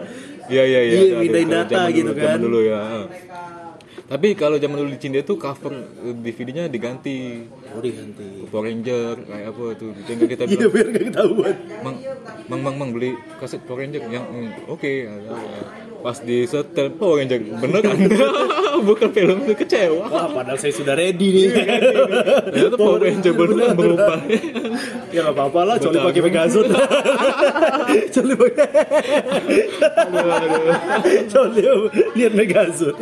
Iya 0.50 0.64
iya 0.66 0.80
iya. 0.82 0.94
Iya, 0.96 1.14
pindahin 1.20 1.46
Kalau 1.46 1.62
data 1.62 1.80
gitu 1.92 2.10
kan. 2.10 2.36
Dulu 2.42 2.58
ya. 2.64 2.82
Tapi 4.10 4.34
kalau 4.34 4.58
zaman 4.58 4.74
dulu 4.74 4.90
di 4.90 4.98
Cinde 4.98 5.22
tuh 5.22 5.38
cover 5.38 5.70
DVD-nya 6.02 6.66
diganti 6.66 7.46
oh 7.46 7.78
diganti 7.78 8.42
Power 8.50 8.66
Ranger 8.66 9.22
kayak 9.22 9.54
apa 9.54 9.64
tuh. 9.78 9.94
Tinggal 10.02 10.26
kita 10.26 10.42
iya 10.50 10.66
bilang, 10.66 10.72
biar 10.74 10.86
gak 10.90 11.04
ketahuan 11.14 11.56
Mang, 11.86 11.96
mang, 12.50 12.60
mang, 12.66 12.74
mang 12.74 12.90
beli 12.90 13.14
kaset 13.38 13.62
Power 13.62 13.86
Ranger 13.86 14.02
yang 14.10 14.26
mm, 14.26 14.66
oke. 14.66 14.92
Pas 16.00 16.16
di 16.24 16.48
setel 16.48 16.88
Power 16.96 17.20
Ranger 17.20 17.40
beneran 17.60 17.96
bukan 18.88 19.08
film 19.12 19.44
itu 19.44 19.52
kecewa. 19.52 20.08
wah 20.08 20.26
padahal 20.32 20.56
saya 20.56 20.72
sudah 20.72 20.96
ready 20.96 21.28
nih. 21.28 21.44
Ternyata 21.52 22.76
Power 22.80 22.98
Ranger 23.04 23.32
beneran 23.36 23.76
berubah. 23.76 24.18
ya 25.12 25.20
nggak 25.28 25.36
apa-apa 25.36 25.60
lah 25.68 25.76
coli 25.76 25.98
pakai 26.00 26.22
Megazord. 26.24 26.68
Coli 28.14 28.34
pakai 28.34 28.68
coli 31.32 31.62
lihat 32.16 32.32
Megazord. 32.32 32.96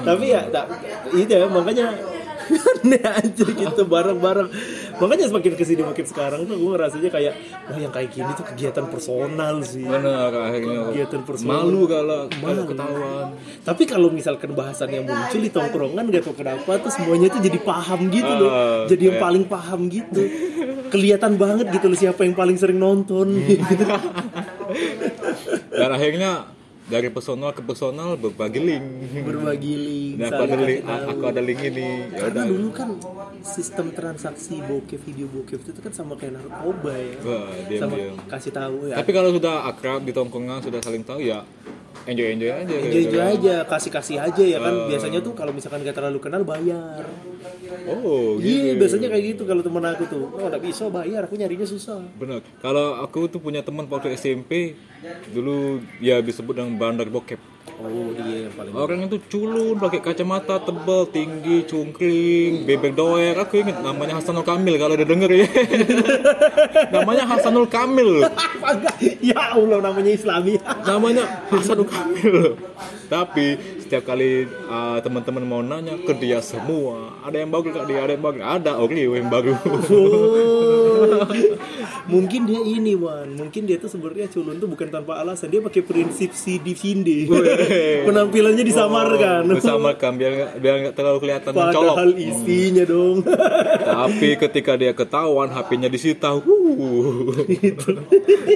Tapi 0.00 0.24
ya 0.30 0.40
tak, 0.48 0.66
itu 1.12 1.32
ya 1.34 1.46
makanya 1.50 1.86
aneh 2.58 3.02
aja 3.02 3.44
gitu 3.46 3.82
bareng-bareng. 3.86 4.48
Makanya 4.98 5.26
semakin 5.30 5.52
ke 5.56 5.64
sini 5.64 5.82
makin 5.82 6.06
sekarang 6.06 6.44
tuh 6.44 6.56
gue 6.58 6.70
ngerasanya 6.76 7.10
kayak 7.10 7.34
wah 7.70 7.78
yang 7.78 7.92
kayak 7.92 8.10
gini 8.10 8.30
tuh 8.34 8.46
kegiatan 8.52 8.84
personal 8.88 9.54
sih. 9.62 9.86
Benar 9.86 10.30
akhirnya 10.30 10.90
Kegiatan 10.92 11.20
personal. 11.24 11.64
malu 11.64 11.82
kalau 11.88 12.20
kalau 12.28 12.62
ketahuan. 12.66 13.26
tapi 13.64 13.82
kalau 13.86 14.08
misalkan 14.10 14.50
bahasan 14.52 14.88
yang 14.90 15.04
muncul 15.06 15.40
di 15.40 15.50
tongkrongan 15.50 16.04
gak 16.10 16.22
tau 16.26 16.34
kenapa 16.36 16.70
tuh 16.80 16.92
semuanya 16.92 17.28
tuh 17.30 17.40
jadi 17.42 17.58
paham 17.62 18.00
gitu 18.10 18.32
loh. 18.36 18.50
Ah, 18.50 18.82
jadi 18.86 19.02
yang 19.14 19.18
paling 19.18 19.44
paham 19.46 19.80
gitu. 19.88 20.22
Kelihatan 20.90 21.38
banget 21.38 21.70
gitu 21.70 21.86
loh 21.86 21.98
siapa 21.98 22.26
yang 22.26 22.34
paling 22.34 22.56
sering 22.58 22.78
nonton 22.78 23.30
gitu. 23.46 23.84
Dan 25.70 25.90
akhirnya 25.90 26.59
dari 26.90 27.06
personal 27.08 27.50
ke 27.50 27.62
personal 27.62 28.14
berbagi 28.14 28.58
link. 28.58 28.84
berbagi 29.22 29.74
link 29.76 30.12
Dan 30.18 30.26
aku 30.28 30.42
ada 30.42 30.56
link, 30.58 30.82
aku 30.82 31.24
ada 31.24 31.40
link 31.40 31.60
ini. 31.62 31.88
Ya 32.10 32.26
karena 32.26 32.42
dulu 32.44 32.68
kan 32.70 32.88
sistem 33.40 33.86
transaksi 33.90 34.58
bokep 34.60 35.00
video 35.00 35.26
bokep 35.26 35.62
itu 35.62 35.80
kan 35.80 35.92
sama 35.92 36.12
kayak 36.14 36.36
narkoba 36.36 36.92
ya 36.92 37.14
Wah, 37.22 37.46
sama 37.72 37.94
diam-diam. 37.94 38.16
kasih 38.26 38.52
tahu 38.52 38.76
ya 38.84 38.94
Tapi 38.96 39.10
kalau 39.10 39.30
sudah 39.30 39.54
akrab 39.64 40.02
di 40.02 40.10
tongkrongan 40.10 40.60
sudah 40.60 40.80
saling 40.80 41.00
tahu 41.00 41.22
ya 41.22 41.40
enjoy 42.02 42.32
enjoy 42.32 42.50
aja. 42.50 42.60
enjoy 42.60 42.80
enjoy 42.98 43.02
Gara-gara- 43.14 43.32
aja 43.32 43.54
kasih 43.66 43.90
kasih 43.90 44.16
aja 44.18 44.42
ya 44.46 44.58
kan 44.58 44.74
biasanya 44.86 45.18
tuh 45.20 45.32
kalau 45.32 45.52
misalkan 45.52 45.80
gak 45.80 45.94
terlalu 45.94 46.18
kenal 46.18 46.42
bayar 46.42 47.04
Oh, 47.82 48.36
iya 48.36 48.74
gitu. 48.74 48.78
biasanya 48.78 49.08
kayak 49.08 49.24
gitu 49.30 49.42
kalau 49.44 49.62
temen 49.62 49.80
aku 49.80 50.04
tuh 50.04 50.26
oh 50.28 50.42
nggak 50.44 50.60
bisa 50.60 50.90
bayar 50.90 51.24
aku 51.24 51.34
nyarinya 51.34 51.64
susah 51.64 52.02
Benar. 52.14 52.42
Kalau 52.58 52.98
aku 52.98 53.24
tuh 53.26 53.38
punya 53.38 53.62
teman 53.62 53.86
waktu 53.86 54.12
SMP 54.12 54.74
dulu 55.28 55.80
ya 55.98 56.18
disebut 56.18 56.52
dengan 56.52 56.76
bandar 56.80 57.08
bokep. 57.12 57.36
oh 57.80 58.12
dia 58.16 58.48
yang 58.48 58.54
paling 58.56 58.72
Orang 58.72 59.00
itu 59.04 59.20
culun, 59.28 59.76
pakai 59.76 60.00
kacamata 60.00 60.56
tebal, 60.64 61.04
tinggi, 61.12 61.68
cungkring, 61.68 62.64
bebek 62.64 62.96
doer. 62.96 63.36
Aku 63.36 63.60
ingat 63.60 63.84
namanya 63.84 64.16
Hasanul 64.16 64.44
Kamil 64.48 64.80
kalau 64.80 64.96
udah 64.96 65.08
denger 65.08 65.30
ya. 65.32 65.48
namanya 66.96 67.24
Hasanul 67.28 67.68
Kamil. 67.68 68.24
ya 69.32 69.52
Allah 69.52 69.78
namanya 69.84 70.12
Islami 70.12 70.56
namanya 70.88 71.24
Hasanul 71.52 71.88
Kamil. 71.88 72.56
Tapi 73.12 73.60
setiap 73.82 74.08
kali 74.08 74.48
uh, 74.70 75.02
teman-teman 75.04 75.44
mau 75.44 75.60
nanya 75.60 75.98
ke 76.00 76.16
dia 76.16 76.38
semua, 76.40 77.20
ada 77.20 77.36
yang 77.36 77.50
bagus 77.52 77.74
kak 77.74 77.84
dia, 77.90 78.06
ada 78.06 78.12
yang 78.14 78.24
bagus, 78.24 78.40
ada 78.40 78.72
Oreo 78.78 79.18
yang 79.18 79.28
baru. 79.28 79.52
Oh. 81.00 81.24
mungkin 82.12 82.44
dia 82.44 82.60
ini 82.60 82.92
Wan. 82.94 83.32
Mungkin 83.34 83.64
dia 83.64 83.80
tuh 83.80 83.88
sebenarnya 83.88 84.28
culun 84.28 84.60
tuh 84.60 84.68
bukan 84.68 84.88
tanpa 84.88 85.16
alasan. 85.16 85.48
Dia 85.48 85.60
pakai 85.60 85.80
prinsip 85.80 86.30
si 86.32 86.60
di 86.60 86.76
Vindi 86.76 87.24
penampilannya 88.06 88.60
disamarkan. 88.60 89.48
Bersamakan 89.48 90.12
biar 90.14 90.32
nggak- 90.32 90.54
biar 90.58 90.74
nggak 90.84 90.94
terlalu 90.94 91.18
kelihatan 91.20 91.52
mencolok. 91.52 91.94
padahal 91.96 92.12
isinya 92.14 92.84
dong. 92.84 93.16
Tapi 93.90 94.28
ketika 94.36 94.72
dia 94.76 94.92
ketahuan 94.92 95.48
HP-nya 95.48 95.88
disita, 95.88 96.36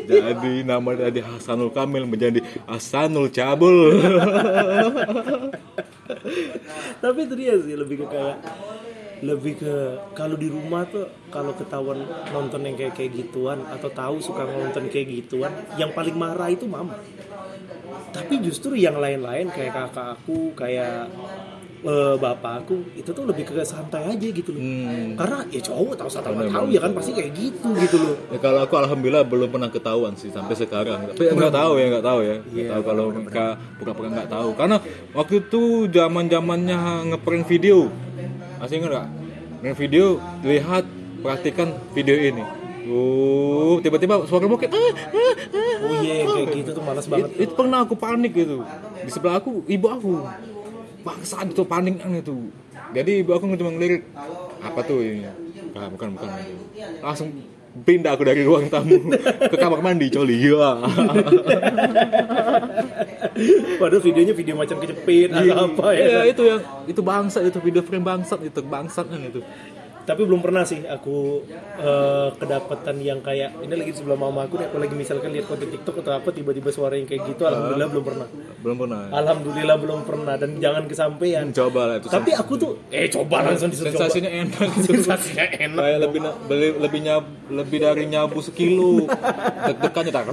jadi 0.05 0.53
nama 0.63 0.91
dari 0.95 1.21
Hasanul 1.21 1.71
Kamil 1.71 2.05
menjadi 2.05 2.41
Hasanul 2.69 3.31
Cabul. 3.31 3.97
tapi 7.01 7.19
itu 7.25 7.35
dia 7.37 7.55
sih 7.61 7.77
lebih 7.77 8.05
ke 8.05 8.07
kayak 8.09 8.37
lebih 9.25 9.57
ke 9.57 9.75
kalau 10.13 10.37
di 10.37 10.47
rumah 10.47 10.85
tuh 10.85 11.09
kalau 11.33 11.57
ketahuan 11.57 12.05
nonton 12.29 12.61
yang 12.61 12.77
kayak 12.77 12.93
kayak 12.93 13.17
gituan 13.17 13.65
atau 13.67 13.89
tahu 13.89 14.21
suka 14.21 14.45
nonton 14.45 14.87
kayak 14.87 15.09
gituan 15.11 15.49
yang 15.75 15.91
paling 15.91 16.13
marah 16.15 16.47
itu 16.47 16.69
mama 16.69 17.01
tapi 18.13 18.39
justru 18.39 18.77
yang 18.77 18.95
lain-lain 18.95 19.49
kayak 19.49 19.73
kakak 19.73 20.15
aku 20.15 20.53
kayak 20.53 21.09
eh, 21.85 22.15
bapak 22.17 22.65
aku 22.65 22.81
itu 22.95 23.11
tuh 23.11 23.25
lebih 23.25 23.45
ke 23.45 23.61
santai 23.61 24.09
aja 24.09 24.29
gitu 24.31 24.51
loh 24.53 24.63
Hmm. 24.63 25.17
karena 25.17 25.39
ya 25.49 25.61
cowok 25.61 25.95
tahu 25.97 26.09
sama 26.09 26.33
Bener, 26.33 26.49
tahu 26.49 26.67
ya 26.71 26.81
kan 26.81 26.93
pasti 26.95 27.11
kayak 27.13 27.33
gitu 27.33 27.69
gitu 27.77 27.97
loh 28.01 28.15
Ya, 28.31 28.39
kalau 28.41 28.61
aku 28.63 28.75
alhamdulillah 28.79 29.25
belum 29.25 29.49
pernah 29.49 29.69
ketahuan 29.69 30.13
sih 30.15 30.29
sampai 30.29 30.55
sekarang. 30.55 31.13
Tapi 31.13 31.29
nggak 31.31 31.55
tahu 31.55 31.73
ya 31.77 31.87
nggak 31.93 32.03
tahu 32.05 32.21
ya. 32.25 32.37
Nggak 32.41 32.57
Iya, 32.57 32.69
tahu 32.73 32.83
kalau 32.83 33.05
mereka 33.13 33.45
pura-pura 33.79 34.09
nggak 34.11 34.31
tahu. 34.33 34.49
Karena 34.57 34.77
waktu 35.13 35.35
itu 35.41 35.63
zaman 35.89 36.25
zamannya 36.27 36.79
ngeprank 37.13 37.45
video. 37.47 37.79
Masih 38.65 38.81
ingat 38.81 38.91
nggak? 38.97 39.09
Prank 39.61 39.77
video 39.77 40.17
lihat 40.41 40.89
perhatikan 41.21 41.69
video 41.93 42.17
ini. 42.17 42.41
Uh, 42.89 43.77
tiba-tiba 43.85 44.25
suara 44.25 44.49
bokep. 44.49 44.73
Ah, 44.73 44.81
ah, 44.81 44.93
ah. 45.13 45.85
oh 45.85 46.01
iya 46.01 46.25
yang 46.25 46.33
kayak 46.33 46.49
gitu 46.57 46.71
tuh 46.73 46.81
malas 46.81 47.05
banget 47.05 47.29
It- 47.37 47.45
itu 47.45 47.53
pernah 47.53 47.85
aku 47.85 47.93
panik 47.93 48.33
gitu. 48.33 48.65
Di 49.05 49.11
sebelah 49.13 49.37
aku 49.37 49.69
ibu 49.69 49.87
aku. 49.93 50.17
Bangsa 51.05 51.45
itu 51.45 51.61
panik 51.69 52.01
itu. 52.01 52.49
Jadi 52.97 53.21
ibu 53.21 53.37
aku 53.37 53.53
cuma 53.53 53.69
ngelirik 53.69 54.09
apa 54.65 54.81
tuh 54.81 55.05
ini? 55.05 55.29
Ah, 55.77 55.93
bukan 55.93 56.17
bukan. 56.17 56.29
Langsung 57.05 57.37
pindah 57.75 58.15
aku 58.15 58.23
dari 58.23 58.47
ruang 58.47 58.71
tamu 58.71 59.11
ke 59.51 59.57
kamar 59.59 59.83
mandi 59.83 60.07
coli 60.07 60.39
ya. 60.39 60.79
padahal 63.83 64.03
videonya 64.03 64.31
video 64.31 64.55
macam 64.55 64.79
kecepit 64.79 65.35
atau 65.35 65.75
apa 65.75 65.87
ya 65.91 66.07
Iya 66.07 66.21
itu 66.31 66.43
yang 66.47 66.61
itu 66.87 67.01
bangsat 67.03 67.43
itu 67.51 67.59
video 67.59 67.83
frame 67.83 68.07
bangsat 68.07 68.39
itu 68.47 68.61
bangsat 68.63 69.11
kan 69.11 69.19
itu. 69.19 69.43
Tapi 70.05 70.23
belum 70.23 70.39
pernah 70.39 70.63
sih 70.63 70.81
aku 70.83 71.43
eh, 71.75 72.29
kedapatan 72.35 72.97
yang 72.99 73.19
kayak 73.19 73.57
ini 73.59 73.73
lagi 73.75 73.91
di 73.91 73.99
sebelah 73.99 74.17
mama 74.19 74.45
aku 74.45 74.57
nih 74.57 74.67
aku 74.67 74.77
lagi 74.79 74.95
misalkan 74.95 75.31
lihat 75.31 75.45
konten 75.45 75.67
TikTok 75.67 76.01
atau 76.01 76.13
apa 76.15 76.29
tiba-tiba 76.29 76.69
suara 76.69 76.95
yang 76.95 77.05
kayak 77.05 77.25
gitu 77.27 77.43
alhamdulillah 77.43 77.89
belum 77.89 78.05
pernah 78.05 78.29
Belum 78.61 78.77
pernah. 78.79 79.01
alhamdulillah 79.11 79.77
belum 79.77 80.01
pernah 80.03 80.35
dan 80.35 80.51
jangan 80.57 80.85
kesampaian 80.85 81.45
Coba 81.51 81.81
lah 81.87 81.97
itu. 81.99 82.09
tapi 82.09 82.31
aku 82.33 82.53
tuh 82.55 82.73
eh 82.89 83.09
coba 83.09 83.45
langsung 83.45 83.69
disuruh 83.69 83.91
coba 83.91 84.01
sensasinya 84.05 84.31
enak 84.31 84.67
gitu. 84.75 84.89
sensasinya 84.95 85.47
enak 85.51 85.81
Kayak 85.81 85.99
lebih 86.03 86.21
beli- 86.45 86.77
lebih 86.79 87.01
nyab, 87.01 87.25
lebih 87.51 87.79
dari 87.79 88.05
nyabu 88.07 88.39
sekilo. 88.41 89.05
Deg-degannya 89.65 90.11
tak. 90.11 90.25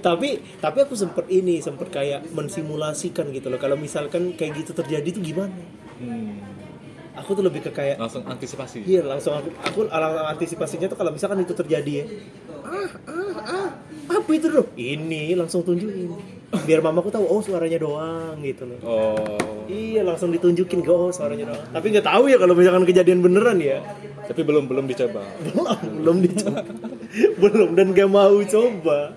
tapi 0.00 0.28
tapi 0.56 0.78
aku 0.78 0.94
sempet 0.94 1.26
ini 1.28 1.58
sempet 1.58 1.88
kayak 1.88 2.28
mensimulasikan 2.30 3.28
gitu 3.30 3.48
loh 3.48 3.56
kalau 3.56 3.74
misalkan 3.74 4.32
kayak 4.32 4.52
gitu 4.58 4.72
terjadi 4.74 5.08
tuh 5.10 5.22
gimana 5.22 5.52
Hmm, 5.98 6.47
aku 7.18 7.30
tuh 7.34 7.44
lebih 7.44 7.60
ke 7.66 7.70
kayak 7.74 7.96
langsung 7.98 8.22
antisipasi. 8.24 8.86
Iya 8.86 9.02
langsung 9.04 9.34
aku 9.34 9.50
aku 9.60 9.78
ala 9.90 10.30
antisipasinya 10.32 10.86
tuh 10.86 10.98
kalau 10.98 11.10
misalkan 11.10 11.42
itu 11.42 11.52
terjadi 11.52 11.92
ya. 12.02 12.04
Ah 12.64 12.90
ah 13.10 13.36
ah 13.42 13.68
apa 14.08 14.30
itu 14.32 14.48
loh? 14.48 14.66
Ini 14.78 15.34
langsung 15.36 15.66
tunjukin. 15.66 16.14
Biar 16.64 16.80
mamaku 16.80 17.12
tahu 17.12 17.28
oh 17.28 17.44
suaranya 17.44 17.76
doang 17.76 18.40
gitu 18.40 18.64
loh. 18.64 18.78
Oh. 18.86 19.66
Iya 19.68 20.00
langsung 20.00 20.32
ditunjukin 20.32 20.80
ke 20.80 20.92
oh 20.92 21.12
suaranya 21.12 21.52
doang. 21.52 21.66
Tapi 21.74 21.86
nggak 21.92 22.06
tahu 22.06 22.24
ya 22.32 22.36
kalau 22.40 22.54
misalkan 22.56 22.84
kejadian 22.88 23.20
beneran 23.20 23.58
ya. 23.60 23.84
Tapi 24.24 24.40
belum 24.44 24.64
belum 24.64 24.84
dicoba. 24.88 25.22
Belum 25.44 25.78
belum 26.00 26.16
dicoba. 26.24 26.60
belum 27.40 27.68
dan 27.72 27.96
gak 27.96 28.10
mau 28.12 28.36
coba. 28.44 29.16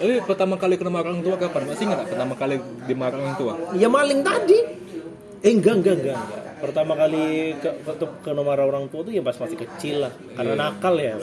Tapi 0.00 0.24
pertama 0.24 0.56
kali 0.56 0.80
kena 0.80 0.92
marah 0.92 1.12
orang 1.12 1.20
tua 1.20 1.36
kapan? 1.36 1.62
Masih 1.68 1.84
nggak 1.84 2.08
pertama 2.08 2.32
kali 2.32 2.56
dimarah 2.88 3.20
orang 3.20 3.36
tua? 3.36 3.52
Ya 3.76 3.88
maling 3.92 4.24
tadi. 4.24 4.58
Eh 5.44 5.52
enggak 5.52 5.84
enggak 5.84 5.94
enggak. 6.00 6.16
enggak. 6.16 6.39
Pertama 6.60 6.92
kali 6.92 7.56
ke, 7.56 7.70
ke, 7.82 8.06
ke 8.20 8.30
nomor 8.36 8.60
orang 8.60 8.86
tua 8.92 9.00
tuh 9.00 9.12
ya 9.16 9.24
pas 9.24 9.36
masih 9.36 9.56
kecil 9.56 10.06
lah. 10.06 10.12
Karena 10.36 10.54
nakal 10.54 10.94
ya. 11.00 11.16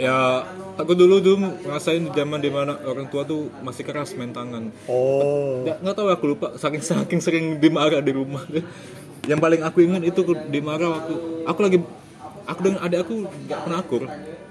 Ya, 0.00 0.48
aku 0.80 0.96
dulu 0.96 1.20
tuh 1.20 1.36
ngerasain 1.36 2.08
di 2.08 2.12
zaman 2.16 2.40
di 2.40 2.48
mana 2.48 2.80
orang 2.88 3.12
tua 3.12 3.28
tuh 3.28 3.52
masih 3.60 3.84
keras 3.84 4.16
main 4.16 4.32
tangan. 4.32 4.72
Oh. 4.88 5.60
Nggak, 5.66 5.76
nggak 5.84 5.94
tahu 5.98 6.08
aku 6.08 6.24
lupa 6.32 6.46
saking 6.56 6.80
saking 6.80 7.20
sering 7.20 7.46
dimarah 7.60 8.00
di 8.00 8.16
rumah. 8.16 8.40
Yang 9.30 9.40
paling 9.44 9.60
aku 9.60 9.78
ingat 9.84 10.00
itu 10.00 10.24
dimarah 10.48 10.96
waktu 10.96 11.14
aku 11.44 11.60
lagi 11.60 11.78
aku 12.48 12.60
dengan 12.64 12.80
adik 12.80 12.98
aku 13.04 13.14
nggak 13.28 13.60
pernah 13.60 13.78
akur. 13.84 14.02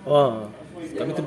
Oh. 0.06 0.46
Kami 0.78 1.12
tuh 1.18 1.26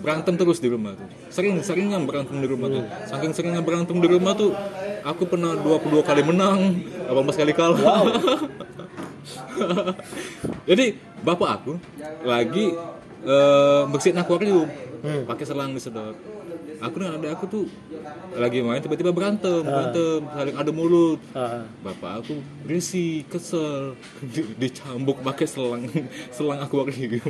berantem 0.00 0.34
terus 0.34 0.58
di 0.58 0.68
rumah 0.72 0.96
tuh. 0.96 1.08
Sering 1.28 1.60
seringnya 1.60 2.00
berantem 2.00 2.40
di 2.40 2.48
rumah 2.48 2.68
tuh. 2.72 2.84
Saking 3.06 3.32
seringnya 3.36 3.62
berantem 3.62 3.96
di 4.00 4.08
rumah 4.08 4.32
tuh 4.32 4.56
aku 5.04 5.28
pernah 5.28 5.54
22 5.56 6.00
kali 6.02 6.22
menang, 6.24 6.80
18 7.06 7.40
kali 7.40 7.52
kalah. 7.52 8.02
Jadi 10.68 10.96
bapak 11.20 11.50
aku 11.60 11.72
lagi 12.24 12.72
eh, 13.24 13.82
bersihin 13.86 14.18
akuarium 14.18 14.68
pakai 15.28 15.44
selang 15.44 15.76
disedot. 15.76 16.16
Aku 16.80 16.96
dengan 16.96 17.20
adik 17.20 17.30
aku 17.36 17.44
tuh 17.44 17.64
lagi 18.32 18.64
main 18.64 18.80
tiba-tiba 18.80 19.12
berantem, 19.12 19.60
berantem, 19.60 20.24
saling 20.32 20.56
adu 20.56 20.72
mulut. 20.72 21.20
Ah. 21.36 21.68
Bapak 21.84 22.24
aku 22.24 22.40
risih, 22.64 23.28
kesel, 23.28 23.92
Di- 24.32 24.56
dicambuk 24.56 25.20
pakai 25.20 25.44
selang 25.44 25.84
selang 26.36 26.64
akuarium. 26.64 27.20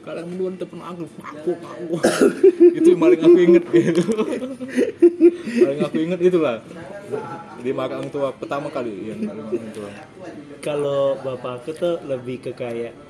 Kalian 0.00 0.26
berdua 0.32 0.50
tepen 0.56 0.80
aku, 0.80 1.04
aku, 1.20 1.52
aku. 1.60 1.96
itu 2.80 2.88
yang 2.96 3.00
paling 3.04 3.20
aku 3.20 3.38
inget 3.38 3.64
gitu. 3.68 4.02
paling 5.60 5.80
aku 5.84 5.96
inget 6.00 6.20
itulah 6.24 6.56
di 7.60 7.70
orang 7.76 8.08
tua 8.08 8.32
pertama 8.32 8.72
kali 8.72 9.12
yang 9.12 9.20
paling 9.28 9.44
orang 9.44 9.70
tua. 9.76 9.90
kalau 10.64 11.20
bapak 11.20 11.60
aku 11.60 11.70
tuh 11.76 11.94
lebih 12.08 12.40
ke 12.40 12.52
kayak 12.56 13.09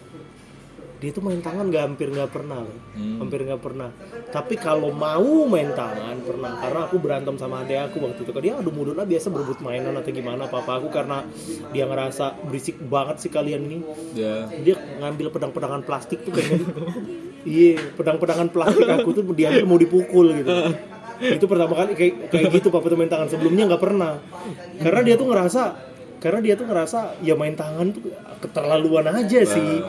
dia 1.01 1.11
tuh 1.17 1.25
main 1.25 1.41
tangan 1.41 1.73
nggak 1.73 1.83
hampir 1.89 2.13
nggak 2.13 2.29
pernah 2.29 2.61
loh. 2.61 2.77
hampir 2.95 3.41
nggak 3.49 3.63
pernah. 3.65 3.89
Tapi 4.29 4.55
kalau 4.61 4.93
mau 4.93 5.49
main 5.49 5.73
tangan 5.73 6.21
pernah. 6.21 6.61
Karena 6.61 6.81
aku 6.85 6.97
berantem 7.01 7.35
sama 7.41 7.65
adik 7.65 7.89
aku 7.89 8.05
waktu 8.05 8.21
itu. 8.21 8.31
Dia 8.37 8.61
adu 8.61 8.69
mulut 8.69 8.93
lah 8.93 9.09
biasa 9.09 9.33
berebut 9.33 9.65
mainan 9.65 9.97
atau 9.97 10.13
gimana 10.13 10.45
papa 10.47 10.77
aku. 10.77 10.93
Karena 10.93 11.25
dia 11.73 11.89
ngerasa 11.89 12.45
berisik 12.45 12.77
banget 12.85 13.17
sih 13.25 13.33
kalian 13.33 13.65
ini. 13.65 13.79
Ya, 14.13 14.45
dia 14.61 14.77
ngambil 15.01 15.33
pedang-pedangan 15.33 15.81
plastik 15.89 16.21
tuh 16.21 16.37
kayaknya 16.37 16.69
iya 17.49 17.81
pedang-pedangan 17.97 18.53
plastik 18.53 18.85
aku 18.85 19.17
tuh 19.17 19.25
diambil 19.33 19.65
mau 19.65 19.81
dipukul 19.81 20.37
gitu. 20.37 20.53
Itu 21.21 21.45
pertama 21.49 21.77
kali 21.77 21.97
kayak 21.97 22.33
kayak 22.33 22.49
gitu 22.61 22.69
papa 22.69 22.93
tuh 22.93 23.01
main 23.01 23.09
tangan. 23.09 23.33
Sebelumnya 23.33 23.73
nggak 23.73 23.83
pernah. 23.83 24.21
Karena 24.77 25.01
dia 25.01 25.17
tuh 25.17 25.33
ngerasa 25.33 25.90
karena 26.21 26.39
dia 26.45 26.55
tuh 26.55 26.69
ngerasa 26.69 27.17
ya 27.25 27.35
main 27.35 27.57
tangan 27.57 27.97
tuh 27.97 28.13
keterlaluan 28.45 29.09
aja 29.09 29.41
sih 29.43 29.81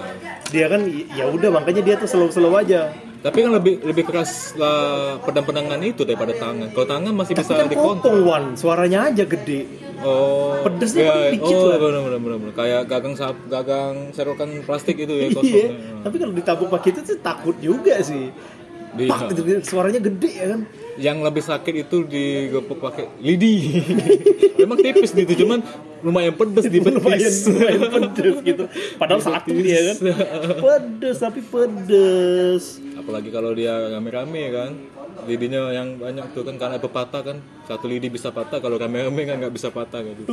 dia 0.50 0.66
kan 0.72 0.82
ya 0.88 1.28
udah 1.28 1.52
makanya 1.52 1.84
dia 1.84 1.96
tuh 2.00 2.08
slow-slow 2.08 2.56
aja 2.56 2.90
tapi 3.22 3.46
kan 3.46 3.54
lebih 3.54 3.86
lebih 3.86 4.04
keras 4.10 4.58
lah 4.58 5.22
pedang-pedangan 5.22 5.78
itu 5.86 6.02
daripada 6.02 6.34
tangan. 6.34 6.74
Kalau 6.74 6.88
tangan 6.90 7.14
masih 7.14 7.38
tapi 7.38 7.46
bisa 7.46 7.54
kan 7.54 7.68
dikontrol. 7.70 8.26
wan 8.26 8.44
suaranya 8.58 9.14
aja 9.14 9.30
gede 9.30 9.70
Oh, 10.02 10.58
Pedesnya 10.66 11.30
ya, 11.30 11.30
dikit 11.30 11.54
oh, 11.54 11.70
lah. 11.70 11.78
benar 11.78 12.02
benar 12.02 12.20
benar 12.26 12.38
benar. 12.42 12.54
Kayak 12.58 12.82
gagang 12.90 13.14
sap, 13.14 13.38
gagang 13.46 14.10
serokan 14.18 14.50
plastik 14.66 14.98
itu 14.98 15.14
ya 15.14 15.30
iya 15.30 15.38
kosong. 15.38 15.70
tapi 16.02 16.16
kalau 16.18 16.34
ditabuk 16.34 16.68
pakai 16.74 16.90
itu 16.98 17.02
sih 17.06 17.18
takut 17.22 17.54
juga 17.62 18.02
sih 18.02 18.34
Di- 18.92 19.08
Pak, 19.08 19.32
gitu, 19.32 19.42
suaranya 19.64 20.04
gede 20.04 20.32
ya 20.32 20.46
kan 20.52 20.62
Yang 21.00 21.18
lebih 21.24 21.44
sakit 21.44 21.74
itu 21.80 22.04
digepuk 22.04 22.78
pakai 22.78 23.08
lidi. 23.18 23.80
Memang 24.62 24.78
tipis 24.78 25.16
gitu, 25.16 25.48
cuman 25.48 25.64
lumayan 26.02 26.34
pedes 26.34 26.66
di 26.66 26.78
lumayan 26.78 27.00
betis. 27.00 27.48
lumayan 27.48 27.82
pedes 27.94 28.38
gitu 28.42 28.64
padahal 28.98 29.22
satu 29.22 29.54
dia 29.54 29.94
kan 29.94 29.98
pedes 30.58 31.18
tapi 31.18 31.40
pedes 31.42 32.82
Apalagi 32.94 33.30
kalau 33.30 33.50
dia 33.54 33.74
rame-rame 33.90 34.44
kan. 34.52 34.72
Lidinya 35.22 35.70
yang 35.70 35.96
banyak 35.96 36.32
tuh 36.32 36.42
kan 36.42 36.56
karena 36.56 36.78
pepatah 36.78 37.22
kan. 37.24 37.38
Satu 37.62 37.86
lidi 37.86 38.08
bisa 38.08 38.30
patah, 38.30 38.58
kalau 38.58 38.76
rame-rame 38.76 39.22
kan 39.24 39.38
nggak 39.38 39.52
bisa 39.52 39.70
patah 39.70 40.02
gitu. 40.02 40.28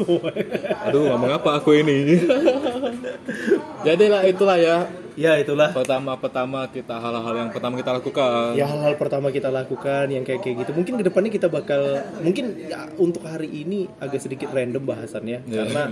Aduh, 0.82 1.06
ngomong 1.08 1.30
apa 1.32 1.56
aku 1.56 1.70
ini? 1.72 2.18
Jadilah 3.86 4.22
itulah 4.24 4.58
ya. 4.58 4.76
ya 5.14 5.34
itulah 5.34 5.74
Pertama-pertama 5.74 6.66
kita 6.68 6.94
hal-hal 6.94 7.34
yang 7.36 7.50
pertama 7.50 7.74
kita 7.74 7.90
lakukan. 7.92 8.54
ya 8.54 8.62
hal-hal 8.64 8.94
pertama 8.94 9.28
kita 9.28 9.50
lakukan 9.50 10.06
yang 10.06 10.22
kayak 10.22 10.40
kayak 10.40 10.62
gitu 10.62 10.70
mungkin 10.72 10.94
ke 10.94 11.02
depannya 11.02 11.26
kita 11.28 11.48
bakal 11.48 11.82
mungkin 12.20 12.54
ya, 12.60 12.86
untuk 12.94 13.26
hari 13.26 13.50
ini 13.50 13.90
agak 13.98 14.18
sedikit 14.20 14.46
random 14.48 14.78
bahasannya 14.80 15.42
Ya. 15.44 15.66
karena 15.66 15.82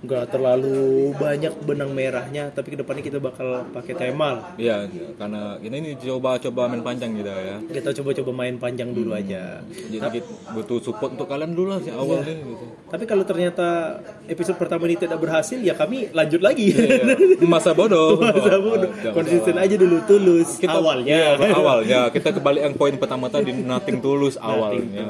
nggak 0.00 0.24
terlalu 0.30 0.80
banyak 1.14 1.52
benang 1.60 1.92
merahnya 1.92 2.48
tapi 2.48 2.72
ke 2.72 2.78
depannya 2.78 3.04
kita 3.04 3.20
bakal 3.20 3.68
pakai 3.68 3.92
tema 3.94 4.28
lah 4.34 4.44
Iya, 4.56 4.88
karena 5.14 5.60
ini 5.60 5.76
ini 5.78 5.90
coba-coba 5.98 6.64
main 6.66 6.80
panjang 6.80 7.12
gitu 7.14 7.28
ya. 7.28 7.60
kita 7.70 7.92
coba-coba 7.94 8.29
main 8.30 8.56
panjang 8.56 8.90
dulu 8.94 9.14
aja 9.14 9.62
Jadi 9.66 9.96
kita 9.98 10.26
butuh 10.54 10.78
support 10.82 11.14
untuk 11.14 11.28
kalian 11.30 11.54
dulu 11.54 11.74
lah 11.74 11.80
sih 11.82 11.92
awal 11.92 12.22
ini 12.24 12.42
gitu. 12.54 12.64
Tapi 12.90 13.04
kalau 13.06 13.22
ternyata 13.22 13.98
episode 14.26 14.58
pertama 14.58 14.90
ini 14.90 14.98
tidak 14.98 15.22
berhasil, 15.22 15.62
ya 15.62 15.78
kami 15.78 16.10
lanjut 16.10 16.42
lagi. 16.42 16.74
Iya. 16.74 17.46
Masa 17.46 17.70
bodoh. 17.70 18.18
Masa 18.34 18.58
bodoh. 18.58 18.90
Jangan 18.98 19.14
Konsisten 19.14 19.54
aja 19.54 19.74
dulu 19.78 19.96
tulus 20.10 20.58
awalnya. 20.66 21.38
Iya, 21.38 21.54
awalnya 21.54 22.00
kita 22.10 22.34
kembali 22.34 22.66
yang 22.66 22.74
poin 22.74 22.98
pertama 22.98 23.30
tadi 23.30 23.54
nothing 23.54 24.02
tulus 24.02 24.34
awalnya. 24.42 25.06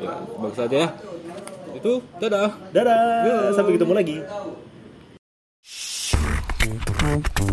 Ya, 0.00 0.12
bagus 0.40 0.56
aja 0.56 0.76
ya. 0.76 0.88
Itu 1.76 2.00
dadah. 2.16 2.50
Dadah, 2.72 3.52
sampai 3.52 3.76
ketemu 3.76 3.92
lagi. 3.92 4.16
Thank 7.08 7.38
you. 7.38 7.48